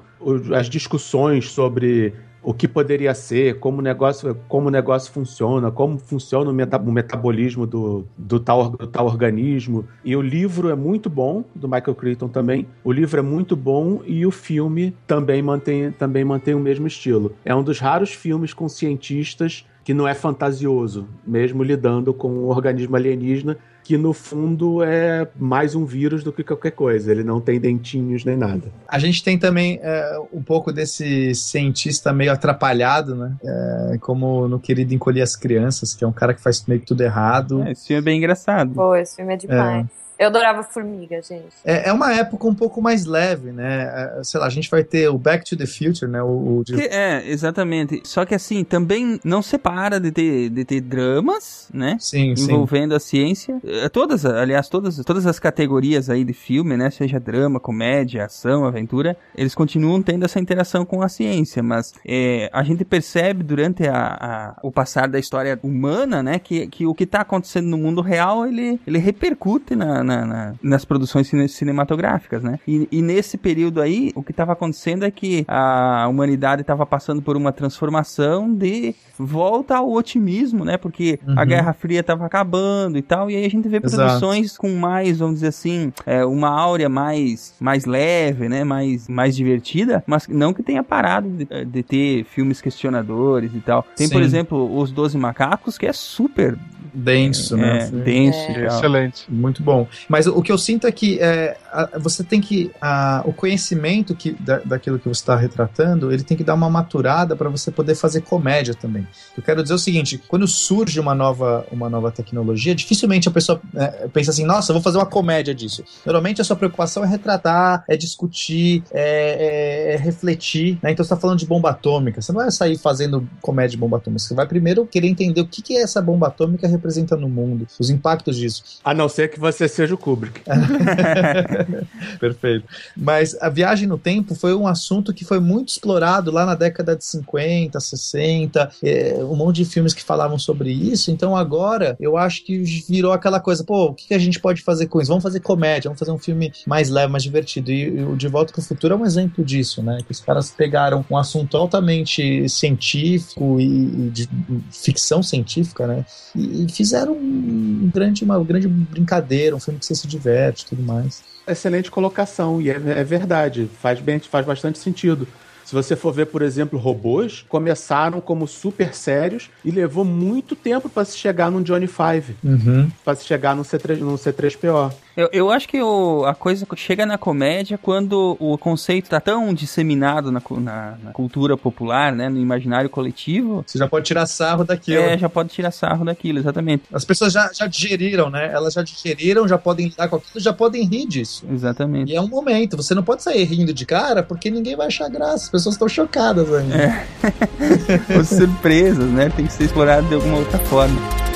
[0.55, 5.98] as discussões sobre o que poderia ser, como o negócio, como o negócio funciona, como
[5.98, 9.86] funciona o, meta, o metabolismo do, do, tal, do tal organismo.
[10.05, 12.66] E o livro é muito bom, do Michael Crichton também.
[12.82, 17.35] O livro é muito bom e o filme também mantém, também mantém o mesmo estilo.
[17.44, 22.47] É um dos raros filmes com cientistas que não é fantasioso, mesmo lidando com um
[22.47, 27.11] organismo alienígena que no fundo é mais um vírus do que qualquer coisa.
[27.11, 28.71] Ele não tem dentinhos nem nada.
[28.87, 33.35] A gente tem também é, um pouco desse cientista meio atrapalhado, né?
[33.43, 36.87] É, como no Querido Encolher as Crianças, que é um cara que faz meio que
[36.87, 37.65] tudo errado.
[37.65, 38.73] É, esse filme é bem engraçado.
[38.75, 39.87] Pô, esse filme é demais.
[39.87, 40.10] É.
[40.20, 41.47] Eu adorava Formiga, gente.
[41.64, 44.18] É, é uma época um pouco mais leve, né?
[44.18, 46.22] É, sei lá, a gente vai ter o Back to the Future, né?
[46.22, 46.78] O, o de...
[46.78, 48.02] É, exatamente.
[48.05, 51.97] Só que assim, também não separa de ter, de ter dramas, né?
[51.98, 52.97] Sim, Envolvendo sim.
[52.97, 53.60] a ciência.
[53.64, 56.90] É, todas, aliás, todas, todas as categorias aí de filme, né?
[56.90, 62.51] Seja drama, comédia, ação, aventura, eles continuam tendo essa interação com a ciência, mas é,
[62.52, 66.38] a gente percebe durante a, a, o passar da história humana, né?
[66.38, 70.55] Que, que o que está acontecendo no mundo real, ele, ele repercute na na, na,
[70.62, 72.59] nas produções cine cinematográficas, né?
[72.66, 77.23] E, e, nesse período aí, o que estava acontecendo é que a humanidade estava passando
[77.23, 80.77] por uma transformação de volta ao otimismo, né?
[80.77, 81.35] Porque uhum.
[81.39, 83.97] a Guerra Fria estava acabando e tal, e aí a gente vê Exato.
[83.97, 88.65] produções com mais, vamos dizer assim, é, uma áurea mais, mais leve, né?
[88.65, 93.85] Mais, mais divertida, mas não que tenha parado de, de ter filmes questionadores e tal.
[93.95, 94.12] Tem, Sim.
[94.12, 96.59] por exemplo, Os Doze Macacos, que é super
[96.93, 97.79] denso, né?
[97.85, 97.91] é?
[97.91, 98.67] Denso, é.
[98.67, 99.87] excelente, muito bom.
[100.09, 104.15] Mas o que eu sinto é que é, a, você tem que a, o conhecimento
[104.15, 107.71] que da, daquilo que você está retratando, ele tem que dar uma maturada para você
[107.71, 109.07] poder fazer comédia também.
[109.37, 113.61] Eu quero dizer o seguinte: quando surge uma nova uma nova tecnologia, dificilmente a pessoa
[113.75, 115.85] é, pensa assim, nossa, eu vou fazer uma comédia disso.
[116.05, 120.79] Normalmente a sua preocupação é retratar, é discutir, é, é, é refletir.
[120.83, 120.93] Né?
[120.93, 123.97] Então você está falando de bomba atômica, você não vai sair fazendo comédia de bomba
[123.97, 124.23] atômica.
[124.23, 127.66] Você vai primeiro querer entender o que, que é essa bomba atômica representa no mundo,
[127.78, 128.62] os impactos disso.
[128.82, 130.40] A não ser que você seja o Kubrick.
[132.19, 132.66] Perfeito.
[132.97, 136.97] Mas a viagem no tempo foi um assunto que foi muito explorado lá na década
[136.97, 141.11] de 50, 60, é, um monte de filmes que falavam sobre isso.
[141.11, 142.59] Então agora eu acho que
[142.89, 145.09] virou aquela coisa, pô, o que a gente pode fazer com isso?
[145.09, 147.70] Vamos fazer comédia, vamos fazer um filme mais leve, mais divertido.
[147.70, 149.98] E, o De Volta para o Futuro é um exemplo disso, né?
[150.05, 154.28] Que os caras pegaram um assunto altamente científico e, e de
[154.70, 156.05] ficção científica, né?
[156.35, 160.82] E, fizeram um grande, uma grande brincadeira, um filme que você se diverte e tudo
[160.82, 161.22] mais.
[161.47, 165.26] Excelente colocação, e é, é verdade, faz, bem, faz bastante sentido.
[165.70, 170.88] Se você for ver, por exemplo, robôs, começaram como super sérios e levou muito tempo
[170.88, 172.90] para se chegar num Johnny Five, uhum.
[173.05, 174.92] para se chegar num, C3, num C3PO.
[175.20, 179.52] Eu, eu acho que o, a coisa chega na comédia quando o conceito tá tão
[179.52, 182.30] disseminado na, na, na, cultura popular, né?
[182.30, 183.62] No imaginário coletivo.
[183.66, 185.02] Você já pode tirar sarro daquilo.
[185.02, 186.84] É, já pode tirar sarro daquilo, exatamente.
[186.90, 188.51] As pessoas já, já digeriram, né?
[188.51, 191.44] Elas já digeriram, já podem lidar com aquilo, já podem rir disso.
[191.52, 192.10] Exatamente.
[192.10, 195.10] E é um momento, você não pode sair rindo de cara porque ninguém vai achar
[195.10, 195.44] graça.
[195.44, 196.76] As pessoas estão chocadas ainda.
[196.76, 197.06] É.
[198.16, 199.28] Ou surpresas, né?
[199.28, 201.30] Tem que ser explorado de alguma outra forma.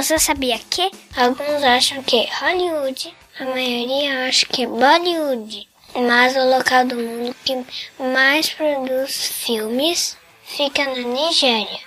[0.00, 6.86] Você sabia que alguns acham que Hollywood, a maioria acha que Bollywood, mas o local
[6.86, 7.62] do mundo que
[8.02, 11.80] mais produz filmes fica na Nigéria,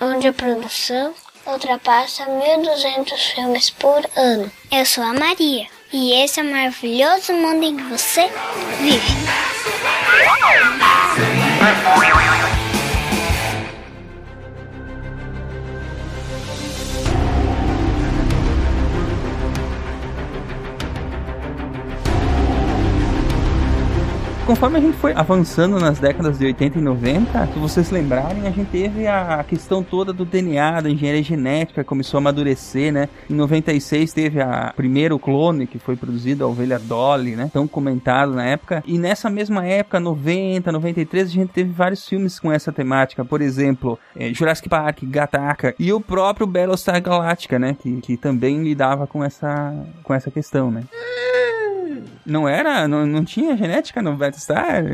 [0.00, 1.14] onde a produção
[1.46, 4.50] ultrapassa 1.200 filmes por ano.
[4.72, 8.28] Eu sou a Maria e esse é o maravilhoso mundo em que você
[8.80, 9.06] vive.
[24.44, 28.50] Conforme a gente foi avançando nas décadas de 80 e 90, se vocês lembrarem, a
[28.50, 33.08] gente teve a questão toda do DNA, da engenharia genética, começou a amadurecer, né?
[33.30, 37.50] Em 96 teve a primeiro clone que foi produzido, a ovelha Dolly, né?
[37.52, 38.82] Tão comentado na época.
[38.84, 43.24] E nessa mesma época, 90, 93, a gente teve vários filmes com essa temática.
[43.24, 47.76] Por exemplo, é, Jurassic Park, Gataca e o próprio Battlestar Galactica, né?
[47.80, 50.82] Que, que também lidava com essa, com essa questão, né?
[52.24, 52.86] Não era?
[52.86, 54.84] Não, não tinha genética no Battlestar?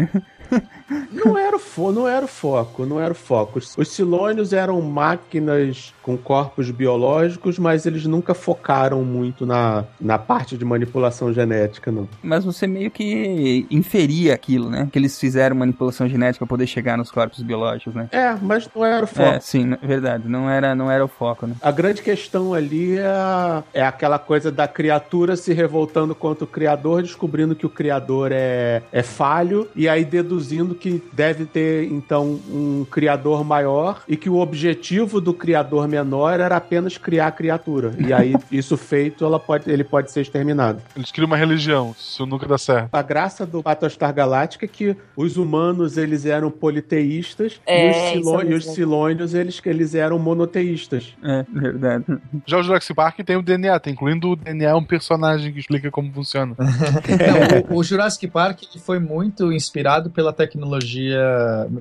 [1.10, 3.58] não, era o fo não era o foco, não era o foco.
[3.58, 10.56] Os Silônios eram máquinas com corpos biológicos, mas eles nunca focaram muito na, na parte
[10.56, 12.08] de manipulação genética, não.
[12.22, 14.88] Mas você meio que inferia aquilo, né?
[14.90, 18.08] Que eles fizeram manipulação genética para poder chegar nos corpos biológicos, né?
[18.10, 19.28] É, mas não era o foco.
[19.28, 21.54] É, sim, verdade, não era, não era o foco, né?
[21.60, 27.02] A grande questão ali é, é aquela coisa da criatura se revoltando contra o criador,
[27.02, 32.86] descobrindo que o criador é, é falho, e aí deduzindo que deve ter, então, um
[32.90, 37.94] criador maior e que o objetivo do criador menor era apenas criar a criatura.
[37.98, 40.80] E aí, isso feito, ela pode, ele pode ser exterminado.
[40.96, 42.88] Eles criam uma religião, isso nunca dá certo.
[42.92, 48.24] A graça do Battlestar Galactica é que os humanos, eles eram politeístas é, e, os
[48.24, 51.14] Silô, e os Silônios, eles, eles eram monoteístas.
[51.22, 52.04] É, verdade.
[52.46, 55.90] Já o Jurassic Park tem o DNA, tem incluindo o DNA um personagem que explica
[55.90, 56.54] como funciona.
[56.58, 60.67] Não, o, o, Jurassic Park foi muito inspirado pela tecnologia,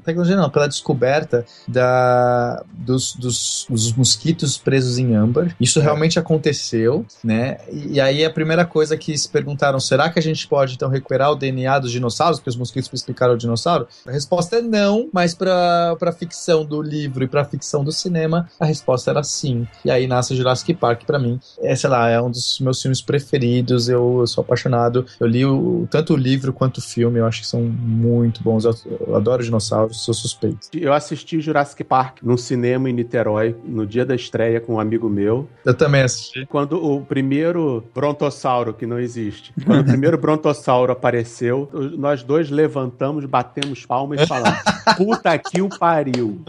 [0.03, 5.55] tecnologia não, pela descoberta da, dos, dos, dos mosquitos presos em âmbar.
[5.59, 5.83] Isso é.
[5.83, 7.57] realmente aconteceu, né?
[7.71, 11.31] E, aí a primeira coisa que se perguntaram, será que a gente pode então recuperar
[11.31, 13.87] o DNA dos dinossauros, porque os mosquitos explicaram o dinossauro?
[14.05, 17.91] A resposta é não, mas para a ficção do livro e para a ficção do
[17.91, 19.67] cinema, a resposta era sim.
[19.83, 21.39] E aí nasce Jurassic Park para mim.
[21.59, 25.05] É, sei lá, é um dos meus filmes preferidos, eu, eu sou apaixonado.
[25.19, 28.65] Eu li o, tanto o livro quanto o filme, eu acho que são muito bons.
[28.65, 30.69] Eu, eu adoro dinossauros, sou suspeito.
[30.73, 35.09] Eu assisti Jurassic Park no cinema em Niterói, no dia da estreia com um amigo
[35.09, 35.47] meu.
[35.65, 36.45] Eu também assisti.
[36.45, 43.25] Quando o primeiro brontossauro, que não existe, quando o primeiro brontossauro apareceu, nós dois levantamos,
[43.25, 44.59] batemos palmas e falamos:
[44.97, 46.41] puta que o pariu.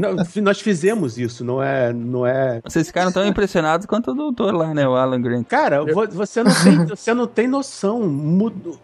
[0.00, 2.60] Não, nós fizemos isso, não é, não é.
[2.64, 5.46] Vocês ficaram tão impressionados quanto o doutor lá, né, o Alan Grant.
[5.46, 8.00] Cara, você não tem, você não tem noção.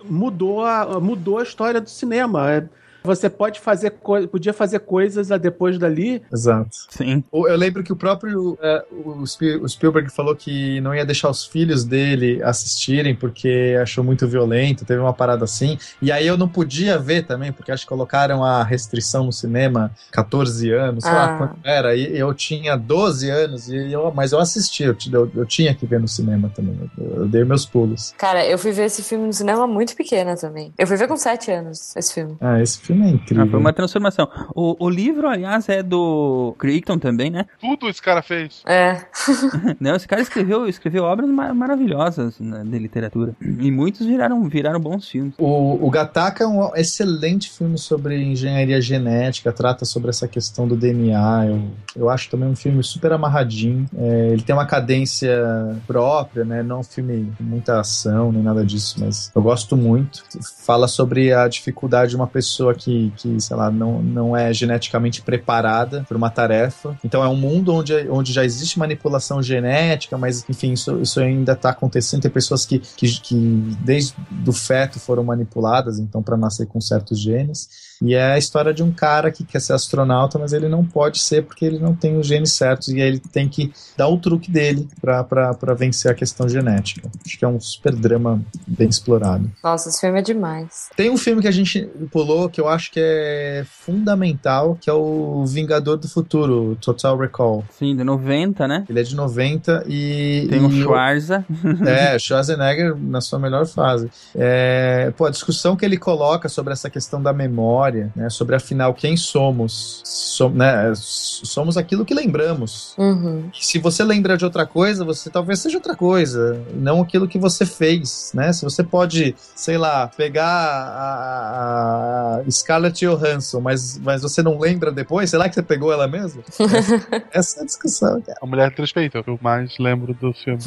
[0.05, 2.51] Mudou a, mudou a história do cinema.
[2.51, 2.65] É,
[3.03, 3.91] você pode fazer
[4.31, 6.23] podia fazer coisas a depois dali.
[6.33, 6.71] Exato.
[6.91, 7.25] Sim.
[7.33, 11.85] Eu lembro que o próprio é, o Spielberg falou que não ia deixar os filhos
[11.85, 15.79] dele assistirem porque achou muito violento, teve uma parada assim.
[16.01, 19.91] E aí eu não podia ver também, porque acho que colocaram a restrição no cinema
[20.11, 21.17] 14 anos, sei ah.
[21.17, 21.95] lá quanto era.
[21.95, 25.87] E eu tinha 12 anos, e eu, mas eu assisti, eu, eu, eu tinha que
[25.87, 26.91] ver no cinema também.
[26.99, 28.15] Eu, eu, dei meus pulos.
[28.19, 30.73] Cara, eu fui ver esse filme no cinema muito pequena também.
[30.79, 32.37] Eu fui ver com 7 anos esse filme.
[32.41, 33.45] Ah, esse filme é incrível.
[33.45, 34.29] Ah, foi uma transformação.
[34.55, 37.47] O, o livro, aliás, é do Crichton também, né?
[37.61, 38.63] Tudo esse cara fez.
[38.67, 39.03] É.
[39.79, 43.35] Não, esse cara escreveu, escreveu obras mar maravilhosas né, de literatura.
[43.41, 45.35] E muitos viraram, viraram bons filmes.
[45.39, 50.77] O, o Gataca é um excelente filme sobre engenharia genética, trata sobre essa questão do
[50.77, 51.47] DNA.
[51.47, 51.63] Eu,
[51.97, 53.87] eu acho também um filme super amarradinho.
[53.97, 56.63] É, ele tem uma cadência própria, né?
[56.63, 60.25] Não um filme com muita ação nem nada disso, mas eu gosto muito.
[60.65, 65.21] Fala sobre a dificuldade de uma pessoa que, que sei lá, não, não é geneticamente
[65.21, 66.97] preparada para uma tarefa.
[67.05, 71.53] Então é um mundo onde, onde já existe manipulação genética, mas enfim, isso, isso ainda
[71.53, 72.23] está acontecendo.
[72.23, 73.35] Tem pessoas que, que, que
[73.81, 77.88] desde do feto foram manipuladas, então, para nascer com certos genes.
[78.03, 81.19] E é a história de um cara que quer ser astronauta, mas ele não pode
[81.19, 82.89] ser porque ele não tem os genes certos.
[82.89, 87.11] E aí ele tem que dar o truque dele para vencer a questão genética.
[87.25, 89.51] Acho que é um super drama bem explorado.
[89.63, 90.89] Nossa, esse filme é demais.
[90.97, 94.93] Tem um filme que a gente pulou que eu acho que é fundamental, que é
[94.93, 97.65] o Vingador do Futuro, Total Recall.
[97.71, 98.85] Sim, de 90, né?
[98.89, 100.47] Ele é de 90 e.
[100.49, 101.45] Tem o Schwarza.
[101.87, 104.11] É, Schwarzenegger na sua melhor fase.
[104.35, 108.29] É, pô, a discussão que ele coloca sobre essa questão da memória memória, né?
[108.31, 110.03] Sobre afinal quem somos.
[110.05, 110.93] Som, né?
[110.95, 112.95] Somos aquilo que lembramos.
[112.99, 113.51] Uhum.
[113.53, 117.65] se você lembra de outra coisa, você talvez seja outra coisa, não aquilo que você
[117.65, 118.53] fez, né?
[118.53, 124.91] Se você pode, sei lá, pegar a, a Scarlett Johansson, mas, mas você não lembra
[124.93, 126.43] depois, será que você pegou ela mesmo?
[126.69, 126.99] Essa,
[127.33, 128.39] essa é a discussão, cara.
[128.43, 130.61] A mulher transfeita, eu mais lembro do filme.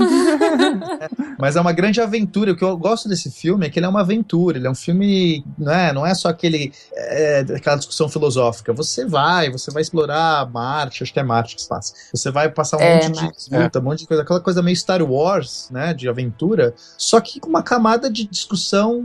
[1.37, 2.51] mas é uma grande aventura.
[2.51, 4.75] O que eu gosto desse filme é que ele é uma aventura, ele é um
[4.75, 6.71] filme, não é, não é só aquele
[7.11, 8.73] é, aquela discussão filosófica.
[8.73, 11.93] Você vai, você vai explorar Marte, acho que é Marte que se passa.
[12.13, 14.75] Você vai passar um é, monte de luta, um monte de coisa, aquela coisa meio
[14.75, 19.03] Star Wars, né, de aventura, só que com uma camada de discussão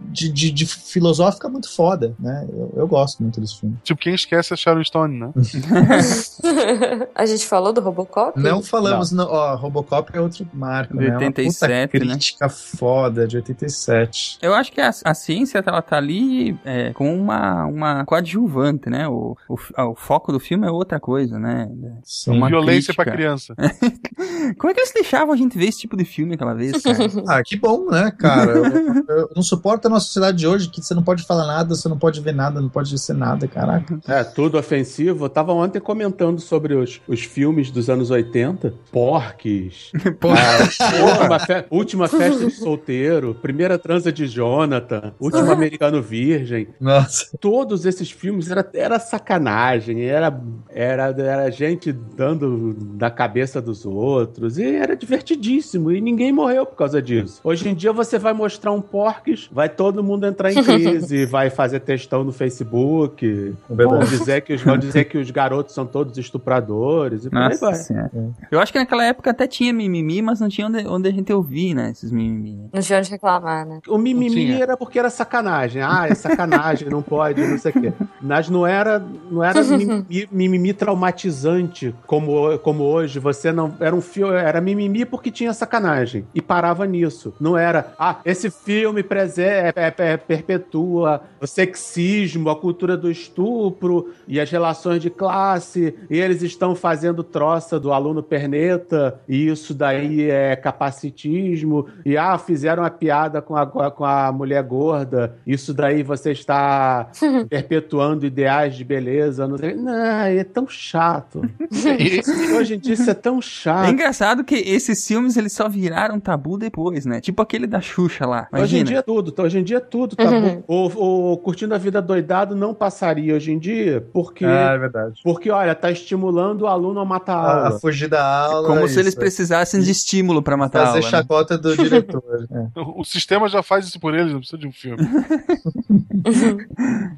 [0.00, 2.46] de, de, de filosófica muito foda, né?
[2.50, 3.76] Eu, eu, gosto muito desse filme.
[3.82, 5.32] Tipo, quem esquece é Sharon Stone, né?
[7.14, 8.38] a gente falou do Robocop?
[8.38, 9.26] Não falamos, não.
[9.28, 11.16] ó, Robocop é outro marco, de né?
[11.16, 12.52] 87, uma crítica né?
[12.52, 14.38] foda de 87.
[14.40, 19.08] Eu acho que a, a ciência, ela tá ali é, com uma, uma coadjuvante, né?
[19.08, 21.70] O, o, o, foco do filme é outra coisa, né?
[22.02, 22.32] Sim.
[22.32, 23.04] Uma Violência crítica.
[23.04, 23.54] pra criança.
[24.58, 26.98] Como é que eles deixavam a gente ver esse tipo de filme aquela vez, cara?
[27.28, 28.52] ah, que bom, né, cara?
[28.52, 31.74] Eu, eu não suporto a nossa sociedade de hoje que você não pode falar nada,
[31.74, 33.98] você não pode ver nada, não pode ser nada, caraca.
[34.06, 35.24] É, tudo ofensivo.
[35.26, 38.74] Eu tava ontem comentando sobre os, os filmes dos anos 80.
[38.90, 39.92] Porques.
[39.94, 43.34] Ah, última, fe última festa de solteiro.
[43.34, 45.12] Primeira transa de Jonathan.
[45.20, 46.68] Último americano virgem.
[46.80, 47.27] Nossa.
[47.40, 50.04] Todos esses filmes era, era sacanagem.
[50.04, 54.58] Era, era, era gente dando na cabeça dos outros.
[54.58, 55.92] E era divertidíssimo.
[55.92, 57.40] E ninguém morreu por causa disso.
[57.44, 61.50] Hoje em dia você vai mostrar um Porques, vai todo mundo entrar em crise, vai
[61.50, 66.16] fazer textão no Facebook, vão dizer, que os, vão dizer que os garotos são todos
[66.18, 68.32] estupradores e Nossa por aí vai.
[68.50, 71.32] Eu acho que naquela época até tinha mimimi, mas não tinha onde, onde a gente
[71.32, 72.68] ouvir, né, esses mimimi.
[72.72, 73.80] Não tinha onde reclamar, né?
[73.88, 75.82] O mimimi era porque era sacanagem.
[75.82, 77.92] Ah, é sacanagem, não pode, não sei o quê.
[78.20, 83.18] Mas não era, não era mimimi, mimimi traumatizante como, como hoje.
[83.18, 83.74] Você não.
[83.80, 84.34] Era um filme.
[84.34, 86.26] Era mimimi porque tinha sacanagem.
[86.34, 87.34] E parava nisso.
[87.40, 87.92] Não era.
[87.98, 89.04] Ah, esse filme
[89.38, 95.94] é, é, é, perpetua o sexismo, a cultura do estupro e as relações de classe,
[96.10, 102.38] e eles estão fazendo troça do aluno perneta, e isso daí é capacitismo, e ah,
[102.38, 107.07] fizeram a piada com a, com a mulher gorda, isso daí você está
[107.48, 109.74] perpetuando ideais de beleza, não sei.
[109.74, 111.42] Não, é tão chato.
[112.56, 113.88] Hoje em dia isso é tão chato.
[113.88, 117.20] É engraçado que esses filmes eles só viraram tabu depois, né?
[117.20, 118.48] Tipo aquele da Xuxa lá.
[118.52, 118.64] Imagina.
[118.64, 119.42] Hoje em dia é tudo, tá?
[119.42, 120.34] hoje em dia é tudo tabu.
[120.34, 120.62] Uhum.
[120.66, 124.44] O, o, Curtindo a Vida Doidado não passaria hoje em dia, porque.
[124.44, 125.20] Ah, é verdade.
[125.22, 127.76] Porque, olha, tá estimulando o aluno a matar a aula.
[127.76, 128.68] A fugir da aula.
[128.68, 131.02] Como se eles precisassem de estímulo para matar Fazer a aula.
[131.02, 131.22] Fazer né?
[131.22, 131.60] chacota né?
[131.60, 132.48] do diretor.
[132.50, 132.80] é.
[132.80, 134.98] o, o sistema já faz isso por eles, não precisa de um filme.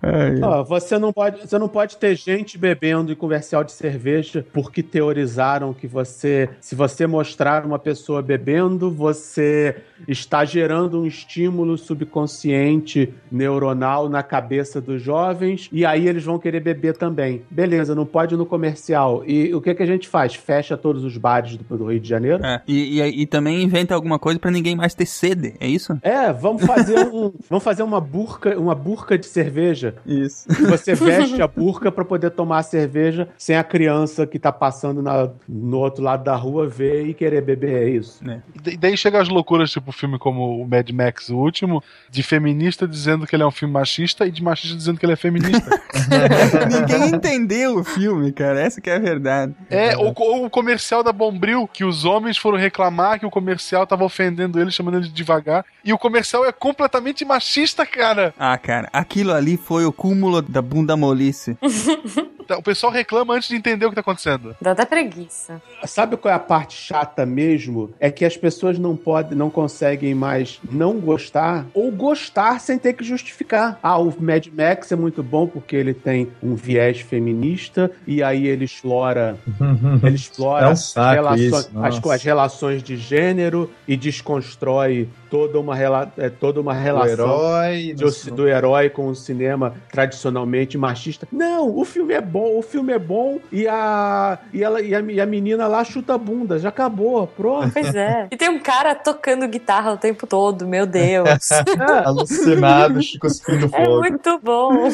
[0.02, 4.82] É, você, não pode, você não pode ter gente bebendo em comercial de cerveja porque
[4.82, 9.76] teorizaram que você, se você mostrar uma pessoa bebendo, você
[10.08, 16.60] está gerando um estímulo subconsciente neuronal na cabeça dos jovens e aí eles vão querer
[16.60, 17.42] beber também.
[17.50, 19.22] Beleza, não pode no comercial.
[19.26, 20.34] E o que, que a gente faz?
[20.34, 22.44] Fecha todos os bares do, do Rio de Janeiro?
[22.44, 25.98] É, e, e, e, também inventa alguma coisa para ninguém mais ter sede, é isso?
[26.02, 29.59] É, vamos fazer um, vamos fazer uma burca, uma burca de cerveja.
[30.06, 30.48] Isso.
[30.68, 35.02] Você veste a burca para poder tomar a cerveja sem a criança que tá passando
[35.02, 38.20] na, no outro lado da rua ver e querer beber, é isso.
[38.28, 38.40] É.
[38.66, 42.86] E daí chega as loucuras, tipo filme como o Mad Max, o último, de feminista
[42.86, 45.82] dizendo que ele é um filme machista e de machista dizendo que ele é feminista.
[46.70, 48.60] Ninguém entendeu o filme, cara.
[48.60, 49.54] Essa que é a verdade.
[49.68, 53.86] É, ou, ou, o comercial da Bombril, que os homens foram reclamar que o comercial
[53.86, 55.64] tava ofendendo ele, chamando ele de devagar.
[55.84, 58.34] E o comercial é completamente machista, cara.
[58.38, 61.56] Ah, cara, aquilo ali foi o cúmulo da bunda molice.
[62.50, 64.56] Tá, o pessoal reclama antes de entender o que tá acontecendo.
[64.60, 65.62] Dá até preguiça.
[65.84, 67.94] Sabe qual é a parte chata mesmo?
[68.00, 72.94] É que as pessoas não podem, não conseguem mais não gostar ou gostar sem ter
[72.94, 73.78] que justificar.
[73.80, 78.48] Ah, o Mad Max é muito bom porque ele tem um viés feminista e aí
[78.48, 79.38] ele explora
[80.02, 85.74] ele explora é um as, relações, as, as, relações de gênero e desconstrói toda uma,
[85.74, 91.26] rela, é, toda uma relação do herói, de, do herói com o cinema tradicionalmente machista.
[91.30, 95.00] Não, o filme é bom, o filme é bom e a, e ela, e a,
[95.00, 97.70] e a menina lá chuta a bunda, já acabou, pronto.
[97.72, 98.28] Pois é.
[98.30, 101.28] E tem um cara tocando guitarra o tempo todo, meu Deus.
[101.80, 102.06] É.
[102.06, 103.82] Alucinado, cuspindo fogo.
[103.82, 104.90] É muito bom.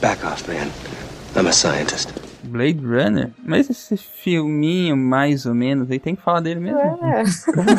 [0.00, 0.68] Back off, man.
[1.34, 2.27] I'm a scientist.
[2.48, 3.30] Blade Runner?
[3.44, 6.78] Mas esse filminho, mais ou menos, aí tem que falar dele mesmo.
[6.78, 7.22] É.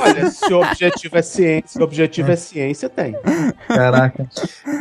[0.02, 3.16] Olha, se o objetivo é ciência, se o objetivo é ciência, tem.
[3.68, 4.28] Caraca.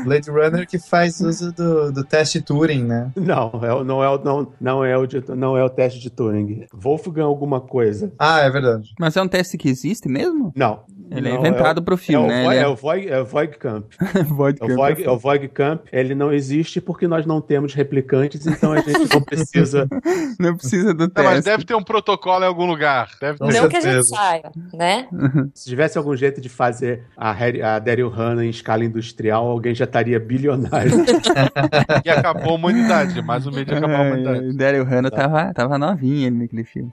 [0.04, 3.10] Blade Runner que faz uso do, do teste Turing, né?
[3.16, 6.66] Não, é, não, é, não, não, é o de, não é o teste de Turing.
[6.72, 8.12] Wolfgang alguma coisa.
[8.18, 8.94] Ah, é verdade.
[8.98, 10.52] Mas é um teste que existe mesmo?
[10.54, 10.80] Não.
[11.10, 12.44] Ele é não, é inventado é, pro filme, é né?
[12.44, 12.62] Voig, é...
[12.62, 13.92] é o Voig, é o Voig Camp.
[14.28, 15.86] Voig é, o Voig, é o Voig Camp.
[15.92, 19.88] Ele não existe porque nós não temos replicantes, então a gente não precisa.
[20.38, 21.28] não precisa do teste.
[21.28, 23.10] Não, mas deve ter um protocolo em algum lugar.
[23.20, 23.44] Deve ter.
[23.44, 23.68] Não certeza.
[23.68, 25.08] que a gente saiba, né?
[25.54, 29.74] Se tivesse algum jeito de fazer a, Harry, a Daryl Hannah em escala industrial, alguém
[29.74, 30.92] já estaria bilionário.
[32.04, 33.20] e acabou a humanidade.
[33.22, 34.56] Mais um meio de acabar a humanidade.
[34.56, 35.16] Daryl Hannah tá.
[35.16, 36.90] tava, tava novinha naquele filme.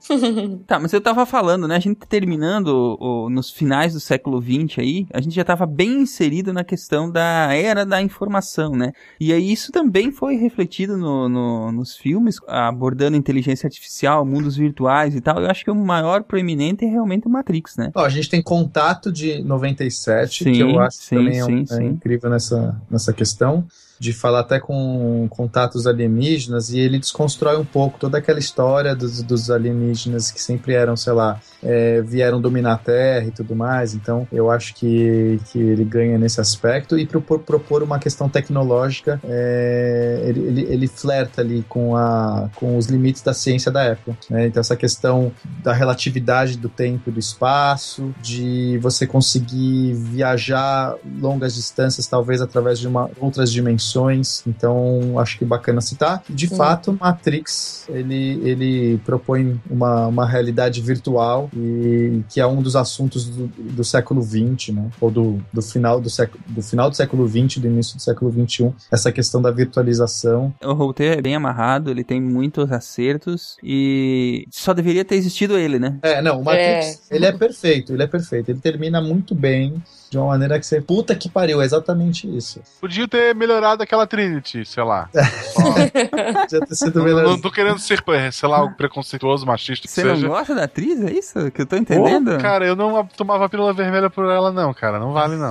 [0.66, 1.76] tá, mas eu tava falando, né?
[1.76, 6.00] A gente terminando o, nos finais do século XX aí, a gente já tava bem
[6.02, 8.92] inserido na questão da era da informação, né?
[9.20, 15.14] E aí isso também foi refletido no, no, nos filmes, abordando inteligência artificial, mundos virtuais
[15.14, 15.40] e tal.
[15.40, 17.90] Eu acho que o maior proeminente é realmente o Matrix, né?
[17.94, 21.74] Ó, a gente tem Contato de 97, sim, que eu acho sim, também sim, é,
[21.74, 23.66] um, é incrível nessa, nessa questão
[23.98, 29.22] de falar até com contatos alienígenas e ele desconstrói um pouco toda aquela história dos,
[29.22, 33.92] dos alienígenas que sempre eram, sei lá, é, vieram dominar a Terra e tudo mais.
[33.92, 39.20] Então, eu acho que, que ele ganha nesse aspecto e propor, propor uma questão tecnológica,
[39.24, 44.16] é, ele, ele, ele, flerta ali com, a, com os limites da ciência da época.
[44.30, 44.46] Né?
[44.46, 45.32] Então, essa questão
[45.62, 52.78] da relatividade do tempo e do espaço, de você conseguir viajar longas distâncias, talvez através
[52.78, 54.42] de uma, outras dimensões.
[54.46, 56.22] Então, acho que bacana citar.
[56.30, 62.76] De fato, Matrix, ele, ele propõe uma, uma realidade virtual e que é um dos
[62.76, 64.90] assuntos do, do século XX, né?
[65.00, 68.30] Ou do, do, final do, século, do final do século XX, do início do século
[68.30, 70.52] XXI, essa questão da virtualização.
[70.62, 75.78] O roteiro é bem amarrado, ele tem muitos acertos e só deveria ter existido ele,
[75.78, 75.98] né?
[76.02, 77.16] É, não, o Matrix, é.
[77.16, 80.80] ele é perfeito, ele é perfeito, ele termina muito bem de uma maneira que você.
[80.80, 82.60] Puta que pariu, é exatamente isso.
[82.80, 85.08] Podia ter melhorado aquela Trinity, sei lá.
[85.14, 87.24] Podia ter sido melhor.
[87.24, 88.02] Não, não tô querendo ser,
[88.32, 89.88] sei lá, preconceituoso, machista.
[89.88, 91.00] Você não gosta da atriz?
[91.02, 92.34] É isso que eu tô entendendo?
[92.34, 94.98] Oh, cara, eu não tomava pílula vermelha por ela, não, cara.
[94.98, 95.50] Não vale, não.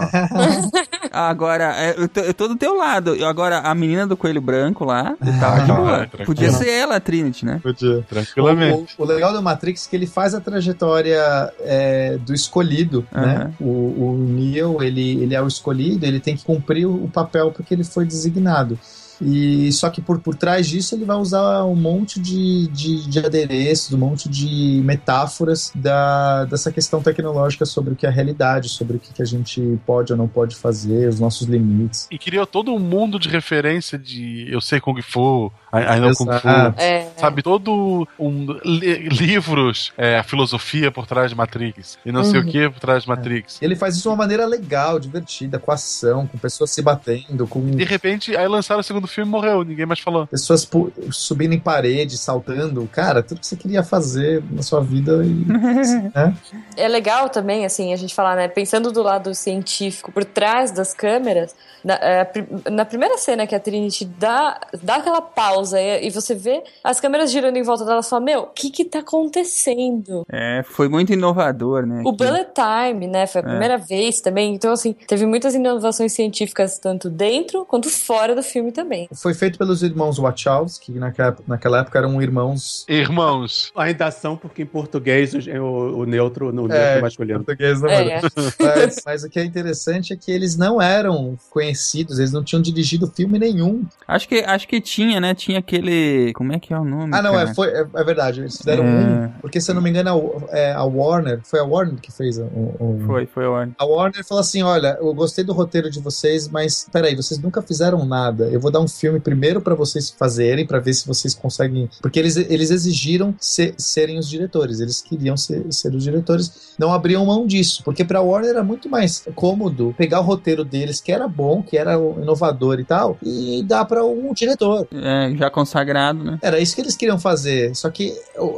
[1.11, 3.15] agora, é, eu tô, eu tô do teu lado.
[3.25, 7.59] Agora, a menina do coelho branco lá, ah, Podia ser ela, a Trinity, né?
[7.61, 8.01] Podia.
[8.09, 8.95] Tranquilamente.
[8.97, 11.21] O, o, o, legal do Matrix é que ele faz a trajetória
[11.61, 13.51] é, do escolhido, né?
[13.59, 14.15] O, o
[14.45, 18.05] Neo, ele, ele é o escolhido, ele tem que cumprir o papel porque ele foi
[18.05, 18.79] designado.
[19.21, 23.19] E só que por, por trás disso ele vai usar um monte de, de, de
[23.19, 28.69] adereços, um monte de metáforas da, dessa questão tecnológica sobre o que é a realidade,
[28.69, 32.07] sobre o que, que a gente pode ou não pode fazer, os nossos limites.
[32.11, 36.13] E criou todo um mundo de referência de eu sei Kung Fu, I, I know
[36.15, 36.47] Kung Fu,
[36.77, 37.09] é.
[37.17, 37.41] sabe?
[37.41, 42.31] Todo um li, livros, é, a filosofia por trás de Matrix e não uhum.
[42.31, 42.51] sei o uhum.
[42.51, 43.61] que por trás de Matrix.
[43.61, 43.65] É.
[43.65, 47.61] Ele faz isso de uma maneira legal, divertida, com ação, com pessoas se batendo, com...
[47.65, 50.27] De repente, aí lançaram o segundo filme e morreu, ninguém mais falou.
[50.27, 50.67] Pessoas
[51.11, 55.33] subindo em parede, saltando, cara, tudo que você queria fazer na sua vida e...
[56.13, 56.35] né?
[56.77, 60.93] É legal também, assim, a gente falar, né, pensando do lado científico, por trás das
[60.93, 62.27] câmeras, na, é,
[62.71, 66.99] na primeira cena que a Trinity dá, dá aquela pausa e, e você vê as
[66.99, 70.25] câmeras girando em volta dela e fala, meu, o que que tá acontecendo?
[70.31, 72.01] É, foi muito inovador, né?
[72.05, 72.17] O aqui.
[72.17, 73.47] bullet time, né, foi a é.
[73.47, 78.71] primeira vez também, então assim, teve muitas inovações científicas tanto dentro quanto fora do filme
[78.71, 78.94] também.
[79.13, 82.85] Foi feito pelos irmãos Wachowski, que naquela, naquela época eram irmãos...
[82.87, 83.71] Irmãos.
[83.75, 87.43] Ainda são, porque em português o, o neutro, no neutro é, masculino.
[87.43, 88.21] português não é.
[88.59, 92.61] mas, mas o que é interessante é que eles não eram conhecidos eles não tinham
[92.61, 93.83] dirigido filme nenhum.
[94.07, 95.33] Acho que, acho que tinha, né?
[95.33, 96.33] Tinha aquele.
[96.33, 97.11] Como é que é o nome?
[97.13, 98.41] Ah, não, é, foi, é, é, verdade.
[98.41, 98.87] Eles fizeram é...
[98.87, 99.29] um.
[99.41, 101.41] Porque, se eu não me engano, a, é, a Warner.
[101.43, 103.75] Foi a Warner que fez o, o, Foi, foi a Warner.
[103.77, 107.61] A Warner falou assim: olha, eu gostei do roteiro de vocês, mas peraí, vocês nunca
[107.61, 108.45] fizeram nada.
[108.45, 111.89] Eu vou dar um filme primeiro para vocês fazerem, para ver se vocês conseguem.
[112.01, 114.79] Porque eles, eles exigiram ser, serem os diretores.
[114.79, 116.73] Eles queriam ser, ser os diretores.
[116.77, 117.83] Não abriam mão disso.
[117.83, 121.77] Porque pra Warner era muito mais cômodo pegar o roteiro deles, que era bom, que
[121.77, 124.87] era inovador e tal, e dar para um diretor.
[124.93, 126.39] É, já consagrado, né?
[126.41, 128.13] Era isso que eles queriam fazer, só que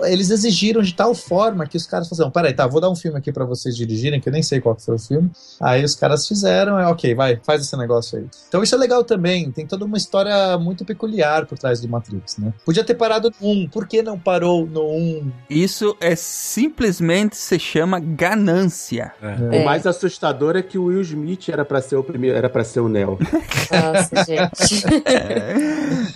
[0.05, 3.17] eles exigiram de tal forma que os caras falaram, peraí, tá, vou dar um filme
[3.17, 5.31] aqui para vocês dirigirem, que eu nem sei qual foi o filme.
[5.61, 8.25] Aí os caras fizeram, é ok, vai, faz esse negócio aí.
[8.47, 10.16] Então isso é legal também, tem toda uma história
[10.59, 12.53] muito peculiar por trás do Matrix, né?
[12.65, 15.31] Podia ter parado no 1, por que não parou no 1?
[15.49, 19.13] Isso é simplesmente se chama ganância.
[19.21, 19.59] É.
[19.59, 22.63] O mais assustador é que o Will Smith era para ser o primeiro, era para
[22.63, 23.17] ser o Neo.
[23.71, 24.83] Nossa, gente.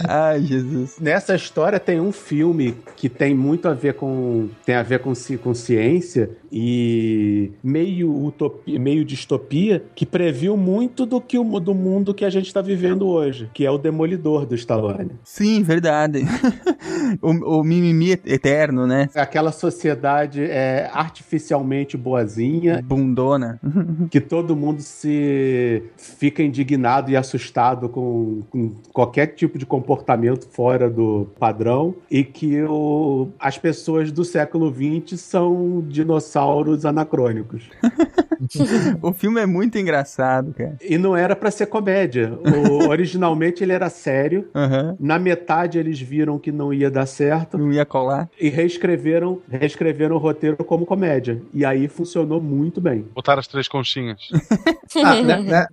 [0.07, 0.97] Ai, Jesus.
[0.99, 5.13] Nessa história tem um filme que tem muito a ver com tem a ver com,
[5.41, 12.13] com ciência e meio utopia, meio distopia que previu muito do que o do mundo
[12.13, 15.11] que a gente está vivendo hoje, que é o Demolidor do Stallone.
[15.23, 16.23] Sim, verdade.
[17.21, 19.09] o, o mimimi eterno, né?
[19.13, 23.59] Aquela sociedade é artificialmente boazinha, bundona,
[24.09, 30.89] que todo mundo se fica indignado e assustado com, com qualquer tipo de comportamento fora
[30.89, 37.69] do padrão e que o, as pessoas do século XX são dinossauros anacrônicos.
[39.01, 40.77] o filme é muito engraçado, cara.
[40.81, 42.31] E não era para ser comédia.
[42.33, 44.49] O, originalmente ele era sério.
[44.53, 44.95] Uhum.
[44.99, 47.57] Na metade eles viram que não ia dar certo.
[47.57, 48.29] Não ia colar.
[48.39, 51.41] E reescreveram, reescreveram o roteiro como comédia.
[51.53, 53.05] E aí funcionou muito bem.
[53.13, 54.29] Botaram as três conchinhas.
[55.03, 55.67] ah, né, né,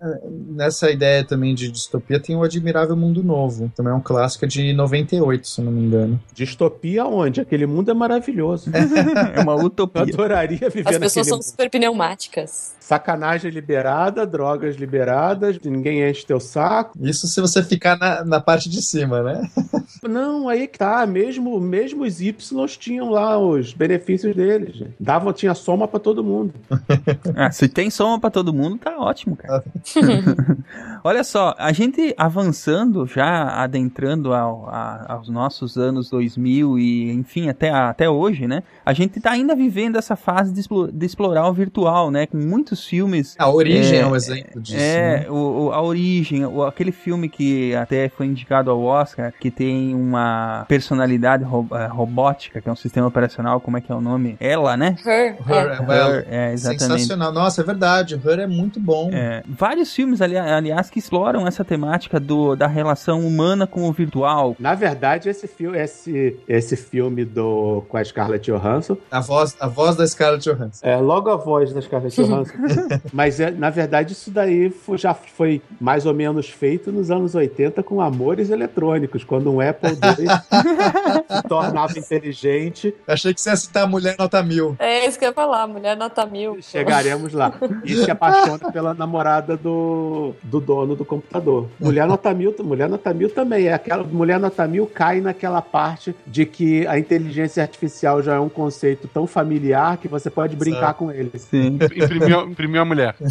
[0.48, 3.70] nessa ideia também de distopia tem o Admirável Mundo Novo.
[3.74, 6.20] Também é um clássico de 98, se não me engano.
[6.32, 7.40] Distopia onde?
[7.40, 8.70] Aquele mundo é maravilhoso.
[9.34, 10.02] é uma utopia.
[10.02, 11.44] Eu adoraria viver As pessoas são mundo.
[11.44, 12.77] super pneumáticas.
[12.88, 16.96] Sacanagem liberada, drogas liberadas, ninguém enche teu saco.
[16.98, 19.50] Isso se você ficar na, na parte de cima, né?
[20.08, 21.04] Não, aí que tá.
[21.06, 22.32] Mesmo, mesmo os Y
[22.78, 24.82] tinham lá os benefícios deles.
[24.98, 26.54] Dava, tinha soma para todo mundo.
[27.36, 29.62] ah, se tem soma para todo mundo, tá ótimo, cara.
[31.04, 37.50] Olha só, a gente avançando já, adentrando ao, a, aos nossos anos 2000 e, enfim,
[37.50, 38.62] até, até hoje, né?
[38.82, 42.26] A gente tá ainda vivendo essa fase de, de explorar o virtual, né?
[42.26, 43.34] Com muitos filmes.
[43.38, 44.78] A Origem é, é um exemplo disso.
[44.78, 45.30] É, né?
[45.30, 49.94] o, o, a Origem, o, aquele filme que até foi indicado ao Oscar, que tem
[49.94, 54.00] uma personalidade ro, uh, robótica, que é um sistema operacional, como é que é o
[54.00, 54.36] nome?
[54.40, 54.96] Ela, né?
[55.04, 55.36] Her.
[55.46, 55.80] Her, é.
[55.80, 56.82] Well, Her é, exatamente.
[56.82, 57.32] Sensacional.
[57.32, 58.20] Nossa, é verdade.
[58.24, 59.10] Her é muito bom.
[59.12, 63.92] É, vários filmes, ali, aliás, que exploram essa temática do, da relação humana com o
[63.92, 64.56] virtual.
[64.58, 68.96] Na verdade, esse filme, esse, esse filme do, com a Scarlett Johansson.
[69.10, 70.86] A voz, a voz da Scarlett Johansson.
[70.86, 72.54] É, logo a voz da Scarlett Johansson.
[73.12, 77.34] Mas, é, na verdade, isso daí foi, já foi mais ou menos feito nos anos
[77.34, 82.94] 80 com amores eletrônicos, quando um Apple II se tornava inteligente.
[83.06, 84.76] Achei que você ia citar a Mulher Nota Mil.
[84.78, 86.58] É isso que eu ia falar, Mulher Nota Mil.
[86.60, 87.52] Chegaremos lá.
[87.84, 91.68] E se apaixona pela namorada do, do dono do computador.
[91.78, 96.14] Mulher Nota Mil, Mulher Nota Mil também é aquela Mulher Nota Mil cai naquela parte
[96.26, 100.94] de que a inteligência artificial já é um conceito tão familiar que você pode brincar
[100.94, 101.30] com ele.
[101.38, 101.78] Sim.
[101.80, 103.14] Imprimiu, imprimiu a mulher.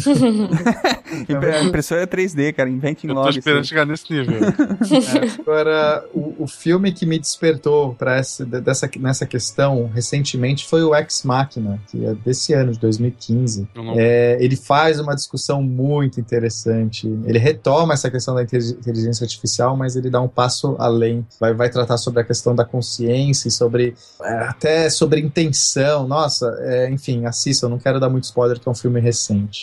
[1.52, 2.70] a impressora é 3D, cara.
[2.70, 3.28] Inventem logo.
[3.28, 4.38] Eu tô esperando chegar nesse nível.
[4.88, 10.82] É, agora, o, o filme que me despertou para essa, dessa, nessa questão recentemente foi
[10.82, 13.68] o Ex Machina, que é desse ano, de 2015.
[13.96, 17.06] É, ele faz uma discussão muito interessante.
[17.24, 21.26] Ele retoma essa questão da inteligência artificial, mas ele dá um passo além.
[21.38, 26.06] Vai, vai tratar sobre a questão da consciência e sobre é, até sobre intenção.
[26.06, 27.66] Nossa, é, enfim, assista.
[27.66, 29.17] Eu não quero dar muito spoiler, que é um filme recente.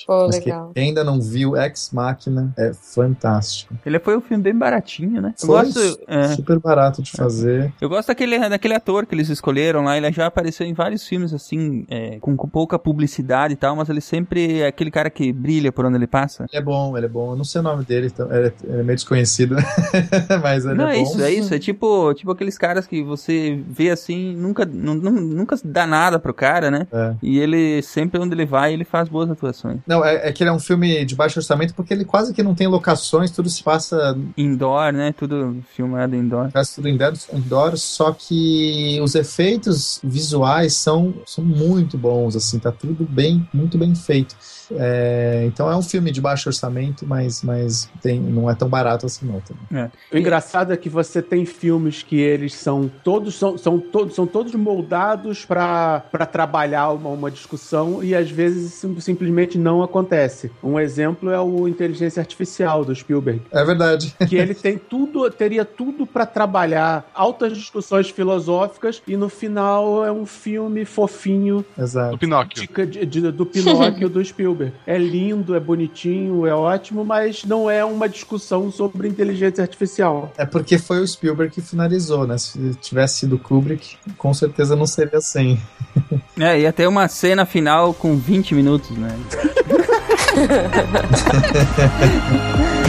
[0.06, 0.72] Pô, mas legal.
[0.74, 3.74] quem ainda não viu Ex Machina é fantástico.
[3.86, 5.34] Ele foi um filme bem baratinho, né?
[5.42, 7.74] Eu gosto, é, super barato de fazer.
[7.80, 9.98] Eu gosto daquele, daquele ator que eles escolheram lá.
[9.98, 13.90] Ele já apareceu em vários filmes assim, é, com, com pouca publicidade e tal, mas
[13.90, 16.46] ele sempre é aquele cara que brilha por onde ele passa.
[16.52, 17.32] Ele é bom, ele é bom.
[17.32, 19.56] Eu não sei o nome dele, então, ele, é, ele é meio desconhecido,
[20.42, 21.04] mas ele não, é, é bom.
[21.04, 21.54] isso, é isso.
[21.54, 26.70] É tipo, tipo aqueles caras que você vê assim, nunca, nunca dá nada pro cara,
[26.70, 26.88] né?
[26.92, 27.16] É.
[27.22, 29.80] E ele, sempre onde ele vai, ele faz boas atuações.
[29.86, 32.44] Não, é, é, que ele é um filme de baixo orçamento porque ele quase que
[32.44, 34.18] não tem locações, tudo se passa...
[34.38, 35.14] Indoor, né?
[35.14, 36.50] Tudo filmado indoor.
[36.52, 42.72] Faz tudo indoor, indoor, só que os efeitos visuais são, são muito bons, assim, tá
[42.72, 44.36] tudo bem, muito bem feito.
[44.72, 49.06] É, então é um filme de baixo orçamento, mas, mas tem, não é tão barato
[49.06, 49.36] assim não.
[49.78, 49.90] É.
[50.12, 54.26] O engraçado é que você tem filmes que eles são todos são, são, todos, são
[54.26, 56.02] todos moldados para
[56.32, 60.52] trabalhar uma, uma discussão e às vezes sim, simplesmente não acontece.
[60.64, 63.42] Um exemplo é o Inteligência Artificial do Spielberg.
[63.52, 64.14] É verdade.
[64.26, 70.12] Que ele tem tudo, teria tudo para trabalhar altas discussões filosóficas e no final é
[70.12, 71.64] um filme fofinho.
[71.78, 72.14] Exato.
[72.14, 72.68] Do Pinóquio.
[72.88, 74.55] De, de, do Pinóquio do Spielberg.
[74.86, 80.32] É lindo, é bonitinho, é ótimo, mas não é uma discussão sobre inteligência artificial.
[80.38, 82.38] É porque foi o Spielberg que finalizou, né?
[82.38, 85.60] Se tivesse sido Kubrick, com certeza não seria assim.
[86.38, 89.16] É, ia ter uma cena final com 20 minutos, né?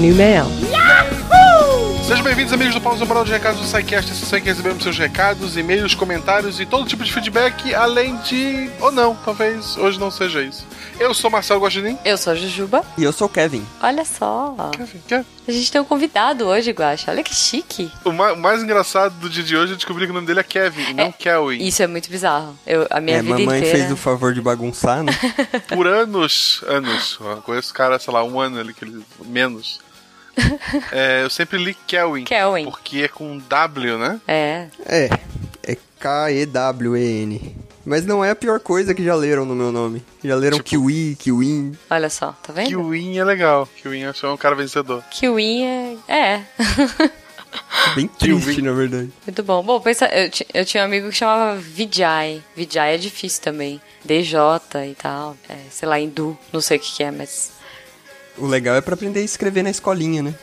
[0.00, 0.46] new mail.
[2.10, 4.10] Sejam bem-vindos, amigos do Pausa Moral de Recados do SciCast.
[4.10, 8.68] Esse em que recebemos seus recados, e-mails, comentários e todo tipo de feedback, além de.
[8.80, 10.66] ou não, talvez hoje não seja isso.
[10.98, 11.96] Eu sou Marcelo Guaxinim.
[12.04, 12.84] Eu sou a Jujuba.
[12.98, 13.64] E eu sou o Kevin.
[13.80, 14.56] Olha só.
[14.76, 15.26] Kevin, Kevin.
[15.46, 17.12] A gente tem um convidado hoje, Guaxa.
[17.12, 17.92] Olha que chique.
[18.04, 20.40] O mais, o mais, engraçado do dia de hoje é descobrir que o nome dele
[20.40, 21.62] é Kevin e é, não Kelvin.
[21.64, 22.58] Isso é muito bizarro.
[22.66, 23.78] Eu, a minha é, vida mamãe inteira...
[23.78, 25.12] fez o favor de bagunçar, né?
[25.72, 27.18] Por anos, anos.
[27.20, 29.78] Eu conheço o cara, sei lá, um ano ali, que ele, menos.
[30.92, 32.24] É, eu sempre li Kelvin.
[32.24, 32.64] Kelvin.
[32.64, 34.20] Porque é com W, né?
[34.26, 34.66] É.
[34.86, 35.08] É.
[35.62, 37.56] É K-E-W-E-N.
[37.84, 40.04] Mas não é a pior coisa que já leram no meu nome.
[40.22, 40.68] Já leram tipo...
[40.70, 41.76] Kiwi, Kiwin.
[41.88, 42.68] Olha só, tá vendo?
[42.68, 43.68] Kiwin é legal.
[43.76, 45.02] Kiwin é um cara vencedor.
[45.10, 45.96] Kiwin é.
[46.08, 46.42] É.
[47.96, 49.10] Bem triste, na verdade.
[49.26, 49.62] Muito bom.
[49.62, 52.42] Bom, pensa, eu, eu tinha um amigo que chamava Vijay.
[52.54, 53.80] Vijay é difícil também.
[54.04, 54.38] DJ
[54.90, 55.36] e tal.
[55.48, 56.38] É, sei lá, hindu.
[56.52, 57.52] Não sei o que, que é, mas.
[58.36, 60.34] O legal é para aprender a escrever na escolinha, né?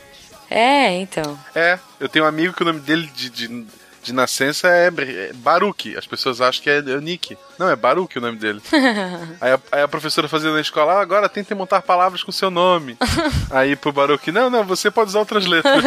[0.50, 1.38] É, então.
[1.54, 3.68] É, eu tenho um amigo que o nome dele de, de
[4.08, 5.96] de nascença é, é Baruch.
[5.98, 7.38] As pessoas acham que é, é Nick.
[7.60, 8.62] Não, é Baruch o nome dele.
[9.42, 12.50] aí, a, aí, a, professora fazia na escola, ah, agora tente montar palavras com seu
[12.50, 12.98] nome.
[13.52, 15.84] aí pro Baruch, não, não, você pode usar outras letras.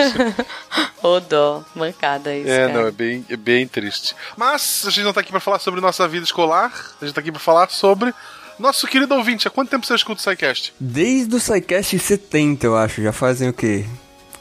[1.03, 2.73] Ô dó, mancada isso, É, cara.
[2.79, 4.15] não, é bem, é bem triste.
[4.37, 7.21] Mas a gente não tá aqui pra falar sobre nossa vida escolar, a gente tá
[7.21, 8.13] aqui pra falar sobre
[8.61, 10.73] nosso querido ouvinte, há quanto tempo você escuta o SciCast?
[10.79, 13.03] Desde o SciCast 70, eu acho.
[13.03, 13.85] Já fazem o quê?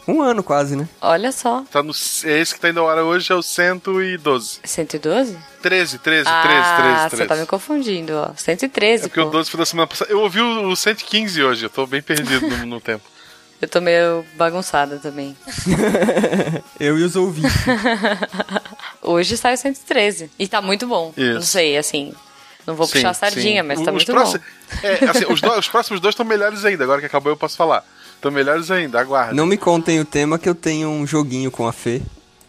[0.08, 0.90] Um ano quase, né?
[1.02, 1.64] Olha só.
[1.72, 4.60] Tá no, esse que tá indo ao ar hoje é o 112.
[4.64, 5.38] 112?
[5.62, 7.16] 13, 13, ah, 13, 13, 13.
[7.16, 8.32] você tá me confundindo, ó.
[8.36, 9.28] 113, É porque pô.
[9.28, 10.12] o 12 foi da semana passada.
[10.12, 13.04] Eu ouvi o, o 115 hoje, eu tô bem perdido no, no tempo.
[13.62, 15.36] Eu tô meio bagunçada também.
[16.80, 17.52] eu e os ouvintes.
[19.04, 20.32] hoje sai o 113.
[20.40, 21.14] E tá muito bom.
[21.18, 21.34] Isso.
[21.34, 22.14] Não sei, assim,
[22.70, 23.68] não vou sim, puxar a sardinha, sim.
[23.68, 24.78] mas tá os muito próximos, bom.
[24.88, 26.84] É, assim, os, do, os, próximos dois estão melhores ainda.
[26.84, 27.84] Agora que acabou, eu posso falar.
[28.14, 29.34] Estão melhores ainda, aguarda.
[29.34, 32.02] Não me contem o tema que eu tenho um joguinho com a Fê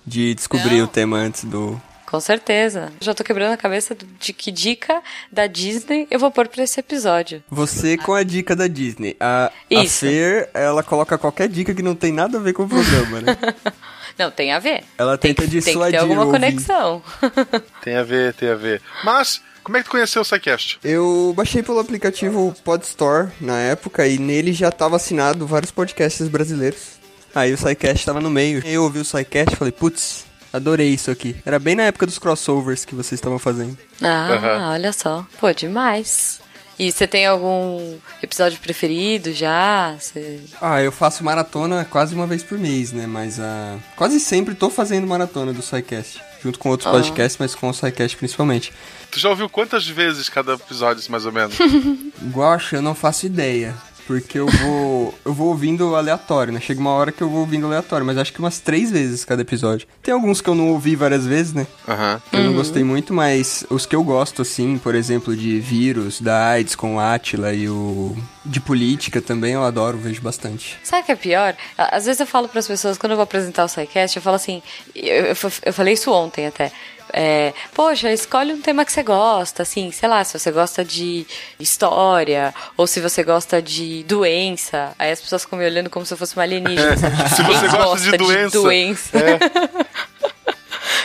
[0.07, 0.85] de descobrir Não.
[0.85, 1.81] o tema antes do.
[2.05, 2.93] Com certeza.
[3.01, 6.81] Já tô quebrando a cabeça de que dica da Disney eu vou pôr pra esse
[6.81, 7.43] episódio.
[7.49, 9.17] Você com a dica da Disney.
[9.21, 10.01] A, a Isso.
[10.01, 13.37] Fer, ela coloca qualquer dica que não tem nada a ver com o programa, né?
[14.21, 14.85] Não, tem a ver.
[14.99, 17.03] Ela tenta tem, dissuadir Tem que ter alguma conexão.
[17.83, 18.83] Tem a ver, tem a ver.
[19.03, 19.41] Mas,
[19.71, 20.81] como é que tu conheceu o SciCast?
[20.83, 26.99] Eu baixei pelo aplicativo Podstore na época e nele já tava assinado vários podcasts brasileiros.
[27.33, 28.67] Aí o SciCast tava no meio.
[28.67, 31.37] Eu ouvi o SciCast e falei, putz, adorei isso aqui.
[31.47, 33.79] Era bem na época dos crossovers que vocês estavam fazendo.
[34.03, 34.73] Ah, Aham.
[34.73, 35.25] olha só.
[35.39, 36.41] Pô, demais.
[36.77, 39.95] E você tem algum episódio preferido já?
[40.01, 40.41] Você...
[40.61, 43.07] Ah, eu faço maratona quase uma vez por mês, né?
[43.07, 46.21] Mas ah, quase sempre tô fazendo maratona do SciCast.
[46.43, 46.93] Junto com outros Ah.
[46.93, 48.73] podcasts, mas com o SciCast principalmente.
[49.11, 51.57] Tu já ouviu quantas vezes cada episódio, mais ou menos?
[52.33, 53.75] Guacha, eu não faço ideia.
[54.11, 55.15] Porque eu vou.
[55.25, 56.59] eu vou ouvindo aleatório, né?
[56.59, 59.43] Chega uma hora que eu vou ouvindo aleatório, mas acho que umas três vezes cada
[59.43, 59.87] episódio.
[60.03, 61.65] Tem alguns que eu não ouvi várias vezes, né?
[61.87, 62.21] Aham.
[62.33, 66.49] Eu não gostei muito, mas os que eu gosto, assim, por exemplo, de vírus, da
[66.49, 68.17] AIDS com o Atila e o.
[68.45, 70.77] de política também, eu adoro, vejo bastante.
[70.83, 71.57] Sabe o que é pior?
[71.79, 74.61] Às vezes eu falo pras pessoas, quando eu vou apresentar o SciCast, eu falo assim,
[74.93, 76.73] eu, eu, eu falei isso ontem até.
[77.13, 81.27] É, Poxa, escolhe um tema que você gosta, assim, sei lá, se você gosta de
[81.59, 84.93] história, ou se você gosta de doença.
[84.99, 86.97] Aí as pessoas ficam me olhando como se eu fosse uma alienígena,
[87.35, 88.61] Se você gosta de doença.
[88.61, 89.19] doença?
[89.19, 89.81] É.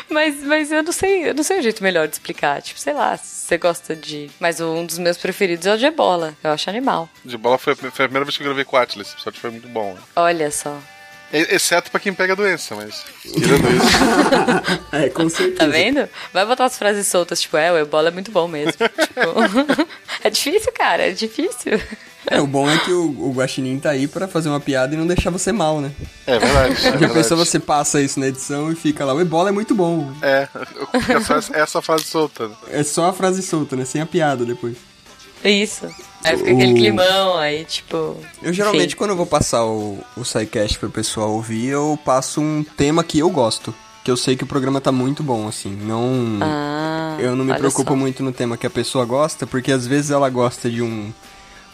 [0.10, 2.62] Mas, mas eu não sei, eu não sei o jeito melhor de explicar.
[2.62, 4.30] Tipo, sei lá, se você gosta de.
[4.40, 6.34] Mas um dos meus preferidos é o de ebola.
[6.44, 7.10] Eu acho animal.
[7.24, 9.08] De bola foi, a- foi a primeira vez que eu gravei com o Atlas.
[9.08, 9.94] Esse episódio foi muito bom.
[9.94, 10.00] né?
[10.16, 10.78] Olha só.
[11.34, 13.04] E- Exceto pra quem pega a doença, mas.
[13.22, 14.86] Tirando isso.
[14.92, 15.58] É, com certeza.
[15.60, 16.08] Tá vendo?
[16.34, 18.72] Vai botar as frases soltas, tipo, é, o ebola é muito bom mesmo.
[18.80, 19.88] Tipo,
[20.24, 21.80] é difícil, cara, é difícil.
[22.28, 24.98] É, o bom é que o, o Guaxinim tá aí pra fazer uma piada e
[24.98, 25.92] não deixar você mal, né?
[26.26, 26.72] É verdade.
[26.74, 27.14] É Já verdade.
[27.14, 30.12] pensou você passa isso na edição e fica lá, o ebola é muito bom.
[30.22, 30.48] É,
[31.14, 32.50] é só essa- essa frase solta.
[32.72, 33.86] É só a frase solta, né?
[33.86, 34.76] Sem a piada depois.
[35.50, 35.86] Isso.
[36.24, 38.18] Aí fica aquele O- climão, aí, tipo.
[38.42, 38.96] Eu geralmente, enfim.
[38.98, 43.20] quando eu vou passar o, o SciCast pro pessoal ouvir, eu passo um tema que
[43.20, 43.74] eu gosto.
[44.04, 45.70] Que eu sei que o programa tá muito bom, assim.
[45.70, 46.38] Não.
[46.42, 47.96] Ah, eu não me preocupo só.
[47.96, 51.12] muito no tema que a pessoa gosta, porque às vezes ela gosta de um,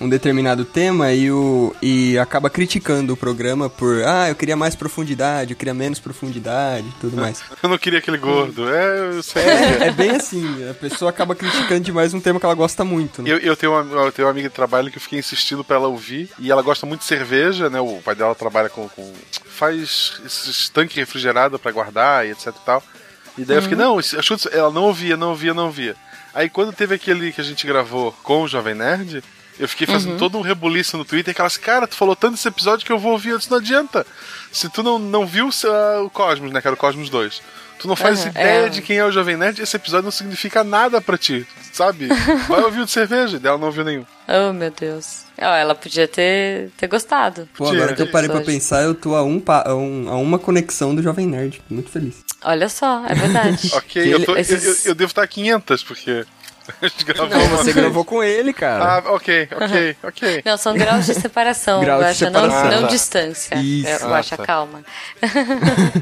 [0.02, 4.76] um determinado tema e, o, e acaba criticando o programa por, ah, eu queria mais
[4.76, 7.42] profundidade, eu queria menos profundidade e tudo mais.
[7.62, 8.68] Eu não queria aquele gordo.
[8.68, 9.12] É.
[9.36, 13.22] É, é bem assim, a pessoa acaba criticando demais um tema que ela gosta muito.
[13.22, 13.30] Né?
[13.30, 15.76] Eu, eu, tenho uma, eu tenho uma amiga de trabalho que eu fiquei insistindo pra
[15.76, 16.30] ela ouvir.
[16.40, 17.80] E ela gosta muito de cerveja, né?
[17.80, 18.90] O pai dela trabalha com.
[18.90, 19.14] com
[19.46, 22.84] faz esses tanques refrigerados pra guardar e etc e tal.
[23.38, 25.96] E daí eu fiquei, não, acho que ela não ouvia, não ouvia, não ouvia.
[26.34, 29.24] Aí quando teve aquele que a gente gravou com o Jovem Nerd,
[29.62, 30.18] Eu fiquei fazendo uhum.
[30.18, 32.98] todo um rebuliço no Twitter, que elas, cara, tu falou tanto desse episódio que eu
[32.98, 34.08] vou ouvir, disse, não adianta.
[34.52, 37.44] Se tu não, não viu uh, o Cosmos, né, que era o Cosmos 2,
[37.78, 38.70] tu não faz uhum, ideia é.
[38.70, 42.08] de quem é o Jovem Nerd, esse episódio não significa nada para ti, sabe?
[42.50, 44.06] Vai ouvir o de cerveja, dela não ouviu nenhum.
[44.28, 45.26] Oh, meu Deus.
[45.38, 47.48] Oh, ela podia ter, ter gostado.
[47.56, 50.40] Pô, agora que eu parei pra pensar, eu tô a, um, a, um, a uma
[50.40, 51.62] conexão do Jovem Nerd.
[51.70, 52.16] Muito feliz.
[52.44, 53.70] Olha só, é verdade.
[53.78, 54.86] ok, eu, tô, esses...
[54.86, 56.26] eu, eu, devo estar a 500, porque
[57.30, 58.84] não, você gravou com ele, cara.
[58.84, 60.42] Ah, ok, ok, ok.
[60.46, 62.72] Não, são graus de separação, Grau de separação.
[62.72, 63.56] não, não distância.
[63.56, 64.04] Isso.
[64.04, 64.46] Eu, acho, ah, tá.
[64.46, 64.84] calma.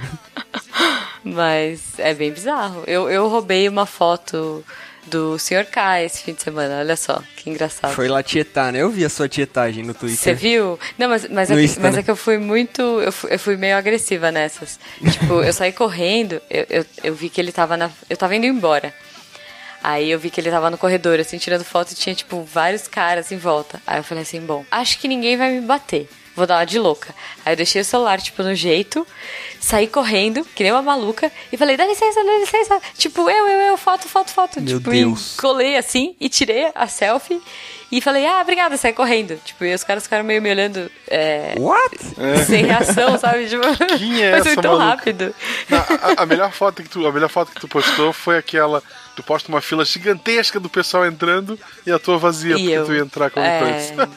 [1.24, 2.84] Mas é bem bizarro.
[2.88, 4.64] Eu, eu roubei uma foto
[5.06, 5.66] do Sr.
[5.66, 6.80] K esse fim de semana.
[6.80, 7.94] Olha só, que engraçado.
[7.94, 8.82] Foi lá tietar, né?
[8.82, 10.18] Eu vi a sua tietagem no Twitter.
[10.18, 10.80] Você viu?
[10.98, 12.82] Não, mas, mas, é que, mas é que eu fui muito.
[12.82, 14.80] Eu fui, eu fui meio agressiva nessas.
[15.12, 17.90] tipo, eu saí correndo, eu, eu, eu vi que ele tava na.
[18.10, 18.94] Eu tava indo embora.
[19.84, 22.88] Aí eu vi que ele tava no corredor, assim, tirando foto e tinha, tipo, vários
[22.88, 23.82] caras em volta.
[23.88, 26.10] Aí eu falei assim, bom, acho que ninguém vai me bater.
[26.36, 27.14] Vou dar uma de louca.
[27.46, 29.06] Aí eu deixei o celular, tipo, no jeito,
[29.60, 32.82] saí correndo, que nem uma maluca, e falei, dá licença, dá licença.
[32.98, 34.62] Tipo, eu, eu, eu, foto, foto, foto.
[34.62, 35.34] Meu tipo, Deus.
[35.34, 37.42] E colei assim e tirei a selfie.
[37.92, 39.40] E falei, ah, obrigada, saí correndo.
[39.44, 40.92] Tipo, e os caras ficaram meio me olhando.
[41.08, 41.98] É, What?
[42.46, 43.50] Sem reação, sabe?
[43.50, 43.64] Tipo,
[43.98, 45.34] Quem é foi tão rápido.
[45.68, 48.84] Não, a, a, melhor foto que tu, a melhor foto que tu postou foi aquela
[49.20, 52.86] tu posta uma fila gigantesca do pessoal entrando e a tua vazia, e porque eu,
[52.86, 53.60] tu ia entrar com é...
[53.60, 54.10] coisa.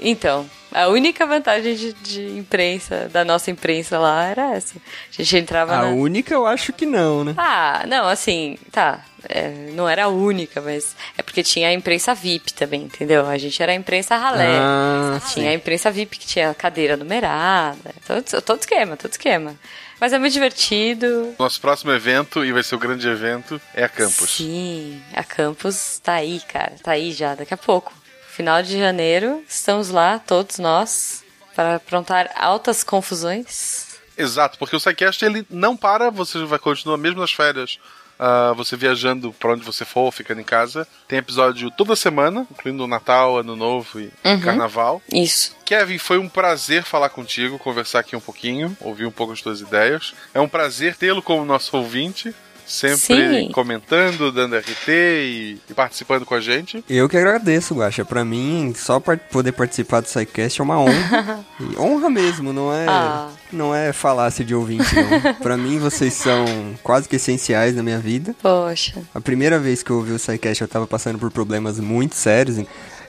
[0.00, 4.76] Então, a única vantagem de, de, imprensa, da nossa imprensa lá, era essa.
[4.76, 5.88] A gente entrava A na...
[5.88, 7.34] única eu acho que não, né?
[7.36, 9.04] Ah, não, assim, tá.
[9.28, 13.26] É, não era a única, mas é porque tinha a imprensa VIP também, entendeu?
[13.26, 14.56] A gente era a imprensa ralé.
[14.56, 15.48] Ah, tinha sim.
[15.48, 17.92] a imprensa VIP que tinha cadeira numerada.
[18.06, 19.56] Todo, todo esquema, todo esquema.
[20.00, 21.34] Mas é muito divertido.
[21.38, 24.30] Nosso próximo evento, e vai ser o grande evento, é a Campus.
[24.30, 26.74] Sim, a Campus tá aí, cara.
[26.82, 27.92] Tá aí já, daqui a pouco.
[28.28, 31.24] Final de janeiro, estamos lá, todos nós,
[31.56, 33.98] para aprontar altas confusões.
[34.16, 37.78] Exato, porque o SciCast ele não para, você vai continuar mesmo nas férias
[38.18, 40.86] Uh, você viajando para onde você for, ficando em casa.
[41.06, 44.40] Tem episódio toda semana, incluindo Natal, Ano Novo e uhum.
[44.40, 45.00] Carnaval.
[45.12, 45.56] Isso.
[45.64, 49.60] Kevin, foi um prazer falar contigo, conversar aqui um pouquinho, ouvir um pouco as tuas
[49.60, 50.14] ideias.
[50.34, 52.34] É um prazer tê-lo como nosso ouvinte
[52.68, 53.50] sempre Sim.
[53.52, 56.84] comentando, dando RT e, e, participando com a gente.
[56.88, 58.04] Eu que agradeço, Guaxa.
[58.04, 61.44] Pra mim, só poder participar do SciCast é uma honra.
[61.78, 63.30] honra mesmo, não é, ah.
[63.50, 65.34] não é falácia de ouvinte, não.
[65.40, 66.44] pra mim, vocês são
[66.82, 68.34] quase que essenciais na minha vida.
[68.42, 69.02] Poxa.
[69.14, 72.58] A primeira vez que eu ouvi o SciCast, eu tava passando por problemas muito sérios.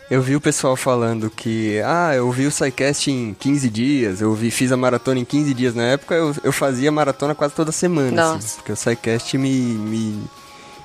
[0.10, 4.34] Eu vi o pessoal falando que, ah, eu vi o SciCast em 15 dias, eu
[4.34, 5.76] vi, fiz a maratona em 15 dias.
[5.76, 10.24] Na época eu, eu fazia maratona quase toda semana, assim, porque o SciCast me, me,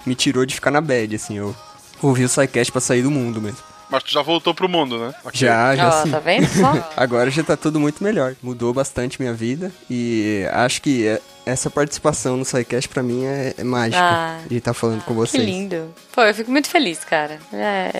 [0.04, 1.56] me tirou de ficar na bad, assim, eu
[2.02, 3.58] ouvi o SciCast pra sair do mundo mesmo.
[3.88, 5.14] Mas tu já voltou pro mundo, né?
[5.24, 5.40] Okay.
[5.40, 6.10] Já, já oh, sim.
[6.10, 6.90] Tá vendo só?
[6.96, 8.34] Agora já tá tudo muito melhor.
[8.42, 13.54] Mudou bastante minha vida e acho que é, essa participação no SciCast pra mim é,
[13.58, 15.42] é mágica ah, de estar tá falando com vocês.
[15.42, 15.94] Que lindo.
[16.12, 17.38] Pô, eu fico muito feliz, cara.
[17.52, 17.92] É.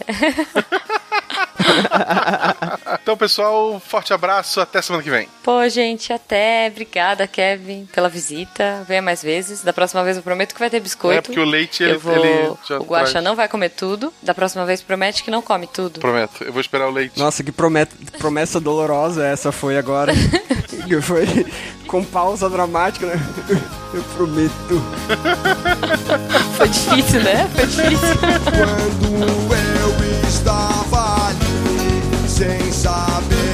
[3.02, 5.28] então, pessoal, forte abraço, até semana que vem.
[5.42, 6.68] Pô, gente, até.
[6.70, 8.84] Obrigada, Kevin, pela visita.
[8.86, 9.62] Venha mais vezes.
[9.62, 11.18] Da próxima vez eu prometo que vai ter biscoito.
[11.18, 12.14] É, porque o leite, ele, vou...
[12.14, 12.48] ele
[12.78, 14.12] O Guaxa não vai comer tudo.
[14.22, 16.00] Da próxima vez promete que não come tudo.
[16.00, 17.18] Prometo, eu vou esperar o leite.
[17.18, 20.12] Nossa, que promessa dolorosa essa foi agora.
[21.00, 21.46] foi
[21.86, 23.20] com pausa dramática, né?
[23.92, 24.82] Eu prometo.
[26.56, 27.48] Foi difícil, né?
[27.54, 28.16] Foi difícil.
[29.48, 33.53] Quando eu estava ali, sem saber